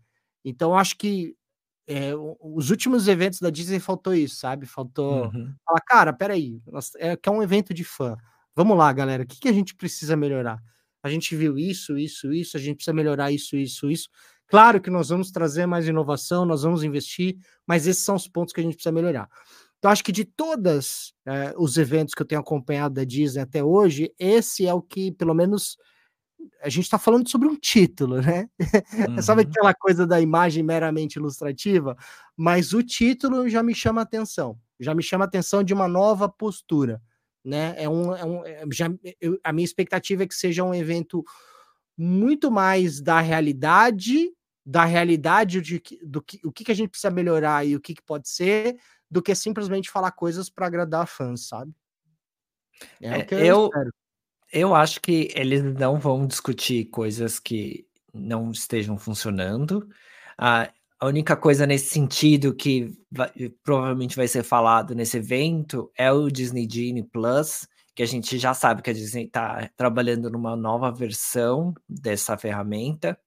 Então, 0.44 0.78
acho 0.78 0.96
que 0.96 1.34
é, 1.93 2.12
os 2.41 2.70
últimos 2.70 3.09
eventos 3.09 3.41
da 3.41 3.51
Disney 3.51 3.80
faltou 3.80 4.14
isso, 4.14 4.36
sabe? 4.36 4.64
Faltou 4.64 5.24
uhum. 5.24 5.53
falar, 5.66 5.80
cara, 5.80 6.12
peraí, 6.12 6.62
é 6.99 7.16
que 7.16 7.28
é 7.28 7.32
um 7.32 7.43
evento 7.43 7.74
de 7.74 7.82
fã. 7.82 8.16
Vamos 8.55 8.78
lá, 8.78 8.93
galera, 8.93 9.24
o 9.24 9.26
que, 9.26 9.41
que 9.41 9.49
a 9.49 9.53
gente 9.53 9.74
precisa 9.74 10.16
melhorar? 10.16 10.62
A 11.03 11.11
gente 11.11 11.34
viu 11.34 11.59
isso, 11.59 11.99
isso, 11.99 12.32
isso, 12.32 12.57
a 12.57 12.61
gente 12.61 12.76
precisa 12.76 12.95
melhorar 12.95 13.32
isso, 13.32 13.57
isso, 13.57 13.91
isso. 13.91 14.09
Claro 14.47 14.80
que 14.80 14.88
nós 14.88 15.09
vamos 15.09 15.32
trazer 15.32 15.66
mais 15.66 15.88
inovação, 15.88 16.45
nós 16.45 16.62
vamos 16.62 16.84
investir, 16.84 17.36
mas 17.66 17.88
esses 17.88 18.05
são 18.05 18.14
os 18.14 18.28
pontos 18.28 18.55
que 18.55 18.61
a 18.61 18.62
gente 18.62 18.74
precisa 18.74 18.93
melhorar. 18.93 19.28
Então, 19.78 19.91
acho 19.91 20.05
que 20.05 20.12
de 20.12 20.24
todos 20.24 21.12
é, 21.26 21.53
os 21.59 21.76
eventos 21.76 22.14
que 22.14 22.22
eu 22.22 22.26
tenho 22.26 22.41
acompanhado 22.41 22.95
da 22.95 23.03
Disney 23.03 23.43
até 23.43 23.64
hoje, 23.64 24.14
esse 24.16 24.64
é 24.64 24.72
o 24.72 24.80
que, 24.80 25.11
pelo 25.11 25.34
menos, 25.34 25.76
a 26.62 26.68
gente 26.68 26.84
está 26.84 26.99
falando 26.99 27.28
sobre 27.28 27.49
um 27.49 27.57
título, 27.57 28.20
né? 28.20 28.49
Uhum. 29.09 29.22
Sabe 29.22 29.43
aquela 29.43 29.72
coisa 29.74 30.07
da 30.07 30.20
imagem 30.20 30.62
meramente 30.62 31.16
ilustrativa? 31.16 31.97
Mas 32.36 32.72
o 32.72 32.82
título 32.82 33.49
já 33.49 33.62
me 33.62 33.74
chama 33.74 34.03
atenção, 34.03 34.59
já 34.78 34.95
me 34.95 35.03
chama 35.03 35.24
atenção 35.24 35.62
de 35.62 35.72
uma 35.72 35.88
nova 35.88 36.28
postura, 36.28 37.01
né? 37.45 37.74
É 37.76 37.88
um, 37.88 38.14
é 38.14 38.24
um 38.24 38.45
é, 38.45 38.64
já, 38.72 38.91
eu, 39.20 39.38
a 39.43 39.53
minha 39.53 39.64
expectativa 39.64 40.22
é 40.22 40.26
que 40.26 40.34
seja 40.34 40.64
um 40.64 40.74
evento 40.74 41.24
muito 41.97 42.51
mais 42.51 43.01
da 43.01 43.20
realidade, 43.20 44.30
da 44.64 44.84
realidade 44.84 45.61
de, 45.61 45.82
do 46.03 46.22
que 46.22 46.41
o 46.45 46.53
que, 46.53 46.70
a 46.70 46.74
gente 46.74 46.91
precisa 46.91 47.11
melhorar 47.11 47.66
e 47.66 47.76
o 47.76 47.80
que, 47.80 47.95
que 47.95 48.03
pode 48.03 48.28
ser, 48.28 48.76
do 49.11 49.22
que 49.22 49.34
simplesmente 49.34 49.91
falar 49.91 50.12
coisas 50.12 50.49
para 50.49 50.66
agradar 50.66 51.07
fãs, 51.07 51.49
sabe? 51.49 51.72
É, 53.01 53.20
é 53.20 53.26
eu, 53.30 53.38
eu, 53.38 53.64
espero. 53.66 53.91
Eu 54.53 54.74
acho 54.74 55.01
que 55.01 55.30
eles 55.34 55.62
não 55.62 55.98
vão 55.98 56.26
discutir 56.26 56.86
coisas 56.86 57.38
que 57.38 57.86
não 58.12 58.51
estejam 58.51 58.98
funcionando. 58.98 59.88
A 60.38 60.70
única 61.03 61.36
coisa 61.36 61.66
nesse 61.66 61.90
sentido 61.90 62.55
que 62.55 62.92
vai, 63.11 63.30
provavelmente 63.62 64.16
vai 64.16 64.28
ser 64.28 64.42
falado 64.42 64.94
nesse 64.94 65.16
evento 65.18 65.90
é 65.96 66.12
o 66.12 66.28
Disney 66.28 66.68
Genie 66.70 67.03
Plus, 67.03 67.66
que 67.94 68.03
a 68.03 68.07
gente 68.07 68.38
já 68.38 68.55
sabe 68.55 68.82
que 68.82 68.90
a 68.90 68.92
Disney 68.92 69.24
está 69.24 69.70
trabalhando 69.76 70.30
numa 70.30 70.57
nova 70.57 70.90
versão 70.90 71.74
dessa 71.88 72.36
ferramenta. 72.36 73.18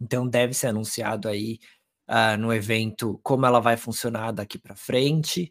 Então 0.00 0.26
deve 0.26 0.54
ser 0.54 0.68
anunciado 0.68 1.28
aí 1.28 1.58
uh, 2.08 2.36
no 2.38 2.52
evento 2.52 3.20
como 3.22 3.46
ela 3.46 3.60
vai 3.60 3.76
funcionar 3.76 4.32
daqui 4.32 4.58
para 4.58 4.74
frente. 4.74 5.50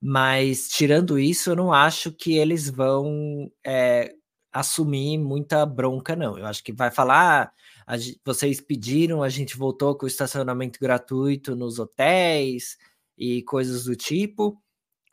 Mas 0.00 0.68
tirando 0.68 1.18
isso, 1.18 1.50
eu 1.50 1.56
não 1.56 1.72
acho 1.72 2.12
que 2.12 2.36
eles 2.36 2.68
vão 2.68 3.50
é, 3.64 4.14
assumir 4.58 5.18
muita 5.18 5.64
bronca, 5.66 6.16
não. 6.16 6.38
Eu 6.38 6.46
acho 6.46 6.62
que 6.64 6.72
vai 6.72 6.90
falar, 6.90 7.52
ah, 7.86 7.96
vocês 8.24 8.60
pediram, 8.60 9.22
a 9.22 9.28
gente 9.28 9.56
voltou 9.56 9.96
com 9.96 10.06
o 10.06 10.08
estacionamento 10.08 10.78
gratuito 10.80 11.54
nos 11.54 11.78
hotéis 11.78 12.78
e 13.18 13.42
coisas 13.42 13.84
do 13.84 13.94
tipo. 13.96 14.60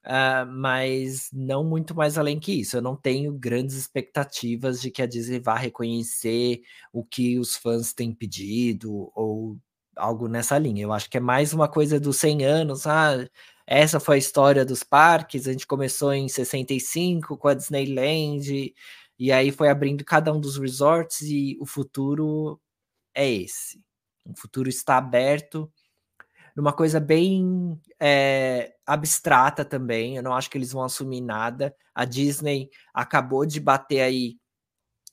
Uh, 0.05 0.45
mas 0.51 1.29
não 1.31 1.63
muito 1.63 1.95
mais 1.95 2.17
além 2.17 2.37
que 2.39 2.51
isso. 2.59 2.75
Eu 2.77 2.81
não 2.81 2.95
tenho 2.95 3.33
grandes 3.33 3.75
expectativas 3.77 4.81
de 4.81 4.91
que 4.91 5.01
a 5.01 5.05
Disney 5.05 5.39
vá 5.39 5.55
reconhecer 5.55 6.61
o 6.91 7.05
que 7.05 7.39
os 7.39 7.55
fãs 7.55 7.93
têm 7.93 8.13
pedido 8.13 9.09
ou 9.15 9.57
algo 9.95 10.27
nessa 10.27 10.57
linha. 10.57 10.83
Eu 10.83 10.91
acho 10.91 11.09
que 11.09 11.17
é 11.17 11.21
mais 11.21 11.53
uma 11.53 11.69
coisa 11.69 11.99
dos 11.99 12.17
100 12.17 12.43
anos. 12.45 12.85
Ah, 12.85 13.25
essa 13.65 13.99
foi 13.99 14.15
a 14.15 14.19
história 14.19 14.65
dos 14.65 14.83
parques. 14.83 15.47
A 15.47 15.51
gente 15.53 15.67
começou 15.67 16.13
em 16.13 16.27
65 16.27 17.37
com 17.37 17.47
a 17.47 17.53
Disneyland, 17.53 18.73
e 19.17 19.31
aí 19.31 19.51
foi 19.51 19.69
abrindo 19.69 20.03
cada 20.05 20.33
um 20.33 20.39
dos 20.39 20.57
resorts, 20.57 21.21
e 21.21 21.57
o 21.59 21.65
futuro 21.65 22.59
é 23.15 23.29
esse. 23.29 23.81
O 24.25 24.35
futuro 24.35 24.69
está 24.69 24.97
aberto 24.97 25.71
numa 26.55 26.73
coisa 26.73 26.99
bem 26.99 27.79
é, 27.99 28.73
abstrata 28.85 29.65
também. 29.65 30.17
Eu 30.17 30.23
não 30.23 30.33
acho 30.33 30.49
que 30.49 30.57
eles 30.57 30.71
vão 30.71 30.83
assumir 30.83 31.21
nada. 31.21 31.75
A 31.93 32.05
Disney 32.05 32.69
acabou 32.93 33.45
de 33.45 33.59
bater 33.59 34.01
aí 34.01 34.37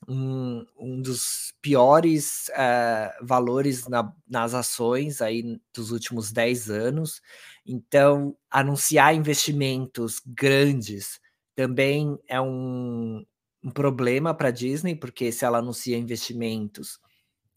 um, 0.07 0.65
um 0.77 1.01
dos 1.01 1.53
piores 1.61 2.49
uh, 2.49 3.25
valores 3.25 3.87
na, 3.87 4.11
nas 4.27 4.53
ações 4.53 5.21
aí 5.21 5.59
dos 5.73 5.91
últimos 5.91 6.31
10 6.31 6.69
anos. 6.69 7.21
Então, 7.65 8.35
anunciar 8.49 9.15
investimentos 9.15 10.21
grandes 10.25 11.19
também 11.55 12.17
é 12.27 12.41
um, 12.41 13.23
um 13.63 13.71
problema 13.71 14.33
para 14.33 14.49
a 14.49 14.51
Disney, 14.51 14.95
porque 14.95 15.31
se 15.31 15.45
ela 15.45 15.59
anuncia 15.59 15.97
investimentos, 15.97 16.99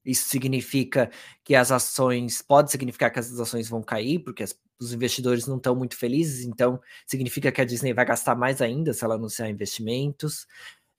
isso 0.05 0.29
significa 0.29 1.11
que 1.43 1.55
as 1.55 1.73
ações, 1.73 2.43
pode 2.43 2.71
significar 2.71 3.11
que 3.11 3.19
as 3.19 3.39
ações 3.41 3.69
vão 3.69 3.83
cair, 3.83 4.19
porque 4.21 4.43
as, 4.43 4.55
os 4.79 4.93
investidores 4.93 5.47
não 5.47 5.57
estão 5.57 5.75
muito 5.75 5.97
felizes, 5.97 6.45
então 6.45 6.81
significa 7.07 7.51
que 7.51 7.61
a 7.61 7.65
Disney 7.65 7.95
vai 7.95 8.05
gastar 8.05 8.35
mais 8.37 8.61
ainda 8.61 8.93
se 8.93 9.05
ela 9.05 9.15
anunciar 9.15 9.49
investimentos. 9.49 10.47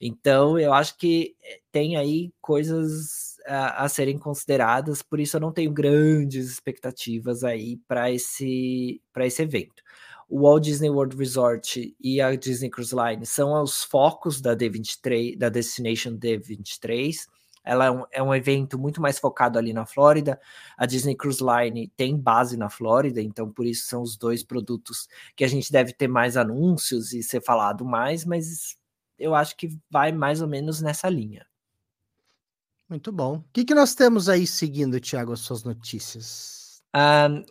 Então, 0.00 0.58
eu 0.58 0.74
acho 0.74 0.98
que 0.98 1.36
eh, 1.42 1.60
tem 1.72 1.96
aí 1.96 2.32
coisas 2.40 3.36
a, 3.46 3.84
a 3.84 3.88
serem 3.88 4.18
consideradas, 4.18 5.02
por 5.02 5.20
isso 5.20 5.36
eu 5.36 5.40
não 5.40 5.52
tenho 5.52 5.72
grandes 5.72 6.50
expectativas 6.50 7.44
aí 7.44 7.78
para 7.88 8.10
esse, 8.10 9.00
esse 9.18 9.42
evento. 9.42 9.82
O 10.28 10.42
Walt 10.42 10.64
Disney 10.64 10.90
World 10.90 11.16
Resort 11.16 11.94
e 12.00 12.20
a 12.20 12.34
Disney 12.34 12.68
Cruise 12.68 12.94
Line 12.94 13.24
são 13.24 13.62
os 13.62 13.84
focos 13.84 14.40
da 14.40 14.56
D23, 14.56 15.38
da 15.38 15.48
Destination 15.48 16.16
D23. 16.16 17.26
Ela 17.62 17.86
é 17.86 17.90
um, 17.90 18.04
é 18.12 18.22
um 18.22 18.34
evento 18.34 18.78
muito 18.78 19.00
mais 19.00 19.18
focado 19.18 19.58
ali 19.58 19.72
na 19.72 19.84
Flórida. 19.86 20.40
A 20.76 20.86
Disney 20.86 21.16
Cruise 21.16 21.42
Line 21.42 21.88
tem 21.96 22.16
base 22.16 22.56
na 22.56 22.68
Flórida, 22.68 23.20
então 23.20 23.50
por 23.50 23.66
isso 23.66 23.88
são 23.88 24.02
os 24.02 24.16
dois 24.16 24.42
produtos 24.42 25.08
que 25.34 25.44
a 25.44 25.48
gente 25.48 25.70
deve 25.70 25.92
ter 25.92 26.08
mais 26.08 26.36
anúncios 26.36 27.12
e 27.12 27.22
ser 27.22 27.42
falado 27.42 27.84
mais, 27.84 28.24
mas 28.24 28.76
eu 29.18 29.34
acho 29.34 29.56
que 29.56 29.76
vai 29.90 30.12
mais 30.12 30.40
ou 30.40 30.48
menos 30.48 30.80
nessa 30.80 31.08
linha. 31.08 31.46
Muito 32.88 33.10
bom. 33.10 33.38
O 33.38 33.44
que, 33.52 33.64
que 33.64 33.74
nós 33.74 33.94
temos 33.94 34.28
aí 34.28 34.46
seguindo, 34.46 35.00
Tiago, 35.00 35.32
as 35.32 35.40
suas 35.40 35.64
notícias? 35.64 36.80
Um, 36.94 37.44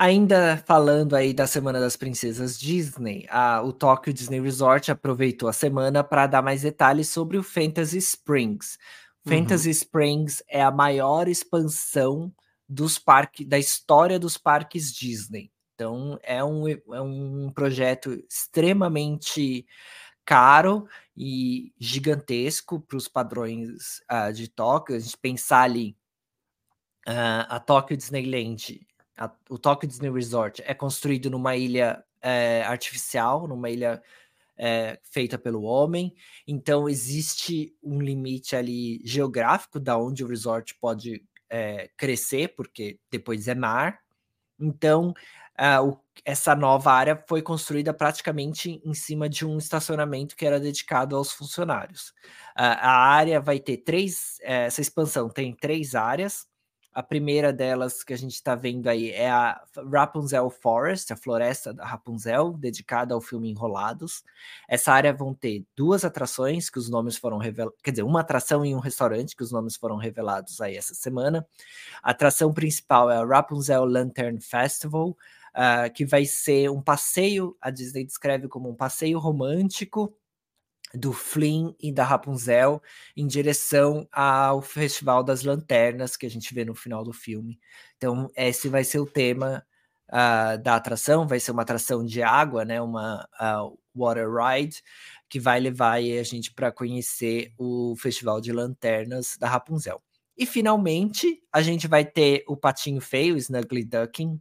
ainda 0.00 0.56
falando 0.66 1.14
aí 1.14 1.34
da 1.34 1.46
Semana 1.46 1.78
das 1.78 1.94
Princesas 1.94 2.58
Disney, 2.58 3.26
a, 3.28 3.60
o 3.60 3.70
Tokyo 3.70 4.14
Disney 4.14 4.40
Resort 4.40 4.90
aproveitou 4.90 5.46
a 5.46 5.52
semana 5.52 6.02
para 6.02 6.26
dar 6.26 6.40
mais 6.40 6.62
detalhes 6.62 7.10
sobre 7.10 7.36
o 7.36 7.42
Fantasy 7.42 7.98
Springs. 7.98 8.78
Uhum. 9.26 9.32
Fantasy 9.34 9.68
Springs 9.68 10.42
é 10.48 10.62
a 10.62 10.70
maior 10.70 11.28
expansão 11.28 12.32
dos 12.66 12.98
parques 12.98 13.46
da 13.46 13.58
história 13.58 14.18
dos 14.18 14.38
parques 14.38 14.90
Disney. 14.90 15.52
Então 15.74 16.18
é 16.22 16.42
um, 16.42 16.66
é 16.66 17.00
um 17.02 17.52
projeto 17.54 18.24
extremamente 18.26 19.66
caro 20.24 20.88
e 21.14 21.74
gigantesco 21.78 22.80
para 22.80 22.96
os 22.96 23.06
padrões 23.06 24.00
uh, 24.10 24.32
de 24.32 24.48
Tóquio. 24.48 24.96
A 24.96 24.98
gente 24.98 25.18
pensar 25.18 25.60
ali, 25.60 25.94
uh, 27.06 27.44
a 27.50 27.60
Tóquio 27.60 27.98
Disneyland, 27.98 28.80
a, 29.20 29.30
o 29.50 29.58
Tóquio 29.58 29.86
Disney 29.86 30.10
Resort 30.10 30.62
é 30.64 30.72
construído 30.72 31.28
numa 31.28 31.54
ilha 31.54 32.02
é, 32.22 32.62
artificial, 32.62 33.46
numa 33.46 33.68
ilha 33.68 34.02
é, 34.56 34.98
feita 35.02 35.38
pelo 35.38 35.62
homem. 35.62 36.14
Então 36.48 36.88
existe 36.88 37.76
um 37.82 38.00
limite 38.00 38.56
ali 38.56 39.00
geográfico 39.04 39.78
da 39.78 39.98
onde 39.98 40.24
o 40.24 40.26
resort 40.26 40.74
pode 40.80 41.22
é, 41.50 41.90
crescer, 41.98 42.54
porque 42.56 42.98
depois 43.10 43.46
é 43.46 43.54
mar. 43.54 44.00
Então 44.58 45.12
o, 45.82 45.98
essa 46.24 46.54
nova 46.54 46.90
área 46.90 47.22
foi 47.28 47.42
construída 47.42 47.92
praticamente 47.92 48.80
em 48.82 48.94
cima 48.94 49.28
de 49.28 49.44
um 49.46 49.58
estacionamento 49.58 50.34
que 50.34 50.46
era 50.46 50.58
dedicado 50.58 51.14
aos 51.14 51.32
funcionários. 51.32 52.08
Uh, 52.56 52.80
a 52.80 52.90
área 52.90 53.38
vai 53.40 53.58
ter 53.60 53.78
três, 53.78 54.38
eh, 54.40 54.66
essa 54.66 54.80
expansão 54.80 55.28
tem 55.28 55.54
três 55.54 55.94
áreas. 55.94 56.46
A 56.92 57.04
primeira 57.04 57.52
delas 57.52 58.02
que 58.02 58.12
a 58.12 58.18
gente 58.18 58.34
está 58.34 58.56
vendo 58.56 58.88
aí 58.88 59.10
é 59.10 59.30
a 59.30 59.62
Rapunzel 59.92 60.50
Forest, 60.50 61.12
a 61.12 61.16
floresta 61.16 61.72
da 61.72 61.84
Rapunzel, 61.86 62.52
dedicada 62.54 63.14
ao 63.14 63.20
filme 63.20 63.48
Enrolados. 63.48 64.24
Essa 64.68 64.92
área 64.92 65.12
vão 65.12 65.32
ter 65.32 65.64
duas 65.76 66.04
atrações 66.04 66.68
que 66.68 66.78
os 66.78 66.90
nomes 66.90 67.16
foram 67.16 67.38
revelados, 67.38 67.78
quer 67.82 67.92
dizer, 67.92 68.02
uma 68.02 68.20
atração 68.20 68.66
e 68.66 68.74
um 68.74 68.80
restaurante 68.80 69.36
que 69.36 69.42
os 69.42 69.52
nomes 69.52 69.76
foram 69.76 69.96
revelados 69.96 70.60
aí 70.60 70.76
essa 70.76 70.94
semana. 70.94 71.46
A 72.02 72.10
atração 72.10 72.52
principal 72.52 73.08
é 73.08 73.16
a 73.18 73.24
Rapunzel 73.24 73.84
Lantern 73.84 74.40
Festival, 74.40 75.10
uh, 75.10 75.92
que 75.94 76.04
vai 76.04 76.24
ser 76.24 76.70
um 76.70 76.82
passeio, 76.82 77.56
a 77.60 77.70
Disney 77.70 78.04
descreve 78.04 78.48
como 78.48 78.68
um 78.68 78.74
passeio 78.74 79.18
romântico 79.20 80.12
do 80.94 81.12
Flynn 81.12 81.72
e 81.80 81.92
da 81.92 82.04
Rapunzel 82.04 82.82
em 83.16 83.26
direção 83.26 84.08
ao 84.10 84.60
Festival 84.60 85.22
das 85.22 85.42
Lanternas 85.42 86.16
que 86.16 86.26
a 86.26 86.30
gente 86.30 86.52
vê 86.52 86.64
no 86.64 86.74
final 86.74 87.04
do 87.04 87.12
filme. 87.12 87.58
Então, 87.96 88.30
esse 88.36 88.68
vai 88.68 88.82
ser 88.84 88.98
o 88.98 89.06
tema 89.06 89.64
uh, 90.08 90.60
da 90.62 90.76
atração, 90.76 91.26
vai 91.26 91.38
ser 91.40 91.52
uma 91.52 91.62
atração 91.62 92.04
de 92.04 92.22
água, 92.22 92.64
né? 92.64 92.80
Uma 92.80 93.28
uh, 93.40 93.78
water 93.94 94.28
ride, 94.30 94.82
que 95.28 95.38
vai 95.38 95.60
levar 95.60 95.94
a 95.94 96.22
gente 96.22 96.52
para 96.52 96.72
conhecer 96.72 97.52
o 97.56 97.94
Festival 97.96 98.40
de 98.40 98.52
Lanternas 98.52 99.36
da 99.38 99.48
Rapunzel. 99.48 100.02
E 100.36 100.46
finalmente 100.46 101.40
a 101.52 101.62
gente 101.62 101.86
vai 101.86 102.04
ter 102.04 102.44
o 102.48 102.56
Patinho 102.56 103.00
Feio, 103.00 103.36
Snuggly 103.36 103.84
Ducking, 103.84 104.40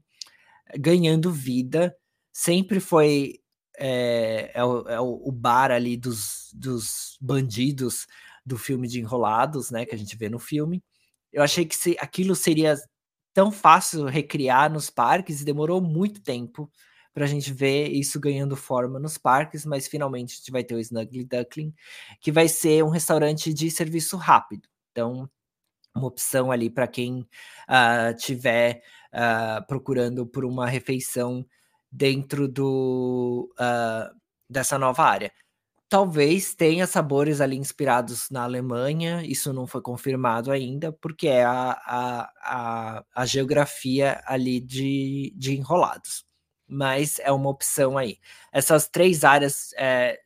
ganhando 0.78 1.32
vida. 1.32 1.96
Sempre 2.32 2.80
foi 2.80 3.40
é, 3.80 4.52
é, 4.54 4.64
o, 4.64 4.88
é 4.90 5.00
o, 5.00 5.32
bar 5.32 5.72
ali 5.72 5.96
dos, 5.96 6.52
dos 6.54 7.18
bandidos 7.22 8.06
do 8.46 8.58
filme 8.58 8.88
de 8.88 9.00
Enrolados, 9.00 9.72
né? 9.72 9.86
Que 9.86 9.96
a 9.96 9.98
gente 9.98 10.16
vê 10.18 10.30
no 10.30 10.40
filme. 10.40 10.84
Eu 11.32 11.42
achei 11.42 11.66
que 11.66 11.76
se, 11.76 11.96
aquilo 12.00 12.36
seria 12.36 12.76
tão 13.34 13.52
fácil 13.52 14.06
recriar 14.06 14.72
nos 14.72 14.90
parques 14.90 15.42
e 15.42 15.46
demorou 15.46 15.82
muito 15.82 16.22
tempo 16.22 16.70
para 17.14 17.26
a 17.26 17.28
gente 17.28 17.52
ver 17.52 17.90
isso 17.90 18.20
ganhando 18.20 18.56
forma 18.56 19.00
nos 19.00 19.18
parques, 19.18 19.66
mas 19.66 19.88
finalmente 19.88 20.34
a 20.34 20.36
gente 20.38 20.52
vai 20.52 20.64
ter 20.64 20.76
o 20.76 20.80
Snuggly 20.80 21.26
Duckling, 21.26 21.74
que 22.20 22.32
vai 22.32 22.48
ser 22.48 22.84
um 22.84 22.90
restaurante 22.90 23.54
de 23.54 23.72
serviço 23.72 24.18
rápido. 24.18 24.68
Então, 24.92 25.30
uma 25.96 26.08
opção 26.08 26.52
ali 26.52 26.70
para 26.70 26.88
quem 26.88 27.22
uh, 27.22 28.16
tiver 28.18 28.82
uh, 29.14 29.66
procurando 29.68 30.26
por 30.26 30.46
uma 30.46 30.68
refeição 30.68 31.46
dentro 31.92 32.48
do, 32.48 33.52
uh, 33.60 34.16
dessa 34.50 34.78
nova 34.78 35.04
área. 35.04 35.32
Talvez 35.90 36.54
tenha 36.54 36.86
sabores 36.86 37.42
ali 37.42 37.58
inspirados 37.58 38.30
na 38.30 38.44
Alemanha, 38.44 39.24
isso 39.26 39.52
não 39.52 39.66
foi 39.66 39.82
confirmado 39.82 40.52
ainda, 40.52 40.94
porque 40.94 41.28
é 41.28 41.44
a, 41.44 41.72
a, 41.72 42.32
a, 42.44 43.06
a 43.16 43.26
geografia 43.26 44.22
ali 44.26 44.60
de, 44.60 45.34
de 45.36 45.58
enrolados. 45.58 46.24
Mas 46.68 47.18
é 47.20 47.32
uma 47.32 47.50
opção 47.50 47.98
aí. 47.98 48.20
Essas 48.54 48.88
três 48.88 49.24
áreas, 49.24 49.74
é, 49.76 50.20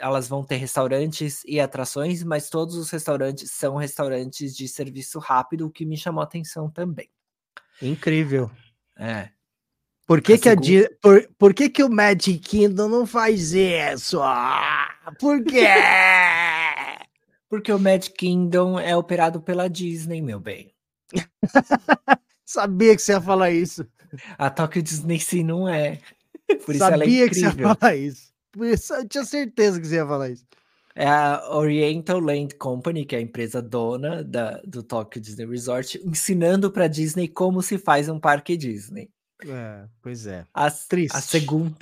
elas 0.00 0.26
vão 0.26 0.42
ter 0.42 0.56
restaurantes 0.56 1.42
e 1.46 1.60
atrações, 1.60 2.24
mas 2.24 2.50
todos 2.50 2.74
os 2.74 2.90
restaurantes 2.90 3.52
são 3.52 3.76
restaurantes 3.76 4.56
de 4.56 4.66
serviço 4.66 5.20
rápido, 5.20 5.66
o 5.66 5.70
que 5.70 5.86
me 5.86 5.96
chamou 5.96 6.20
a 6.20 6.24
atenção 6.24 6.68
também. 6.68 7.08
Incrível. 7.80 8.50
É. 8.98 9.35
Por 10.06 10.22
que, 10.22 10.34
a 10.34 10.38
que, 10.38 10.48
segunda... 10.48 10.86
a, 10.86 10.98
por, 11.02 11.28
por 11.36 11.54
que, 11.54 11.68
que 11.68 11.82
o 11.82 11.90
Magic 11.90 12.38
Kingdom 12.38 12.88
não 12.88 13.06
faz 13.06 13.52
isso? 13.52 14.20
Ah, 14.22 14.88
por 15.18 15.42
quê? 15.42 15.66
Porque 17.48 17.72
o 17.72 17.78
Magic 17.78 18.14
Kingdom 18.16 18.78
é 18.78 18.96
operado 18.96 19.40
pela 19.40 19.68
Disney, 19.68 20.20
meu 20.20 20.40
bem. 20.40 20.72
Sabia 22.44 22.94
que 22.94 23.02
você 23.02 23.12
ia 23.12 23.20
falar 23.20 23.50
isso. 23.50 23.86
A 24.36 24.50
Tokyo 24.50 24.82
Disney 24.82 25.20
sim 25.20 25.44
não 25.44 25.68
é. 25.68 26.00
Por 26.64 26.74
isso 26.74 26.78
Sabia 26.78 27.24
é 27.24 27.28
que 27.28 27.34
você 27.34 27.40
ia 27.42 27.52
falar 27.52 27.96
isso. 27.96 28.32
Por 28.52 28.66
isso 28.66 28.94
eu 28.94 29.08
tinha 29.08 29.24
certeza 29.24 29.80
que 29.80 29.86
você 29.86 29.96
ia 29.96 30.06
falar 30.06 30.30
isso. 30.30 30.44
É 30.94 31.06
a 31.06 31.42
Oriental 31.50 32.18
Land 32.20 32.54
Company, 32.56 33.04
que 33.04 33.14
é 33.14 33.18
a 33.18 33.22
empresa 33.22 33.60
dona 33.60 34.24
da, 34.24 34.60
do 34.64 34.82
Tokyo 34.82 35.20
Disney 35.20 35.46
Resort, 35.46 36.00
ensinando 36.04 36.70
para 36.70 36.88
Disney 36.88 37.28
como 37.28 37.62
se 37.62 37.78
faz 37.78 38.08
um 38.08 38.18
parque 38.18 38.56
Disney. 38.56 39.10
É, 39.44 39.86
pois 40.00 40.26
é. 40.26 40.46
A, 40.52 40.70
Triste. 40.70 41.16
a 41.16 41.20
segunda. 41.20 41.76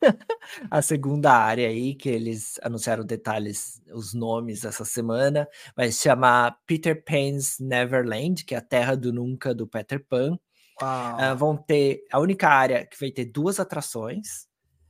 a 0.70 0.82
segunda 0.82 1.32
área 1.32 1.68
aí, 1.68 1.94
que 1.94 2.08
eles 2.08 2.58
anunciaram 2.62 3.04
detalhes, 3.04 3.82
os 3.92 4.14
nomes 4.14 4.64
essa 4.64 4.84
semana, 4.84 5.48
vai 5.76 5.90
se 5.90 6.02
chamar 6.02 6.58
Peter 6.66 7.04
Pan's 7.04 7.58
Neverland, 7.58 8.44
que 8.44 8.54
é 8.54 8.58
a 8.58 8.62
terra 8.62 8.96
do 8.96 9.12
nunca 9.12 9.54
do 9.54 9.66
Peter 9.66 10.04
Pan. 10.04 10.38
Uh, 10.82 11.36
vão 11.36 11.56
ter 11.56 12.04
a 12.10 12.18
única 12.18 12.48
área 12.48 12.86
que 12.86 12.98
vai 12.98 13.10
ter 13.10 13.26
duas 13.26 13.60
atrações. 13.60 14.48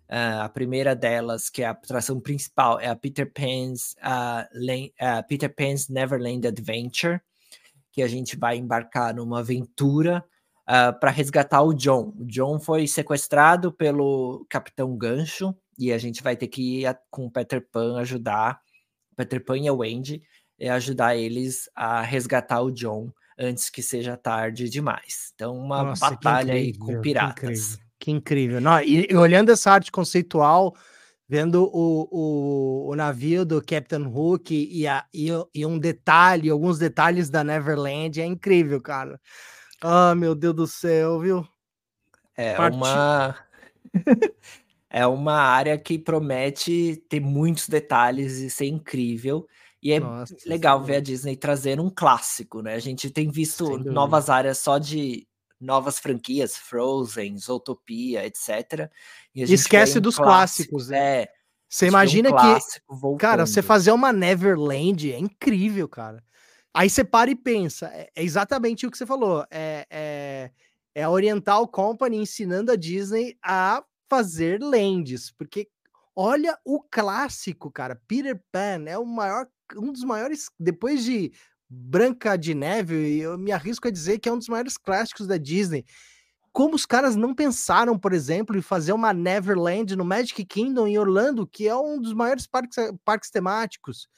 Uh, 0.09 0.43
a 0.43 0.49
primeira 0.49 0.95
delas, 0.95 1.51
que 1.51 1.63
é 1.63 1.67
a 1.67 1.71
atração 1.71 2.21
principal, 2.21 2.79
é 2.79 2.87
a 2.87 2.95
Peter 2.95 3.31
Pan's, 3.33 3.97
uh, 3.99 5.25
Peter 5.29 5.53
Pan's 5.53 5.89
Neverland 5.89 6.47
Adventure, 6.47 7.21
que 7.91 8.03
a 8.03 8.09
gente 8.09 8.37
vai 8.37 8.57
embarcar 8.57 9.15
numa 9.15 9.41
aventura 9.41 10.25
uh, 10.71 10.89
ah, 10.89 10.93
para 10.93 11.11
resgatar 11.11 11.63
o 11.63 11.75
John. 11.75 12.15
O 12.17 12.25
John 12.25 12.61
foi 12.61 12.87
sequestrado 12.87 13.73
pelo 13.73 14.47
Capitão 14.49 14.97
Gancho 14.97 15.55
e 15.77 15.93
a 15.93 15.99
gente 15.99 16.23
vai 16.23 16.37
ter 16.37 16.47
que 16.47 16.83
ir 16.83 16.99
com 17.11 17.27
o 17.27 17.31
Peter 17.31 17.67
Pan 17.73 17.99
ajudar, 17.99 18.61
Peter 19.17 19.45
Pan 19.45 19.59
e 19.59 19.69
a 19.69 19.73
Wendy, 19.73 20.23
ajudar 20.71 21.17
eles 21.17 21.69
a 21.75 22.03
resgatar 22.03 22.61
o 22.61 22.71
John 22.71 23.11
antes 23.39 23.71
que 23.71 23.83
seja 23.83 24.17
tarde 24.17 24.69
demais. 24.69 25.33
Então, 25.35 25.57
uma 25.57 25.83
Nossa, 25.83 26.11
batalha 26.11 26.55
aí 26.55 26.77
com 26.77 27.01
piratas. 27.01 27.35
Que 27.39 27.41
incrível. 27.47 27.91
Que 27.99 28.11
incrível. 28.11 28.61
Não, 28.61 28.81
e, 28.81 29.07
e, 29.11 29.17
olhando 29.17 29.51
essa 29.51 29.73
arte 29.73 29.91
conceitual, 29.91 30.75
vendo 31.27 31.65
o, 31.73 32.09
o, 32.11 32.91
o 32.91 32.95
navio 32.95 33.45
do 33.45 33.63
Captain 33.63 34.07
Hook 34.07 34.51
e, 34.51 34.87
a, 34.87 35.05
e, 35.13 35.29
e 35.55 35.65
um 35.65 35.79
detalhe, 35.79 36.51
alguns 36.51 36.79
detalhes 36.79 37.31
da 37.31 37.43
Neverland, 37.43 38.21
é 38.21 38.27
incrível, 38.27 38.81
cara. 38.81 39.19
Ah, 39.81 40.15
meu 40.15 40.35
Deus 40.35 40.55
do 40.55 40.67
céu, 40.67 41.21
viu? 41.21 41.49
É 42.37 42.59
uma 42.59 43.37
é 44.91 45.07
uma 45.07 45.35
área 45.35 45.79
que 45.79 45.99
promete 45.99 47.03
ter 47.09 47.21
muitos 47.21 47.69
detalhes 47.69 48.39
e 48.39 48.51
ser 48.51 48.67
incrível. 48.67 49.47
E 49.83 49.93
é 49.93 50.01
Nossa, 50.01 50.37
legal 50.47 50.83
ver 50.83 50.97
a 50.97 51.01
Disney 51.01 51.37
trazendo 51.37 51.83
um 51.83 51.91
clássico, 51.91 52.61
né? 52.61 52.75
A 52.75 52.79
gente 52.79 53.11
tem 53.11 53.31
visto 53.31 53.79
novas 53.79 54.29
áreas 54.29 54.59
só 54.59 54.77
de 54.77 55.27
novas 55.59 55.99
franquias, 55.99 56.57
Frozen, 56.57 57.37
Zootopia, 57.39 58.27
etc. 58.27 58.91
E 59.35 59.43
Esquece 59.43 59.99
um 59.99 60.03
dos 60.03 60.17
clássico, 60.17 60.71
clássicos, 60.71 60.89
né? 60.89 61.23
É. 61.23 61.29
Você 61.69 61.87
imagina 61.87 62.31
um 62.31 62.37
que, 62.37 63.19
cara, 63.19 63.47
você 63.47 63.63
fazer 63.63 63.93
uma 63.93 64.13
Neverland 64.13 65.13
é 65.13 65.19
incrível, 65.19 65.89
cara. 65.89 66.23
Aí 66.73 66.89
você 66.89 67.03
para 67.03 67.31
e 67.31 67.37
pensa, 67.37 67.87
é, 67.89 68.09
é 68.15 68.23
exatamente 68.23 68.87
o 68.87 68.91
que 68.91 68.97
você 68.97 69.07
falou, 69.07 69.45
é, 69.51 69.87
é, 69.91 70.51
é 70.95 71.03
a 71.03 71.11
Oriental 71.11 71.67
Company 71.67 72.17
ensinando 72.17 72.71
a 72.71 72.77
Disney 72.77 73.37
a 73.45 73.83
fazer 74.09 74.63
lands, 74.63 75.33
porque 75.33 75.69
olha 76.15 76.57
o 76.65 76.81
clássico, 76.81 77.73
cara, 77.73 78.01
Peter 78.07 78.41
Pan 78.53 78.85
é 78.87 78.97
o 78.97 79.05
maior, 79.05 79.49
um 79.77 79.93
dos 79.93 80.05
maiores, 80.05 80.49
depois 80.59 81.05
de 81.05 81.33
Branca 81.69 82.37
de 82.37 82.55
Neve, 82.55 83.19
eu 83.19 83.37
me 83.37 83.51
arrisco 83.51 83.89
a 83.89 83.91
dizer 83.91 84.19
que 84.21 84.29
é 84.29 84.33
um 84.33 84.39
dos 84.39 84.49
maiores 84.49 84.77
clássicos 84.77 85.27
da 85.27 85.37
Disney. 85.37 85.85
Como 86.53 86.75
os 86.75 86.85
caras 86.85 87.15
não 87.15 87.35
pensaram, 87.35 87.97
por 87.97 88.13
exemplo, 88.13 88.57
em 88.57 88.63
fazer 88.63 88.93
uma 88.93 89.13
Neverland 89.13 89.95
no 89.95 90.05
Magic 90.05 90.45
Kingdom 90.45 90.87
em 90.89 90.99
Orlando, 90.99 91.47
que 91.47 91.69
é 91.69 91.77
um 91.77 92.01
dos 92.01 92.13
maiores 92.13 92.47
parques, 92.47 92.77
parques 93.05 93.31
temáticos 93.31 94.09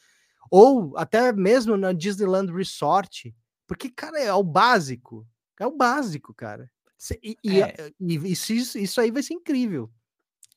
ou 0.52 0.92
até 0.98 1.32
mesmo 1.32 1.78
na 1.78 1.94
Disneyland 1.94 2.52
Resort, 2.52 3.34
porque, 3.66 3.88
cara, 3.88 4.20
é 4.20 4.34
o 4.34 4.42
básico, 4.44 5.26
é 5.58 5.66
o 5.66 5.74
básico, 5.74 6.34
cara. 6.34 6.70
E, 7.22 7.62
é. 7.62 7.90
e, 7.98 8.18
e 8.18 8.32
isso, 8.32 8.76
isso 8.76 9.00
aí 9.00 9.10
vai 9.10 9.22
ser 9.22 9.32
incrível. 9.32 9.90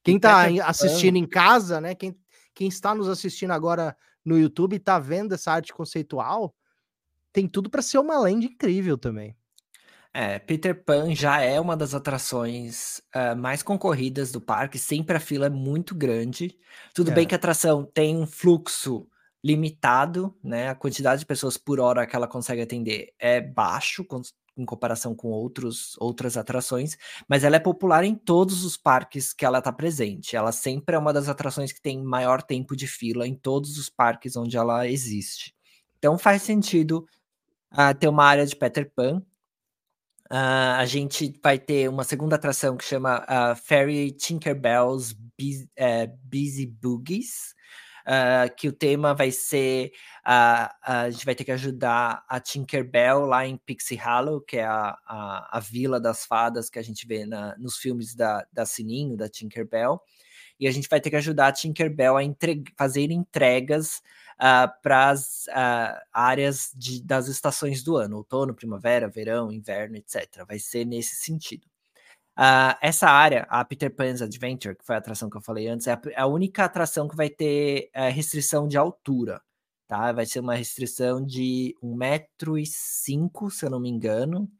Quem 0.04 0.18
está 0.18 0.48
assistindo 0.66 1.16
em 1.16 1.26
casa, 1.26 1.80
né? 1.80 1.96
Quem, 1.96 2.14
quem 2.54 2.68
está 2.68 2.94
nos 2.94 3.08
assistindo 3.08 3.52
agora 3.52 3.96
no 4.24 4.38
YouTube 4.38 4.74
e 4.74 4.76
está 4.76 5.00
vendo 5.00 5.34
essa 5.34 5.54
arte 5.54 5.74
conceitual, 5.74 6.54
tem 7.32 7.48
tudo 7.48 7.70
para 7.70 7.82
ser 7.82 7.98
uma 7.98 8.20
land 8.20 8.46
incrível 8.46 8.98
também. 8.98 9.34
É, 10.14 10.40
Peter 10.40 10.84
Pan 10.84 11.16
já 11.16 11.40
é 11.40 11.58
uma 11.58 11.78
das 11.78 11.94
atrações 11.94 13.02
uh, 13.16 13.36
mais 13.38 13.64
concorridas 13.64 14.30
do 14.30 14.42
parque, 14.42 14.78
sempre 14.78 15.16
a 15.16 15.22
fila 15.22 15.46
é 15.46 15.50
muito 15.50 15.96
grande. 15.96 16.58
Tudo 16.94 17.12
é. 17.12 17.14
bem 17.14 17.26
que 17.26 17.34
a 17.34 17.38
atração 17.38 17.86
tem 17.86 18.18
um 18.18 18.28
fluxo 18.28 19.08
limitado, 19.46 20.36
né? 20.44 20.70
A 20.70 20.76
quantidade 20.76 21.20
de 21.20 21.26
pessoas 21.28 21.56
por 21.56 21.80
hora 21.80 22.08
que 22.08 22.16
ela 22.16 22.28
consegue 22.28 22.64
atender 22.64 23.14
é 23.20 23.40
baixo 23.40 24.04
em 24.58 24.66
comparação 24.66 25.14
com 25.14 25.28
outros, 25.28 25.96
outras 26.00 26.36
atrações, 26.36 26.98
mas 27.30 27.44
ela 27.44 27.58
é 27.58 27.60
popular 27.60 28.04
em 28.04 28.16
todos 28.16 28.66
os 28.66 28.76
parques 28.76 29.34
que 29.34 29.46
ela 29.46 29.60
está 29.60 29.72
presente. 29.72 30.36
Ela 30.36 30.52
sempre 30.52 30.96
é 30.96 30.98
uma 30.98 31.14
das 31.14 31.30
atrações 31.30 31.72
que 31.72 31.80
tem 31.80 32.02
maior 32.02 32.42
tempo 32.42 32.76
de 32.76 32.88
fila 32.88 33.28
em 33.28 33.36
todos 33.36 33.78
os 33.78 33.88
parques 33.88 34.36
onde 34.36 34.58
ela 34.58 34.88
existe. 34.88 35.54
Então 36.00 36.18
faz 36.18 36.42
sentido 36.42 37.06
uh, 37.72 37.94
ter 38.00 38.08
uma 38.08 38.26
área 38.26 38.48
de 38.48 38.56
Peter 38.56 38.92
Pan. 38.96 39.22
Uh, 40.32 40.74
a 40.80 40.86
gente 40.88 41.40
vai 41.44 41.60
ter 41.60 41.88
uma 41.88 42.04
segunda 42.04 42.36
atração 42.36 42.76
que 42.76 42.84
chama 42.84 43.24
uh, 43.26 43.56
Fairy 43.56 44.12
Tinkerbell's 44.12 45.14
Busy, 45.38 45.70
uh, 45.78 46.18
Busy 46.24 46.66
Boogies, 46.66 47.54
uh, 48.06 48.56
que 48.56 48.68
o 48.68 48.72
tema 48.72 49.14
vai 49.14 49.32
ser 49.32 49.92
uh, 50.26 50.70
a 50.82 51.10
gente 51.10 51.26
vai 51.26 51.36
ter 51.36 51.44
que 51.44 51.52
ajudar 51.52 52.24
a 52.28 52.40
Tinkerbell 52.40 53.26
lá 53.26 53.46
em 53.46 53.58
Pixie 53.58 53.98
Hollow, 53.98 54.42
que 54.42 54.58
é 54.58 54.66
a, 54.66 54.98
a, 55.06 55.58
a 55.58 55.60
vila 55.60 56.00
das 56.00 56.26
fadas 56.26 56.70
que 56.70 56.80
a 56.80 56.84
gente 56.84 57.08
vê 57.08 57.26
na, 57.26 57.58
nos 57.58 57.78
filmes 57.78 58.16
da, 58.16 58.46
da 58.52 58.66
Sininho, 58.66 59.18
da 59.18 59.30
Tinkerbell. 59.30 60.02
E 60.60 60.68
a 60.68 60.72
gente 60.72 60.88
vai 60.88 61.02
ter 61.02 61.10
que 61.10 61.18
ajudar 61.18 61.48
a 61.48 61.52
Tinkerbell 61.52 62.16
a 62.16 62.24
entre, 62.24 62.64
fazer 62.78 63.12
entregas 63.12 64.02
uh, 64.36 64.72
para 64.82 65.10
as 65.10 65.46
áreas 66.14 66.72
de, 66.74 67.04
das 67.04 67.28
estações 67.28 67.84
do 67.84 67.98
ano, 67.98 68.18
outono, 68.18 68.56
primavera, 68.56 69.10
verão, 69.10 69.52
inverno, 69.52 69.98
etc. 69.98 70.46
Vai 70.48 70.60
ser 70.60 70.86
nesse 70.86 71.16
sentido. 71.18 71.68
Uh, 72.38 72.76
essa 72.82 73.08
área, 73.08 73.48
a 73.50 73.64
Peter 73.64 73.94
Pan's 73.94 74.22
Adventure, 74.22 74.76
que 74.76 74.86
foi 74.86 74.96
a 74.96 75.00
atração 75.00 75.30
que 75.30 75.38
eu 75.38 75.42
falei 75.42 75.68
antes, 75.68 75.88
é 75.88 75.94
a, 75.94 76.02
é 76.10 76.22
a 76.22 76.28
única 76.28 76.66
atração 76.66 77.08
que 77.08 77.16
vai 77.16 77.30
ter 77.30 77.90
é, 77.94 78.10
restrição 78.10 78.68
de 78.68 78.78
altura, 78.78 79.42
tá? 79.88 80.12
Vai 80.12 80.26
ser 80.26 80.42
uma 80.42 80.56
restrição 80.56 81.26
de 81.26 81.76
1,5m, 81.82 83.50
se 83.50 83.66
eu 83.66 83.70
não 83.70 83.80
me 83.80 83.90
engano, 83.90 84.52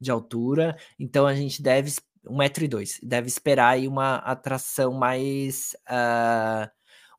de 0.00 0.10
altura. 0.10 0.76
Então 0.98 1.26
a 1.26 1.34
gente 1.34 1.62
deve, 1.62 1.92
1,2m, 2.26 2.98
deve 3.02 3.28
esperar 3.28 3.70
aí 3.74 3.88
uma 3.88 4.16
atração 4.16 4.92
mais... 4.92 5.76
Uh, 5.88 6.68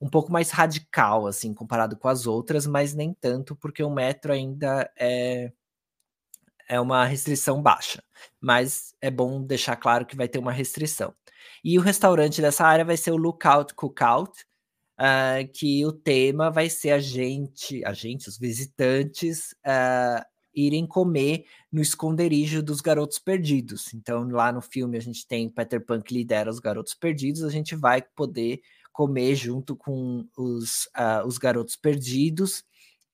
um 0.01 0.09
pouco 0.09 0.31
mais 0.31 0.51
radical, 0.51 1.25
assim, 1.25 1.53
comparado 1.53 1.97
com 1.97 2.07
as 2.09 2.27
outras, 2.27 2.67
mas 2.67 2.93
nem 2.93 3.13
tanto, 3.13 3.55
porque 3.55 3.81
o 3.81 3.89
metro 3.89 4.33
ainda 4.33 4.91
é 4.97 5.51
é 6.67 6.79
uma 6.79 7.05
restrição 7.05 7.61
baixa, 7.61 8.03
mas 8.39 8.93
é 9.01 9.11
bom 9.11 9.41
deixar 9.41 9.75
claro 9.75 10.05
que 10.05 10.15
vai 10.15 10.27
ter 10.27 10.39
uma 10.39 10.51
restrição. 10.51 11.13
E 11.63 11.77
o 11.77 11.81
restaurante 11.81 12.41
dessa 12.41 12.65
área 12.65 12.85
vai 12.85 12.97
ser 12.97 13.11
o 13.11 13.17
Lookout 13.17 13.73
Cookout, 13.75 14.31
uh, 14.99 15.47
que 15.53 15.85
o 15.85 15.91
tema 15.91 16.49
vai 16.49 16.69
ser 16.69 16.91
a 16.91 16.99
gente, 16.99 17.83
a 17.85 17.93
gente, 17.93 18.29
os 18.29 18.37
visitantes, 18.37 19.51
uh, 19.65 20.23
irem 20.53 20.87
comer 20.87 21.45
no 21.71 21.81
esconderijo 21.81 22.63
dos 22.63 22.81
garotos 22.81 23.19
perdidos. 23.19 23.93
Então, 23.93 24.27
lá 24.29 24.51
no 24.51 24.61
filme 24.61 24.97
a 24.97 25.01
gente 25.01 25.27
tem 25.27 25.49
Peter 25.49 25.83
Pan 25.83 26.01
que 26.01 26.13
lidera 26.13 26.49
os 26.49 26.59
garotos 26.59 26.93
perdidos, 26.93 27.43
a 27.43 27.49
gente 27.49 27.75
vai 27.75 28.01
poder 28.01 28.61
comer 28.91 29.35
junto 29.35 29.75
com 29.75 30.25
os, 30.37 30.85
uh, 30.97 31.27
os 31.27 31.37
garotos 31.37 31.75
perdidos. 31.75 32.63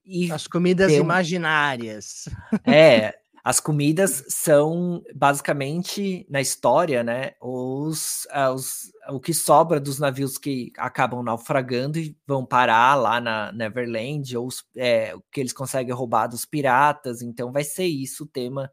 E 0.06 0.32
As 0.32 0.48
comidas 0.48 0.92
imaginárias. 0.92 2.30
É, 2.66 3.16
as 3.44 3.60
comidas 3.60 4.24
são 4.28 5.04
basicamente 5.16 6.28
na 6.30 6.40
história, 6.40 7.04
né? 7.04 7.32
Os, 7.42 8.26
uh, 8.26 8.54
os, 8.54 8.92
o 9.10 9.20
que 9.20 9.34
sobra 9.34 9.80
dos 9.80 9.98
navios 9.98 10.38
que 10.38 10.72
acabam 10.78 11.24
naufragando 11.24 11.98
e 11.98 12.16
vão 12.28 12.46
parar 12.46 12.96
lá 12.96 13.20
na 13.20 13.52
Neverland, 13.52 14.38
ou 14.38 14.48
os, 14.48 14.64
é, 14.76 15.16
o 15.16 15.22
que 15.32 15.40
eles 15.40 15.54
conseguem 15.54 15.94
roubar 15.94 16.28
dos 16.28 16.46
piratas. 16.46 17.22
Então, 17.22 17.52
vai 17.52 17.64
ser 17.64 17.86
isso 17.86 18.26
o 18.26 18.28
tema 18.28 18.72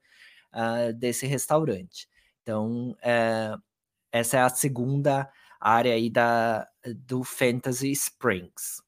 uh, 0.54 0.92
desse 0.92 1.26
restaurante. 1.26 2.06
Então, 2.42 2.90
uh, 2.90 3.62
essa 4.12 4.36
é 4.36 4.40
a 4.40 4.48
segunda 4.50 5.30
área 5.60 5.94
aí 5.94 6.10
da, 6.10 6.68
do 7.06 7.24
Fantasy 7.24 7.90
Springs. 7.92 8.82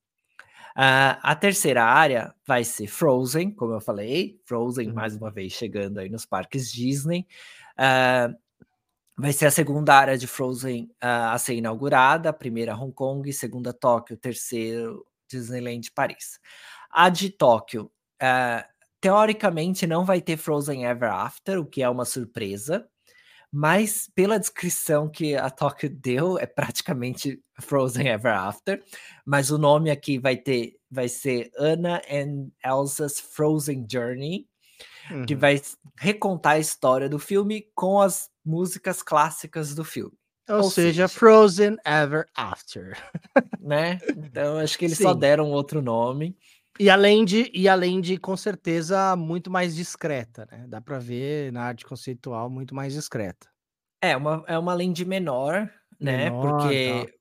Uh, 0.77 1.19
a 1.23 1.35
terceira 1.35 1.85
área 1.85 2.35
vai 2.47 2.65
ser 2.65 2.87
Frozen, 2.87 3.51
como 3.53 3.73
eu 3.73 3.81
falei, 3.81 4.41
Frozen 4.45 4.89
uhum. 4.89 4.95
mais 4.95 5.17
uma 5.17 5.31
vez 5.31 5.53
chegando 5.53 5.99
aí 5.99 6.09
nos 6.09 6.25
parques 6.25 6.71
Disney. 6.73 7.27
Uh, 7.73 8.35
vai 9.17 9.33
ser 9.33 9.47
a 9.47 9.51
segunda 9.51 9.95
área 9.95 10.17
de 10.17 10.27
Frozen 10.27 10.85
uh, 11.03 11.33
a 11.33 11.39
ser 11.39 11.55
inaugurada, 11.55 12.31
a 12.31 12.33
primeira 12.33 12.77
Hong 12.77 12.93
Kong, 12.93 13.33
segunda 13.33 13.73
Tóquio, 13.73 14.17
terceiro 14.17 15.05
Disneyland 15.29 15.91
Paris. 15.95 16.39
A 16.91 17.09
de 17.09 17.31
Tóquio, 17.31 17.91
teoricamente 19.01 19.87
não 19.87 20.05
vai 20.05 20.21
ter 20.21 20.37
Frozen 20.37 20.85
Ever 20.85 21.13
After, 21.13 21.59
o 21.61 21.65
que 21.65 21.83
é 21.83 21.89
uma 21.89 22.05
surpresa 22.05 22.89
mas 23.53 24.09
pela 24.15 24.39
descrição 24.39 25.09
que 25.09 25.35
a 25.35 25.51
Tóquio 25.51 25.91
deu, 25.91 26.39
é 26.39 26.47
praticamente 26.47 27.43
Frozen 27.61 28.09
Ever 28.09 28.35
After, 28.35 28.83
mas 29.27 29.51
o 29.51 29.59
nome 29.59 29.91
aqui 29.91 30.19
vai 30.19 30.37
ter 30.37 30.77
vai 30.91 31.09
ser 31.09 31.51
Anna 31.57 32.03
and 32.11 32.51
Elsa's 32.65 33.21
Frozen 33.21 33.87
Journey, 33.91 34.47
uhum. 35.11 35.25
que 35.25 35.37
vai 35.37 35.61
recontar 35.97 36.55
a 36.55 36.59
história 36.59 37.09
do 37.09 37.19
filme 37.19 37.69
com 37.75 38.01
as 38.01 38.29
músicas 38.45 39.03
clássicas 39.03 39.75
do 39.75 39.85
filme. 39.85 40.13
Ou, 40.49 40.65
Ou 40.65 40.71
seja, 40.71 41.07
seja, 41.07 41.09
Frozen 41.09 41.77
Ever 41.85 42.27
After. 42.35 42.99
né? 43.61 44.01
Então 44.09 44.59
acho 44.59 44.77
que 44.77 44.85
eles 44.85 44.99
Sim. 44.99 45.05
só 45.05 45.15
deram 45.15 45.51
outro 45.53 45.81
nome. 45.81 46.37
E 46.81 46.89
além 46.89 47.27
de, 47.27 47.51
e 47.53 47.69
além 47.69 48.01
de, 48.01 48.17
com 48.17 48.35
certeza, 48.35 49.15
muito 49.15 49.51
mais 49.51 49.77
discreta, 49.77 50.49
né? 50.51 50.65
Dá 50.67 50.81
para 50.81 50.99
ver 50.99 51.53
na 51.53 51.65
arte 51.65 51.85
conceitual 51.85 52.49
muito 52.49 52.75
mais 52.75 52.95
discreta. 52.95 53.51
É 54.01 54.17
uma, 54.17 54.43
é 54.47 54.59
uma 54.59 54.73
lente 54.73 55.05
menor, 55.05 55.71
né? 56.01 56.31
Menor, 56.31 56.41
Porque 56.41 57.05
tá. 57.07 57.13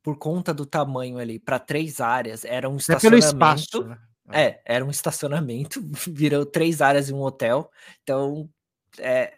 por 0.00 0.16
conta 0.16 0.54
do 0.54 0.64
tamanho 0.64 1.18
ali, 1.18 1.40
para 1.40 1.58
três 1.58 2.00
áreas, 2.00 2.44
era 2.44 2.70
um 2.70 2.76
estacionamento. 2.76 3.26
É 3.26 3.30
pelo 3.30 3.34
espaço, 3.34 3.84
né? 3.84 3.98
É, 4.32 4.62
era 4.64 4.84
um 4.84 4.90
estacionamento, 4.90 5.80
virou 6.06 6.46
três 6.46 6.80
áreas 6.80 7.08
e 7.08 7.12
um 7.12 7.20
hotel. 7.20 7.68
Então, 8.04 8.48
é, 9.00 9.34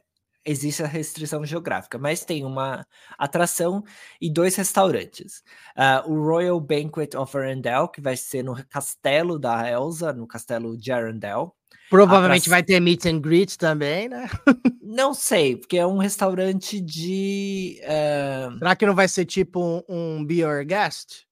existe 0.47 0.83
a 0.83 0.87
restrição 0.87 1.45
geográfica, 1.45 1.99
mas 1.99 2.25
tem 2.25 2.45
uma 2.45 2.87
atração 3.19 3.83
e 4.21 4.33
dois 4.33 4.55
restaurantes. 4.55 5.43
Uh, 5.77 6.11
o 6.11 6.25
Royal 6.25 6.61
Banquet 6.61 7.17
of 7.17 7.37
Arendelle, 7.37 7.91
que 7.93 8.01
vai 8.01 8.17
ser 8.17 8.45
no 8.45 8.55
castelo 8.67 9.39
da 9.39 9.69
Elsa, 9.69 10.13
no 10.13 10.27
castelo 10.27 10.79
de 10.79 10.93
Arendelle. 10.93 11.51
Provavelmente 11.91 12.49
vai 12.49 12.63
ter 12.63 12.81
meet 12.81 13.05
and 13.07 13.21
greet 13.21 13.57
também, 13.57 14.09
né? 14.09 14.29
não 14.83 15.13
sei, 15.13 15.57
porque 15.57 15.77
é 15.77 15.87
um 15.87 15.99
restaurante 15.99 16.81
de. 16.81 17.81
Uh... 17.83 18.59
Será 18.59 18.77
que 18.77 18.87
não 18.87 18.95
vai 18.95 19.09
ser 19.09 19.25
tipo 19.25 19.61
um, 19.61 19.83
um 19.89 20.25
Be 20.25 20.41
Your 20.41 20.65
Guest? 20.65 21.27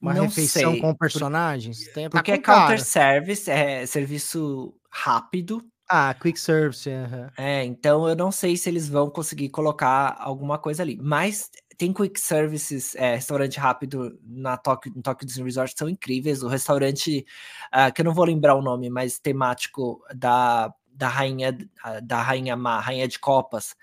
Uma 0.00 0.14
não 0.14 0.24
refeição 0.24 0.72
sei, 0.72 0.80
com 0.80 0.94
personagens? 0.94 1.84
Porque, 1.84 2.08
porque 2.08 2.32
é 2.32 2.38
counter 2.38 2.82
service, 2.82 3.50
é 3.50 3.84
serviço 3.84 4.74
rápido. 4.90 5.62
Ah, 5.92 6.14
quick 6.14 6.38
service. 6.38 6.88
É, 7.36 7.64
então 7.64 8.08
eu 8.08 8.14
não 8.14 8.30
sei 8.30 8.56
se 8.56 8.68
eles 8.68 8.88
vão 8.88 9.10
conseguir 9.10 9.48
colocar 9.48 10.16
alguma 10.20 10.56
coisa 10.56 10.84
ali. 10.84 10.96
Mas 11.02 11.50
tem 11.76 11.92
quick 11.92 12.20
services, 12.20 12.94
é, 12.94 13.16
restaurante 13.16 13.58
rápido 13.58 14.16
na 14.22 14.56
Tokyo, 14.56 14.92
no 14.94 15.02
Tokyo 15.02 15.26
Disney 15.26 15.44
Resort 15.44 15.74
são 15.76 15.88
incríveis. 15.88 16.44
O 16.44 16.48
restaurante, 16.48 17.26
uh, 17.74 17.92
que 17.92 18.02
eu 18.02 18.04
não 18.04 18.14
vou 18.14 18.24
lembrar 18.24 18.54
o 18.54 18.62
nome, 18.62 18.88
mas 18.88 19.18
temático 19.18 20.00
da, 20.14 20.72
da 20.92 21.08
rainha 21.08 21.56
da 22.04 22.22
rainha 22.22 22.54
má, 22.56 22.78
rainha 22.78 23.08
de 23.08 23.18
copas 23.18 23.74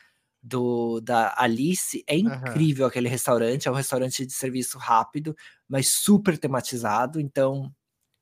do 0.41 1.01
da 1.01 1.33
Alice, 1.37 2.05
é 2.07 2.15
incrível 2.17 2.85
uhum. 2.85 2.89
aquele 2.89 3.09
restaurante. 3.09 3.67
É 3.67 3.71
um 3.71 3.73
restaurante 3.73 4.25
de 4.25 4.31
serviço 4.31 4.77
rápido, 4.77 5.35
mas 5.67 5.89
super 5.89 6.37
tematizado. 6.37 7.19
Então 7.19 7.69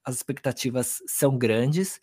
as 0.06 0.16
expectativas 0.16 1.02
são 1.08 1.38
grandes. 1.38 2.00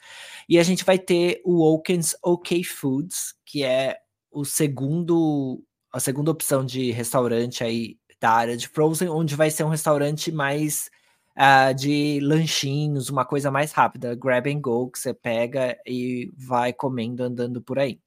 E 0.49 0.59
a 0.59 0.63
gente 0.63 0.85
vai 0.85 0.99
ter 0.99 1.41
o 1.45 1.63
Oakens 1.63 2.17
OK 2.23 2.65
Foods, 2.65 3.35
que 3.47 3.63
é 3.65 3.99
o 4.31 4.45
segundo 4.45 5.63
a 5.93 6.01
segunda 6.01 6.31
opção 6.31 6.65
de 6.65 6.91
restaurante 6.91 7.63
aí 7.63 7.99
da 8.19 8.31
área 8.31 8.57
de 8.57 8.67
Frozen, 8.69 9.09
onde 9.11 9.37
vai 9.37 9.51
ser 9.51 9.65
um 9.65 9.69
restaurante 9.69 10.33
mais 10.33 10.91
uh, 11.37 11.75
de 11.75 12.19
lanchinhos, 12.23 13.11
uma 13.11 13.25
coisa 13.25 13.51
mais 13.51 13.73
rápida, 13.73 14.15
grab 14.15 14.49
and 14.51 14.61
go, 14.61 14.91
que 14.91 14.99
você 14.99 15.13
pega 15.13 15.77
e 15.87 16.33
vai 16.37 16.73
comendo 16.73 17.23
andando 17.23 17.61
por 17.61 17.79
aí. 17.79 18.01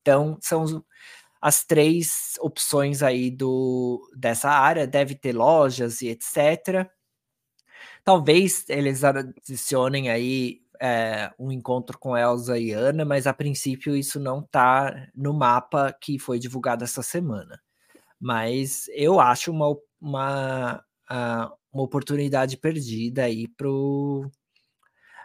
Então, 0.00 0.38
são 0.40 0.84
as 1.40 1.64
três 1.64 2.34
opções 2.40 3.02
aí 3.02 3.30
do 3.30 4.00
dessa 4.16 4.50
área, 4.50 4.86
deve 4.86 5.14
ter 5.14 5.32
lojas 5.32 6.02
e 6.02 6.08
etc. 6.08 6.90
Talvez 8.04 8.64
eles 8.68 9.04
adicionem 9.04 10.10
aí 10.10 10.60
é, 10.80 11.30
um 11.38 11.52
encontro 11.52 11.98
com 11.98 12.16
Elsa 12.16 12.58
e 12.58 12.72
Ana, 12.72 13.04
mas 13.04 13.26
a 13.26 13.34
princípio 13.34 13.94
isso 13.94 14.18
não 14.18 14.40
está 14.40 15.08
no 15.14 15.34
mapa 15.34 15.94
que 16.00 16.18
foi 16.18 16.38
divulgado 16.38 16.84
essa 16.84 17.02
semana. 17.02 17.60
Mas 18.18 18.88
eu 18.94 19.20
acho 19.20 19.50
uma, 19.50 19.76
uma, 20.00 20.84
uma 21.72 21.82
oportunidade 21.82 22.56
perdida 22.56 23.24
aí 23.24 23.46
pro 23.48 24.30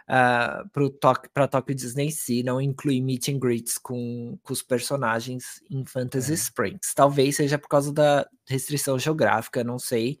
uh, 0.06 1.28
para 1.32 1.48
Tokyo 1.48 1.74
Disney 1.74 2.10
Sea 2.10 2.44
não 2.44 2.60
incluir 2.60 3.00
meet 3.00 3.28
and 3.28 3.38
greets 3.38 3.78
com, 3.78 4.38
com 4.42 4.52
os 4.52 4.62
personagens 4.62 5.62
em 5.70 5.84
Fantasy 5.84 6.32
é. 6.32 6.34
Springs. 6.34 6.94
Talvez 6.94 7.36
seja 7.36 7.58
por 7.58 7.68
causa 7.68 7.92
da 7.92 8.28
restrição 8.48 8.98
geográfica, 8.98 9.64
não 9.64 9.78
sei, 9.78 10.18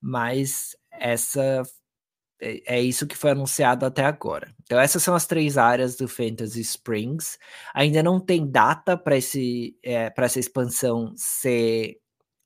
mas 0.00 0.76
essa 1.00 1.62
é, 2.40 2.76
é 2.76 2.80
isso 2.80 3.06
que 3.06 3.16
foi 3.16 3.30
anunciado 3.32 3.84
até 3.84 4.04
agora. 4.04 4.54
Então, 4.62 4.78
essas 4.78 5.02
são 5.02 5.14
as 5.14 5.26
três 5.26 5.58
áreas 5.58 5.96
do 5.96 6.08
Fantasy 6.08 6.60
Springs. 6.60 7.38
Ainda 7.74 8.02
não 8.02 8.20
tem 8.20 8.48
data 8.48 8.96
para 8.96 9.16
é, 9.16 10.12
essa 10.16 10.38
expansão 10.38 11.12
ser 11.16 11.98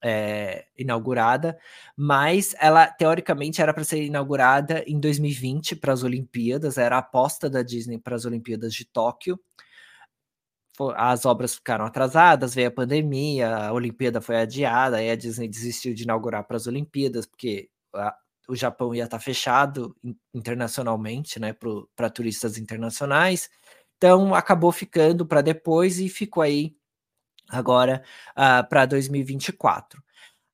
é, 0.04 0.66
inaugurada, 0.76 1.58
mas 1.96 2.54
ela 2.58 2.86
teoricamente 2.88 3.62
era 3.62 3.72
para 3.72 3.84
ser 3.84 4.02
inaugurada 4.04 4.82
em 4.86 4.98
2020 4.98 5.76
para 5.76 5.92
as 5.92 6.02
Olimpíadas, 6.02 6.76
era 6.76 6.96
a 6.96 6.98
aposta 7.00 7.48
da 7.48 7.62
Disney 7.62 7.98
para 7.98 8.16
as 8.16 8.24
Olimpíadas 8.24 8.74
de 8.74 8.84
Tóquio. 8.84 9.38
As 10.96 11.26
obras 11.26 11.54
ficaram 11.54 11.84
atrasadas, 11.84 12.54
veio 12.54 12.68
a 12.68 12.70
pandemia, 12.70 13.56
a 13.56 13.72
Olimpíada 13.72 14.20
foi 14.20 14.36
adiada, 14.36 14.96
aí 14.96 15.10
a 15.10 15.16
Disney 15.16 15.46
desistiu 15.48 15.94
de 15.94 16.02
inaugurar 16.02 16.44
para 16.44 16.56
as 16.56 16.66
Olimpíadas, 16.66 17.26
porque 17.26 17.68
o 18.48 18.56
Japão 18.56 18.94
ia 18.94 19.04
estar 19.04 19.18
tá 19.18 19.22
fechado 19.22 19.96
internacionalmente, 20.34 21.38
né, 21.38 21.54
para 21.94 22.10
turistas 22.10 22.58
internacionais. 22.58 23.48
Então 23.96 24.34
acabou 24.34 24.72
ficando 24.72 25.24
para 25.24 25.42
depois 25.42 25.98
e 25.98 26.08
ficou 26.08 26.42
aí 26.42 26.76
agora 27.48 28.02
uh, 28.32 28.68
para 28.68 28.86
2024. 28.86 30.02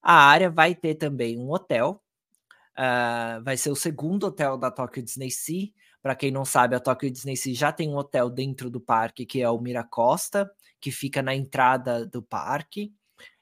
A 0.03 0.14
área 0.14 0.51
vai 0.51 0.74
ter 0.74 0.95
também 0.95 1.39
um 1.39 1.51
hotel, 1.51 2.03
uh, 2.78 3.43
vai 3.43 3.57
ser 3.57 3.70
o 3.70 3.76
segundo 3.76 4.26
hotel 4.26 4.59
da 4.59 4.70
Tokyo 4.70 5.03
Disney 5.03 5.30
Sea. 5.30 5.68
Para 6.03 6.14
quem 6.14 6.30
não 6.30 6.45
sabe, 6.45 6.76
a 6.76 6.80
Tokyo 6.80 7.11
Disney 7.11 7.36
Sea 7.36 7.55
já 7.55 7.72
tem 7.72 7.89
um 7.89 7.97
hotel 7.97 8.30
dentro 8.30 8.70
do 8.70 8.80
parque, 8.80 9.26
que 9.26 9.43
é 9.43 9.51
o 9.51 9.59
Miracosta, 9.59 10.51
que 10.80 10.91
fica 10.91 11.22
na 11.22 11.34
entrada 11.34 12.07
do 12.07 12.22
parque. 12.22 12.93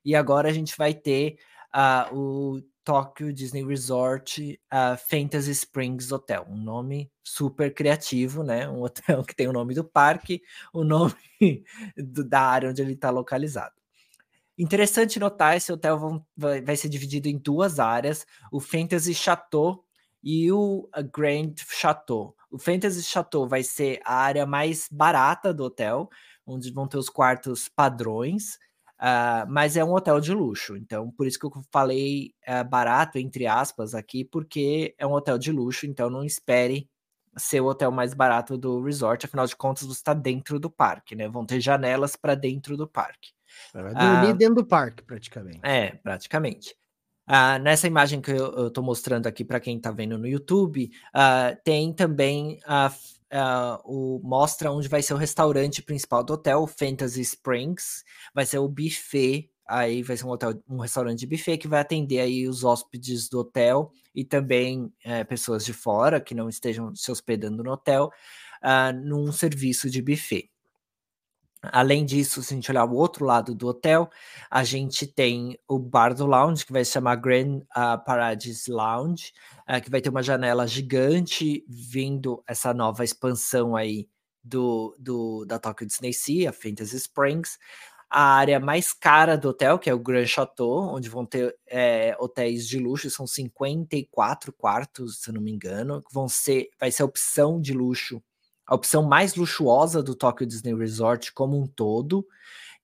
E 0.04 0.14
agora 0.14 0.48
a 0.48 0.52
gente 0.52 0.76
vai 0.76 0.94
ter 0.94 1.36
uh, 1.74 2.16
o 2.16 2.62
Tokyo 2.86 3.32
Disney 3.32 3.64
Resort 3.64 4.60
uh, 4.72 4.96
Fantasy 5.10 5.50
Springs 5.50 6.12
Hotel, 6.12 6.46
um 6.48 6.56
nome 6.56 7.10
super 7.20 7.74
criativo, 7.74 8.44
né? 8.44 8.68
Um 8.68 8.80
hotel 8.86 9.24
que 9.24 9.34
tem 9.34 9.48
o 9.48 9.52
nome 9.52 9.74
do 9.74 9.82
parque, 9.82 10.40
o 10.72 10.84
nome 10.84 11.12
do, 11.98 12.22
da 12.22 12.40
área 12.42 12.70
onde 12.70 12.80
ele 12.80 12.92
está 12.92 13.10
localizado. 13.10 13.74
Interessante 14.56 15.18
notar, 15.18 15.56
esse 15.56 15.72
hotel 15.72 15.98
vão, 15.98 16.24
vai, 16.36 16.62
vai, 16.62 16.76
ser 16.76 16.88
dividido 16.88 17.28
em 17.28 17.36
duas 17.36 17.80
áreas, 17.80 18.24
o 18.52 18.60
Fantasy 18.60 19.12
Chateau 19.12 19.84
e 20.22 20.50
o 20.52 20.88
Grand 21.12 21.54
Chateau. 21.56 22.36
O 22.48 22.56
Fantasy 22.56 23.02
Chateau 23.02 23.48
vai 23.48 23.64
ser 23.64 24.00
a 24.04 24.14
área 24.14 24.46
mais 24.46 24.88
barata 24.90 25.52
do 25.52 25.64
hotel, 25.64 26.08
onde 26.46 26.72
vão 26.72 26.86
ter 26.86 26.98
os 26.98 27.10
quartos 27.10 27.68
padrões, 27.68 28.58
Uh, 28.98 29.44
mas 29.48 29.76
é 29.76 29.84
um 29.84 29.92
hotel 29.92 30.18
de 30.20 30.32
luxo, 30.32 30.74
então 30.74 31.10
por 31.10 31.26
isso 31.26 31.38
que 31.38 31.44
eu 31.44 31.52
falei 31.70 32.32
uh, 32.48 32.66
barato, 32.66 33.18
entre 33.18 33.46
aspas, 33.46 33.94
aqui, 33.94 34.24
porque 34.24 34.94
é 34.96 35.06
um 35.06 35.12
hotel 35.12 35.36
de 35.36 35.52
luxo, 35.52 35.86
então 35.86 36.08
não 36.08 36.24
espere 36.24 36.88
ser 37.36 37.60
o 37.60 37.66
hotel 37.66 37.92
mais 37.92 38.14
barato 38.14 38.56
do 38.56 38.82
resort, 38.82 39.26
afinal 39.26 39.46
de 39.46 39.54
contas 39.54 39.86
você 39.86 39.98
está 39.98 40.14
dentro 40.14 40.58
do 40.58 40.70
parque, 40.70 41.14
né? 41.14 41.28
Vão 41.28 41.44
ter 41.44 41.60
janelas 41.60 42.16
para 42.16 42.34
dentro 42.34 42.76
do 42.76 42.88
parque. 42.88 43.32
Vai 43.72 43.94
dormir 43.94 44.32
uh, 44.32 44.36
dentro 44.36 44.54
do 44.54 44.66
parque, 44.66 45.02
praticamente. 45.02 45.60
É, 45.62 45.90
praticamente. 46.02 46.74
Uh, 47.28 47.58
nessa 47.60 47.86
imagem 47.86 48.20
que 48.20 48.30
eu 48.30 48.68
estou 48.68 48.84
mostrando 48.84 49.26
aqui 49.26 49.44
para 49.44 49.60
quem 49.60 49.76
está 49.76 49.90
vendo 49.90 50.16
no 50.16 50.26
YouTube, 50.26 50.90
uh, 51.08 51.56
tem 51.64 51.92
também 51.92 52.60
a 52.64 52.90
uh, 53.36 53.80
o, 53.84 54.20
mostra 54.24 54.72
onde 54.72 54.88
vai 54.88 55.02
ser 55.02 55.14
o 55.14 55.18
restaurante 55.18 55.82
principal 55.82 56.24
do 56.24 56.32
hotel, 56.32 56.66
Fantasy 56.66 57.20
Springs. 57.20 58.02
Vai 58.34 58.46
ser 58.46 58.58
o 58.58 58.68
buffet. 58.68 59.50
Aí 59.68 60.02
vai 60.02 60.16
ser 60.16 60.24
um 60.24 60.30
hotel, 60.30 60.62
um 60.68 60.78
restaurante 60.78 61.18
de 61.18 61.26
buffet 61.26 61.58
que 61.58 61.66
vai 61.66 61.80
atender 61.80 62.20
aí 62.20 62.46
os 62.48 62.62
hóspedes 62.62 63.28
do 63.28 63.40
hotel 63.40 63.90
e 64.14 64.24
também 64.24 64.92
é, 65.04 65.24
pessoas 65.24 65.64
de 65.64 65.72
fora 65.72 66.20
que 66.20 66.36
não 66.36 66.48
estejam 66.48 66.94
se 66.94 67.10
hospedando 67.10 67.64
no 67.64 67.72
hotel, 67.72 68.10
uh, 68.62 68.96
num 68.96 69.32
serviço 69.32 69.90
de 69.90 70.00
buffet. 70.00 70.48
Além 71.72 72.04
disso, 72.04 72.42
se 72.42 72.52
a 72.52 72.56
gente 72.56 72.70
olhar 72.70 72.84
o 72.84 72.94
outro 72.94 73.24
lado 73.24 73.54
do 73.54 73.68
hotel, 73.68 74.10
a 74.50 74.64
gente 74.64 75.06
tem 75.06 75.58
o 75.68 75.78
bar 75.78 76.14
do 76.14 76.26
lounge, 76.26 76.64
que 76.64 76.72
vai 76.72 76.84
se 76.84 76.92
chamar 76.92 77.16
Grand 77.16 77.58
uh, 77.58 78.04
Paradise 78.04 78.70
Lounge, 78.70 79.32
uh, 79.68 79.80
que 79.80 79.90
vai 79.90 80.00
ter 80.00 80.10
uma 80.10 80.22
janela 80.22 80.66
gigante 80.66 81.64
vindo 81.68 82.42
essa 82.46 82.72
nova 82.74 83.04
expansão 83.04 83.76
aí 83.76 84.08
do, 84.42 84.96
do 84.98 85.44
da 85.44 85.58
Tokyo 85.58 85.86
Disney 85.86 86.12
Sea, 86.12 86.50
a 86.50 86.52
Fantasy 86.52 86.96
Springs. 86.96 87.58
A 88.08 88.22
área 88.36 88.60
mais 88.60 88.92
cara 88.92 89.36
do 89.36 89.48
hotel, 89.48 89.78
que 89.78 89.90
é 89.90 89.94
o 89.94 89.98
Grand 89.98 90.26
Chateau, 90.26 90.94
onde 90.94 91.08
vão 91.08 91.26
ter 91.26 91.56
é, 91.66 92.16
hotéis 92.20 92.68
de 92.68 92.78
luxo, 92.78 93.10
são 93.10 93.26
54 93.26 94.52
quartos, 94.52 95.22
se 95.22 95.32
não 95.32 95.40
me 95.40 95.50
engano, 95.50 96.02
vão 96.12 96.28
ser, 96.28 96.68
vai 96.78 96.92
ser 96.92 97.02
a 97.02 97.06
opção 97.06 97.60
de 97.60 97.72
luxo 97.72 98.22
a 98.66 98.74
opção 98.74 99.02
mais 99.02 99.34
luxuosa 99.34 100.02
do 100.02 100.14
Tokyo 100.14 100.46
Disney 100.46 100.74
Resort 100.74 101.32
como 101.32 101.60
um 101.60 101.66
todo. 101.66 102.26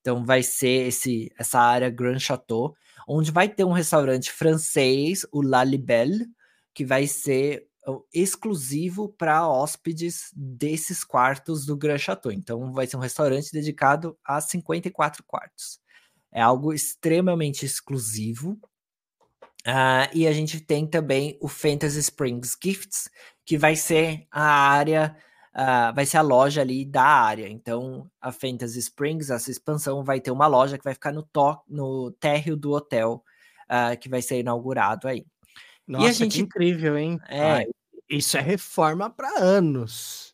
Então 0.01 0.25
vai 0.25 0.43
ser 0.43 0.89
esse 0.89 1.33
essa 1.39 1.61
área 1.61 1.91
Grand 1.91 2.19
Chateau, 2.19 2.75
onde 3.09 3.31
vai 3.31 3.49
ter 3.49 3.65
um 3.65 3.73
restaurante 3.73 4.31
francês, 4.33 5.27
o 5.33 5.43
La 5.43 5.65
Libelle, 5.65 6.27
que 6.75 6.85
vai 6.85 7.07
ser 7.07 7.67
exclusivo 8.13 9.09
para 9.09 9.49
hóspedes 9.49 10.31
desses 10.35 11.03
quartos 11.03 11.67
do 11.67 11.77
Grand 11.77 11.99
Chateau. 11.99 12.31
Então 12.31 12.73
vai 12.73 12.87
ser 12.87 12.97
um 12.97 13.01
restaurante 13.01 13.51
dedicado 13.53 14.17
a 14.25 14.41
54 14.41 15.25
quartos. 15.25 15.81
É 16.31 16.41
algo 16.41 16.73
extremamente 16.73 17.67
exclusivo. 17.67 18.59
Uh, 19.67 20.11
e 20.13 20.27
a 20.27 20.33
gente 20.33 20.61
tem 20.61 20.87
também 20.87 21.39
o 21.41 21.47
Fantasy 21.47 22.01
Springs 22.01 22.57
Gifts, 22.63 23.09
que 23.45 23.57
vai 23.57 23.77
ser 23.77 24.27
a 24.31 24.43
área 24.43 25.17
uh, 25.55 25.95
vai 25.95 26.07
ser 26.07 26.19
a 26.19 26.23
loja 26.23 26.61
ali 26.61 26.85
da 26.85 27.05
área. 27.05 27.49
Então, 27.49 28.11
a 28.21 28.33
Fantasy 28.33 28.79
Springs, 28.79 29.31
essa 29.31 29.51
expansão, 29.51 30.03
vai 30.03 30.21
ter 30.21 30.31
uma 30.31 30.47
loja 30.47 30.79
que 30.79 30.85
vai 30.85 30.95
ficar 30.95 31.13
no, 31.13 31.23
to 31.23 31.59
no 31.69 32.11
térreo 32.13 32.57
do 32.57 32.73
hotel 32.73 33.23
uh, 33.65 33.99
que 33.99 34.09
vai 34.09 34.23
ser 34.23 34.41
inaugurado 34.41 35.09
aí. 35.09 35.25
Nossa, 35.87 36.07
e 36.07 36.09
a 36.09 36.13
gente... 36.13 36.41
incrível, 36.41 36.97
hein? 36.97 37.19
É... 37.29 37.67
isso 38.09 38.37
é 38.37 38.41
reforma 38.41 39.11
para 39.11 39.41
anos. 39.41 40.33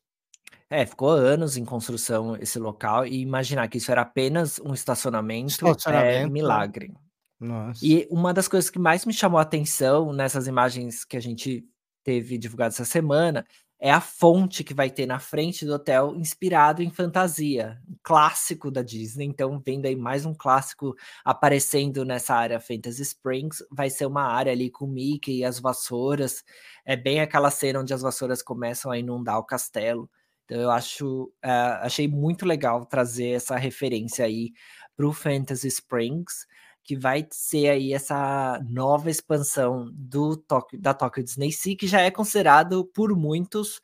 É, 0.71 0.85
ficou 0.85 1.09
anos 1.09 1.57
em 1.57 1.65
construção 1.65 2.37
esse 2.37 2.59
local 2.59 3.07
e 3.07 3.21
imaginar 3.21 3.69
que 3.69 3.79
isso 3.79 3.91
era 3.91 4.03
apenas 4.03 4.61
um 4.61 4.75
estacionamento, 4.75 5.49
estacionamento 5.49 6.27
é 6.27 6.29
milagre. 6.29 6.93
Nossa. 7.41 7.81
E 7.83 8.07
uma 8.11 8.35
das 8.35 8.49
coisas 8.49 8.69
que 8.69 8.79
mais 8.79 9.07
me 9.07 9.13
chamou 9.15 9.39
a 9.39 9.43
atenção 9.43 10.13
nessas 10.13 10.47
imagens 10.47 11.07
que 11.07 11.17
a 11.17 11.21
gente 11.21 11.65
teve 12.05 12.37
divulgado 12.37 12.75
essa 12.75 12.85
semana 12.85 13.47
é 13.81 13.91
a 13.91 14.01
fonte 14.01 14.65
que 14.65 14.75
vai 14.75 14.91
ter 14.91 15.07
na 15.07 15.21
frente 15.21 15.65
do 15.65 15.75
hotel, 15.75 16.15
inspirado 16.17 16.83
em 16.83 16.91
fantasia, 16.91 17.81
um 17.89 17.97
clássico 18.03 18.71
da 18.71 18.83
Disney. 18.83 19.27
Então, 19.27 19.63
vendo 19.65 19.87
aí 19.87 19.95
mais 19.95 20.27
um 20.27 20.35
clássico 20.35 20.97
aparecendo 21.25 22.05
nessa 22.05 22.35
área 22.35 22.59
Fantasy 22.59 23.03
Springs, 23.03 23.65
vai 23.71 23.89
ser 23.89 24.07
uma 24.07 24.23
área 24.23 24.53
ali 24.53 24.71
com 24.71 24.87
Mickey 24.87 25.39
e 25.39 25.45
as 25.45 25.61
vassouras. 25.61 26.43
É 26.85 26.97
bem 26.97 27.21
aquela 27.21 27.51
cena 27.51 27.81
onde 27.81 27.95
as 27.95 28.03
vassouras 28.03 28.43
começam 28.43 28.91
a 28.91 28.99
inundar 28.99 29.39
o 29.39 29.45
castelo. 29.45 30.11
Então, 30.45 30.61
eu 30.61 30.71
acho, 30.71 31.25
uh, 31.45 31.83
achei 31.83 32.09
muito 32.09 32.45
legal 32.47 32.85
trazer 32.85 33.31
essa 33.31 33.57
referência 33.57 34.25
aí 34.25 34.53
para 34.97 35.07
o 35.07 35.13
Fantasy 35.13 35.69
Springs 35.69 36.47
que 36.89 36.97
vai 36.97 37.29
ser 37.31 37.69
aí 37.69 37.93
essa 37.93 38.59
nova 38.67 39.11
expansão 39.11 39.91
do 39.93 40.39
Tokyo, 40.39 40.81
da 40.81 40.95
Tokyo 40.95 41.23
Disney 41.23 41.53
Sea, 41.53 41.77
que 41.77 41.87
já 41.87 42.01
é 42.01 42.11
considerado 42.11 42.83
por 42.95 43.15
muitos 43.15 43.77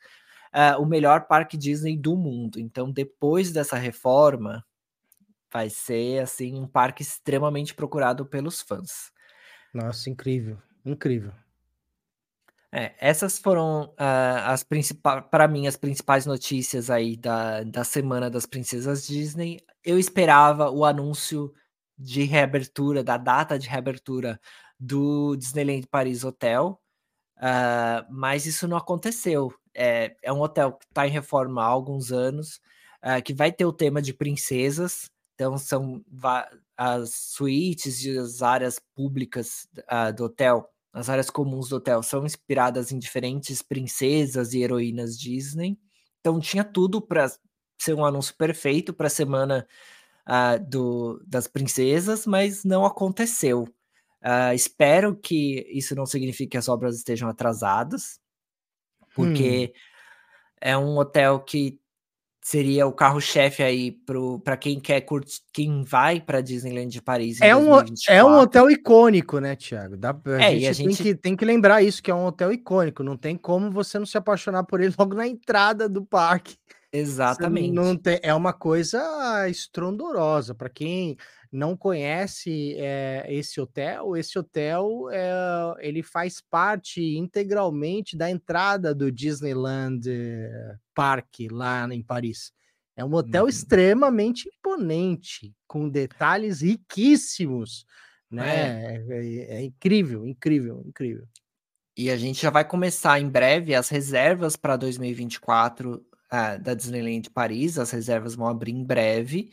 uh, 0.51 0.81
o 0.81 0.87
melhor 0.87 1.27
parque 1.27 1.55
Disney 1.55 1.95
do 1.95 2.17
mundo. 2.17 2.59
Então, 2.59 2.91
depois 2.91 3.51
dessa 3.51 3.77
reforma, 3.77 4.65
vai 5.53 5.69
ser 5.69 6.23
assim 6.23 6.59
um 6.59 6.67
parque 6.67 7.03
extremamente 7.03 7.75
procurado 7.75 8.25
pelos 8.25 8.63
fãs. 8.63 9.11
Nossa, 9.71 10.09
incrível, 10.09 10.57
incrível. 10.83 11.31
É, 12.71 12.95
essas 12.97 13.37
foram 13.37 13.93
uh, 13.99 14.47
as 14.47 14.63
principais, 14.63 15.23
para 15.29 15.47
mim, 15.47 15.67
as 15.67 15.77
principais 15.77 16.25
notícias 16.25 16.89
aí 16.89 17.15
da, 17.15 17.61
da 17.61 17.83
semana 17.83 18.31
das 18.31 18.47
princesas 18.47 19.05
Disney. 19.05 19.59
Eu 19.83 19.99
esperava 19.99 20.71
o 20.71 20.83
anúncio 20.83 21.53
de 21.97 22.23
reabertura, 22.23 23.03
da 23.03 23.17
data 23.17 23.57
de 23.57 23.67
reabertura 23.67 24.39
do 24.79 25.35
Disneyland 25.35 25.87
Paris 25.87 26.23
Hotel, 26.23 26.79
uh, 27.37 28.05
mas 28.09 28.45
isso 28.45 28.67
não 28.67 28.77
aconteceu. 28.77 29.53
É, 29.73 30.15
é 30.21 30.31
um 30.31 30.41
hotel 30.41 30.73
que 30.73 30.85
está 30.85 31.07
em 31.07 31.11
reforma 31.11 31.61
há 31.63 31.65
alguns 31.65 32.11
anos, 32.11 32.59
uh, 33.03 33.21
que 33.23 33.33
vai 33.33 33.51
ter 33.51 33.65
o 33.65 33.73
tema 33.73 34.01
de 34.01 34.13
princesas, 34.13 35.09
então 35.35 35.57
são 35.57 36.03
as 36.77 37.13
suítes 37.13 38.03
e 38.03 38.17
as 38.17 38.41
áreas 38.41 38.79
públicas 38.95 39.67
uh, 39.91 40.13
do 40.13 40.25
hotel, 40.25 40.69
as 40.93 41.09
áreas 41.09 41.29
comuns 41.29 41.69
do 41.69 41.77
hotel, 41.77 42.01
são 42.03 42.25
inspiradas 42.25 42.91
em 42.91 42.99
diferentes 42.99 43.61
princesas 43.61 44.53
e 44.53 44.61
heroínas 44.61 45.17
Disney. 45.17 45.77
Então 46.19 46.39
tinha 46.39 46.63
tudo 46.63 47.01
para 47.01 47.29
ser 47.77 47.93
um 47.93 48.05
anúncio 48.05 48.33
perfeito 48.35 48.93
para 48.93 49.07
a 49.07 49.09
semana 49.09 49.67
uh, 50.27 50.63
do, 50.67 51.21
das 51.25 51.47
princesas, 51.47 52.25
mas 52.25 52.63
não 52.63 52.85
aconteceu. 52.85 53.63
Uh, 54.23 54.53
espero 54.53 55.15
que 55.15 55.67
isso 55.69 55.95
não 55.95 56.05
signifique 56.05 56.51
que 56.51 56.57
as 56.57 56.67
obras 56.67 56.97
estejam 56.97 57.29
atrasadas, 57.29 58.19
porque 59.13 59.71
hum. 59.73 59.79
é 60.59 60.77
um 60.77 60.97
hotel 60.97 61.39
que 61.39 61.79
seria 62.45 62.85
o 62.85 62.93
carro-chefe 62.93 63.63
aí 63.63 63.97
para 64.43 64.55
quem 64.55 64.79
quer 64.79 65.01
curtir, 65.01 65.39
quem 65.51 65.83
vai 65.83 66.21
para 66.21 66.41
Disneyland 66.41 66.91
de 66.91 67.01
Paris. 67.01 67.41
É 67.41 67.55
um, 67.55 67.69
é 68.07 68.23
um 68.23 68.37
hotel 68.37 68.69
icônico, 68.69 69.39
né, 69.39 69.55
Thiago? 69.55 69.97
Dá, 69.97 70.11
a, 70.11 70.41
é, 70.43 70.51
gente 70.51 70.67
a 70.67 70.73
gente 70.73 70.97
tem 70.97 71.05
que, 71.05 71.15
tem 71.15 71.35
que 71.35 71.43
lembrar 71.43 71.81
isso, 71.81 72.03
que 72.03 72.11
é 72.11 72.13
um 72.13 72.23
hotel 72.23 72.53
icônico. 72.53 73.01
Não 73.01 73.17
tem 73.17 73.35
como 73.35 73.71
você 73.71 73.97
não 73.97 74.05
se 74.05 74.15
apaixonar 74.15 74.63
por 74.63 74.79
ele 74.79 74.93
logo 74.95 75.15
na 75.15 75.27
entrada 75.27 75.89
do 75.89 76.05
parque. 76.05 76.55
Exatamente. 76.97 77.71
Não 77.71 77.95
tem, 77.95 78.19
é 78.23 78.33
uma 78.33 78.53
coisa 78.53 79.49
estrondorosa. 79.49 80.55
Para 80.55 80.69
quem 80.69 81.17
não 81.51 81.75
conhece 81.75 82.75
é, 82.77 83.25
esse 83.29 83.59
hotel, 83.59 84.15
esse 84.15 84.37
hotel 84.37 85.09
é, 85.11 85.29
ele 85.79 86.03
faz 86.03 86.41
parte 86.41 87.01
integralmente 87.17 88.17
da 88.17 88.29
entrada 88.29 88.93
do 88.93 89.11
Disneyland 89.11 90.09
Park 90.93 91.39
lá 91.51 91.87
em 91.93 92.01
Paris. 92.01 92.51
É 92.95 93.03
um 93.03 93.13
hotel 93.13 93.43
uhum. 93.43 93.49
extremamente 93.49 94.47
imponente, 94.47 95.53
com 95.67 95.89
detalhes 95.89 96.61
riquíssimos, 96.61 97.85
né? 98.31 98.95
É. 98.95 99.05
É, 99.09 99.57
é 99.57 99.63
incrível, 99.63 100.25
incrível, 100.25 100.81
incrível. 100.85 101.27
E 101.97 102.09
a 102.09 102.17
gente 102.17 102.41
já 102.41 102.49
vai 102.49 102.65
começar 102.65 103.19
em 103.19 103.29
breve 103.29 103.75
as 103.75 103.89
reservas 103.89 104.55
para 104.55 104.77
2024 104.77 106.05
uh, 106.35 106.61
da 106.61 106.73
Disneyland 106.73 107.29
Paris. 107.29 107.79
As 107.79 107.91
reservas 107.91 108.35
vão 108.35 108.47
abrir 108.47 108.71
em 108.71 108.83
breve. 108.83 109.51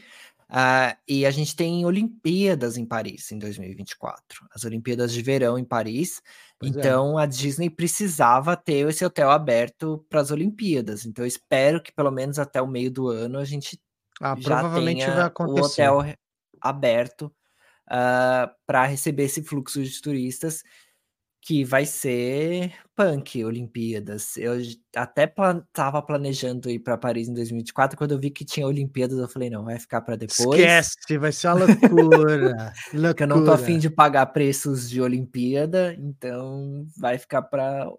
Uh, 0.51 0.93
e 1.09 1.25
a 1.25 1.31
gente 1.31 1.57
tem 1.57 1.87
Olimpíadas 1.87 2.77
em 2.77 2.85
Paris 2.85 3.33
em 3.33 3.39
2024, 3.39 4.47
as 4.55 4.65
Olimpíadas 4.65 5.11
de 5.11 5.23
Verão 5.23 5.59
em 5.59 5.65
Paris. 5.65 6.21
Pois 6.59 6.77
é. 6.77 6.79
então 6.79 7.19
é. 7.19 7.23
a 7.23 7.27
Disney 7.27 7.71
precisava 7.71 8.55
ter 8.55 8.87
esse 8.87 9.03
hotel 9.03 9.31
aberto 9.31 10.05
para 10.11 10.21
as 10.21 10.31
Olimpíadas. 10.31 11.07
Então 11.07 11.25
espero 11.25 11.83
que 11.83 11.91
pelo 11.91 12.11
menos 12.11 12.39
até 12.39 12.61
o 12.61 12.67
meio 12.67 12.91
do 12.91 13.09
ano 13.09 13.39
a 13.39 13.47
gente 13.47 13.81
ah, 14.21 14.37
já 14.39 14.61
tenha 14.75 15.33
o 15.41 15.59
hotel 15.59 16.05
aberto 16.61 17.33
uh, 17.89 18.53
para 18.67 18.85
receber 18.85 19.25
esse 19.25 19.43
fluxo 19.43 19.83
de 19.83 20.03
turistas 20.03 20.63
que 21.45 21.65
vai 21.65 21.85
ser 21.85 22.73
punk 22.95 23.45
Olimpíadas. 23.45 24.37
Eu 24.37 24.53
até 24.95 25.27
plan 25.27 25.61
tava 25.73 26.01
planejando 26.01 26.71
ir 26.71 26.79
para 26.79 26.97
Paris 26.97 27.29
em 27.29 27.35
2024, 27.35 27.99
quando 27.99 28.13
eu 28.13 28.19
vi 28.19 28.31
que 28.31 28.45
tinha 28.45 28.65
Olimpíadas, 28.65 29.19
eu 29.19 29.29
falei, 29.29 29.51
não, 29.51 29.65
vai 29.65 29.77
ficar 29.77 30.03
para 30.03 30.15
depois. 30.15 30.61
Esquece, 30.61 31.19
vai 31.19 31.33
ser 31.33 31.49
uma 31.49 31.67
loucura. 31.67 32.73
loucura. 32.95 33.25
eu 33.25 33.27
não 33.27 33.45
tô 33.45 33.51
afim 33.51 33.77
de 33.77 33.91
pagar 33.91 34.27
preços 34.27 34.89
de 34.89 35.03
Olimpíada, 35.03 35.97
então 35.99 36.87
vai 36.97 37.19
ficar 37.19 37.43
para 37.43 37.91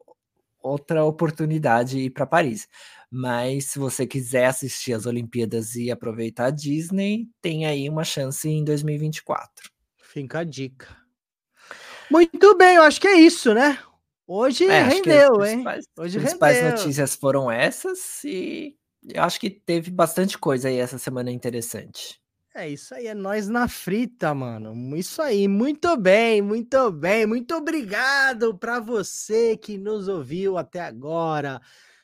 outra 0.62 1.04
oportunidade 1.04 2.00
ir 2.00 2.12
para 2.12 2.26
Paris. 2.26 2.70
Mas 3.12 3.66
se 3.66 3.78
você 3.78 4.08
quiser 4.08 4.46
assistir 4.46 4.94
as 4.94 5.06
Olimpíadas 5.06 5.76
e 5.76 5.92
aproveitar 5.92 6.46
a 6.46 6.50
Disney, 6.50 7.28
tem 7.42 7.66
aí 7.66 7.90
uma 7.90 8.06
chance 8.06 8.48
em 8.48 8.64
2024. 8.64 9.70
Fica 10.02 10.40
a 10.40 10.44
dica. 10.46 11.03
Muito 12.14 12.56
bem, 12.56 12.76
eu 12.76 12.84
acho 12.84 13.02
que 13.02 13.08
é 13.08 13.16
isso, 13.16 13.56
né? 13.56 13.80
Hoje 14.28 14.66
é, 14.66 14.84
rendeu, 14.84 15.44
hein? 15.44 15.64
Hoje 15.98 16.20
as 16.20 16.24
principais 16.24 16.58
rendeu. 16.58 16.78
notícias 16.78 17.16
foram 17.16 17.52
essas 17.52 18.24
e 18.24 18.76
eu 19.10 19.24
acho 19.24 19.40
que 19.40 19.50
teve 19.50 19.90
bastante 19.90 20.38
coisa 20.38 20.68
aí 20.68 20.78
essa 20.78 21.00
semana 21.00 21.32
interessante. 21.32 22.22
É 22.54 22.70
isso 22.70 22.94
aí, 22.94 23.08
é 23.08 23.16
nós 23.16 23.50
na 23.50 23.68
frita, 23.68 24.32
mano. 24.32 24.96
Isso 24.96 25.24
aí, 25.24 25.48
muito 25.48 25.98
bem, 25.98 26.40
muito 26.40 26.92
bem. 26.92 27.26
Muito 27.26 27.56
obrigado 27.56 28.56
para 28.60 28.80
você 28.80 29.58
que 29.58 29.76
nos 29.76 30.08
ouviu 30.08 30.56
até 30.56 30.82
agora 30.82 31.60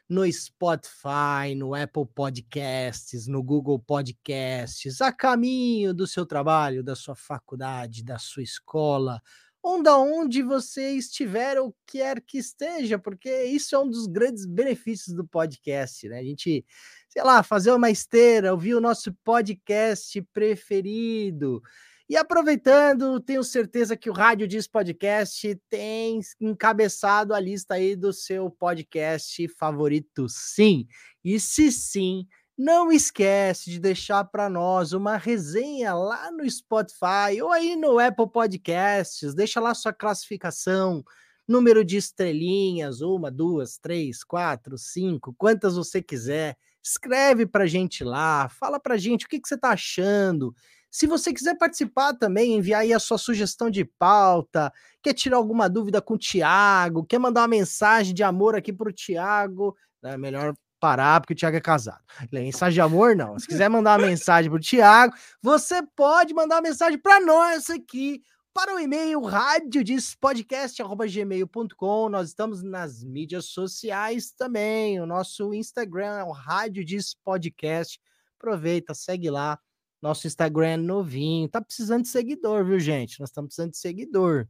no 0.09 0.25
Spotify, 0.31 1.53
no 1.55 1.75
Apple 1.75 2.07
Podcasts, 2.15 3.27
no 3.27 3.43
Google 3.43 3.77
Podcasts, 3.77 5.01
a 5.01 5.13
caminho 5.13 5.93
do 5.93 6.07
seu 6.07 6.25
trabalho, 6.25 6.83
da 6.83 6.95
sua 6.95 7.15
faculdade, 7.15 8.03
da 8.03 8.17
sua 8.17 8.41
escola, 8.41 9.21
onde 9.63 10.41
você 10.41 10.91
estiver 10.91 11.59
ou 11.59 11.75
quer 11.85 12.21
que 12.21 12.37
esteja, 12.37 12.97
porque 12.97 13.43
isso 13.43 13.75
é 13.75 13.79
um 13.79 13.89
dos 13.89 14.07
grandes 14.07 14.45
benefícios 14.45 15.15
do 15.15 15.27
podcast, 15.27 16.07
né? 16.07 16.19
A 16.19 16.23
gente, 16.23 16.65
sei 17.09 17.23
lá, 17.23 17.43
fazer 17.43 17.71
uma 17.71 17.89
esteira, 17.89 18.51
ouvir 18.51 18.75
o 18.75 18.81
nosso 18.81 19.13
podcast 19.23 20.21
preferido. 20.33 21.61
E 22.09 22.17
aproveitando, 22.17 23.19
tenho 23.19 23.43
certeza 23.43 23.95
que 23.95 24.09
o 24.09 24.13
Rádio 24.13 24.47
Diz 24.47 24.67
Podcast 24.67 25.55
tem 25.69 26.19
encabeçado 26.41 27.35
a 27.35 27.39
lista 27.39 27.75
aí 27.75 27.95
do 27.95 28.11
seu 28.11 28.49
podcast 28.49 29.47
favorito, 29.49 30.27
sim. 30.27 30.87
E 31.23 31.39
se 31.39 31.71
sim, 31.71 32.25
não 32.59 32.91
esquece 32.91 33.71
de 33.71 33.79
deixar 33.79 34.25
para 34.25 34.49
nós 34.49 34.91
uma 34.91 35.15
resenha 35.15 35.93
lá 35.93 36.29
no 36.29 36.47
Spotify 36.51 37.41
ou 37.41 37.53
aí 37.53 37.77
no 37.77 37.97
Apple 37.97 38.29
Podcasts. 38.29 39.33
Deixa 39.33 39.61
lá 39.61 39.73
sua 39.73 39.93
classificação, 39.93 41.01
número 41.47 41.85
de 41.85 41.95
estrelinhas, 41.95 42.99
uma, 42.99 43.31
duas, 43.31 43.77
três, 43.77 44.25
quatro, 44.25 44.77
cinco, 44.77 45.33
quantas 45.37 45.77
você 45.77 46.01
quiser. 46.01 46.57
Escreve 46.83 47.45
para 47.45 47.65
gente 47.65 48.03
lá, 48.03 48.49
fala 48.49 48.77
para 48.77 48.97
gente 48.97 49.25
o 49.25 49.29
que, 49.29 49.39
que 49.39 49.47
você 49.47 49.55
está 49.55 49.69
achando. 49.69 50.53
Se 50.91 51.07
você 51.07 51.31
quiser 51.31 51.57
participar 51.57 52.13
também, 52.15 52.55
enviar 52.55 52.81
aí 52.81 52.91
a 52.91 52.99
sua 52.99 53.17
sugestão 53.17 53.69
de 53.69 53.85
pauta, 53.85 54.69
quer 55.01 55.13
tirar 55.13 55.37
alguma 55.37 55.69
dúvida 55.69 56.01
com 56.01 56.15
o 56.15 56.19
Tiago, 56.19 57.05
quer 57.05 57.19
mandar 57.19 57.39
uma 57.39 57.47
mensagem 57.47 58.13
de 58.13 58.21
amor 58.21 58.53
aqui 58.53 58.73
para 58.73 58.89
o 58.89 58.93
Tiago, 58.93 59.77
é 60.03 60.17
melhor 60.17 60.53
parar, 60.79 61.21
porque 61.21 61.33
o 61.33 61.35
Thiago 61.35 61.57
é 61.57 61.61
casado. 61.61 62.01
Mensagem 62.31 62.75
de 62.75 62.81
amor, 62.81 63.15
não. 63.15 63.37
Se 63.37 63.45
quiser 63.47 63.69
mandar 63.69 63.99
uma 63.99 64.07
mensagem 64.07 64.49
pro 64.49 64.59
Thiago, 64.59 65.13
você 65.41 65.83
pode 65.95 66.33
mandar 66.33 66.55
uma 66.55 66.69
mensagem 66.69 66.97
para 66.97 67.19
nós 67.19 67.69
aqui, 67.69 68.23
para 68.53 68.73
o 68.75 68.79
e-mail 68.79 69.21
radiodispodcast.gmail.com. 69.21 72.09
Nós 72.09 72.29
estamos 72.29 72.63
nas 72.63 73.03
mídias 73.03 73.45
sociais 73.45 74.31
também. 74.31 74.99
O 74.99 75.05
nosso 75.05 75.53
Instagram 75.53 76.17
é 76.17 76.23
o 76.23 76.31
Rádio 76.31 76.83
Diz 76.83 77.13
Podcast. 77.13 78.01
Aproveita, 78.37 78.93
segue 78.93 79.29
lá 79.29 79.59
nosso 80.01 80.27
Instagram 80.27 80.67
é 80.67 80.77
novinho, 80.77 81.49
tá 81.49 81.61
precisando 81.61 82.03
de 82.03 82.09
seguidor, 82.09 82.65
viu, 82.65 82.79
gente? 82.79 83.19
Nós 83.19 83.29
estamos 83.29 83.49
precisando 83.49 83.71
de 83.71 83.77
seguidor. 83.77 84.47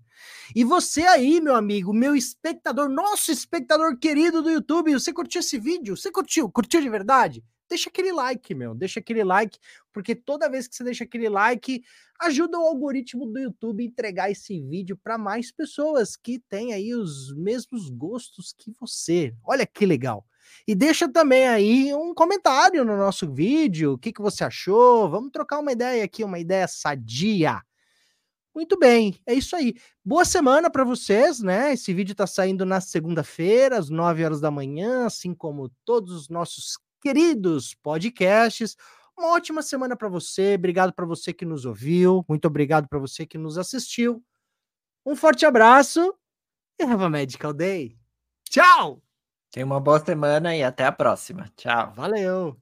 E 0.56 0.64
você 0.64 1.02
aí, 1.04 1.42
meu 1.42 1.56
amigo, 1.56 1.94
meu 1.94 2.16
espectador, 2.16 2.90
nosso 2.90 3.32
espectador 3.32 3.98
querido 3.98 4.42
do 4.42 4.52
YouTube, 4.52 4.94
você 4.94 5.12
curtiu 5.12 5.40
esse 5.40 5.58
vídeo? 5.58 5.98
Você 5.98 6.12
curtiu? 6.12 6.50
Curtiu 6.52 6.82
de 6.82 6.90
verdade? 6.90 7.44
Deixa 7.70 7.90
aquele 7.90 8.12
like, 8.12 8.56
meu, 8.56 8.74
deixa 8.74 9.00
aquele 9.00 9.24
like, 9.24 9.60
porque 9.94 10.16
toda 10.16 10.50
vez 10.50 10.68
que 10.68 10.76
você 10.76 10.84
deixa 10.84 11.04
aquele 11.04 11.30
like, 11.30 11.84
ajuda 12.20 12.58
o 12.60 12.64
algoritmo 12.64 13.28
do 13.28 13.40
YouTube 13.40 13.84
a 13.84 13.86
entregar 13.86 14.32
esse 14.32 14.60
vídeo 14.60 14.98
para 14.98 15.20
mais 15.20 15.52
pessoas 15.52 16.16
que 16.16 16.40
têm 16.50 16.74
aí 16.74 16.96
os 16.96 17.34
mesmos 17.36 17.90
gostos 17.90 18.54
que 18.58 18.74
você. 18.80 19.36
Olha 19.44 19.68
que 19.68 19.86
legal. 19.86 20.26
E 20.68 20.76
deixa 20.76 21.12
também 21.12 21.48
aí 21.48 21.94
um 21.94 22.14
comentário 22.14 22.84
no 22.86 22.98
nosso 22.98 23.32
vídeo, 23.32 23.94
o 23.94 23.98
que, 23.98 24.12
que 24.12 24.22
você 24.22 24.44
achou? 24.44 25.10
Vamos 25.10 25.32
trocar 25.32 25.60
uma 25.60 25.72
ideia 25.72 26.04
aqui, 26.04 26.24
uma 26.24 26.40
ideia 26.40 26.68
sadia. 26.68 27.62
Muito 28.54 28.78
bem, 28.78 29.20
é 29.26 29.34
isso 29.34 29.56
aí. 29.56 29.76
Boa 30.04 30.26
semana 30.26 30.70
para 30.70 30.84
vocês, 30.84 31.40
né? 31.40 31.74
Esse 31.74 31.94
vídeo 31.94 32.14
está 32.14 32.26
saindo 32.28 32.66
na 32.66 32.82
segunda-feira, 32.82 33.78
às 33.78 33.90
9 33.90 34.26
horas 34.26 34.42
da 34.42 34.52
manhã, 34.52 35.06
assim 35.06 35.34
como 35.34 35.70
todos 35.86 36.14
os 36.14 36.30
nossos 36.30 36.78
queridos 37.02 37.74
podcasts. 37.76 38.76
Uma 39.18 39.34
ótima 39.34 39.62
semana 39.62 39.96
para 39.96 40.10
você. 40.10 40.56
Obrigado 40.56 40.94
para 40.94 41.06
você 41.06 41.34
que 41.34 41.46
nos 41.46 41.66
ouviu. 41.66 42.26
Muito 42.28 42.48
obrigado 42.48 42.88
para 42.88 43.00
você 43.00 43.26
que 43.26 43.38
nos 43.38 43.58
assistiu. 43.58 44.24
Um 45.06 45.16
forte 45.16 45.46
abraço 45.46 46.14
e 46.80 46.84
have 46.84 47.04
a 47.04 47.10
magical 47.10 47.54
day. 47.54 47.98
Tchau! 48.50 49.09
Tenha 49.52 49.66
uma 49.66 49.80
boa 49.80 50.00
semana 50.04 50.56
e 50.56 50.64
até 50.64 50.86
a 50.86 50.92
próxima. 50.92 51.46
Tchau. 51.56 51.94
Valeu! 51.96 52.60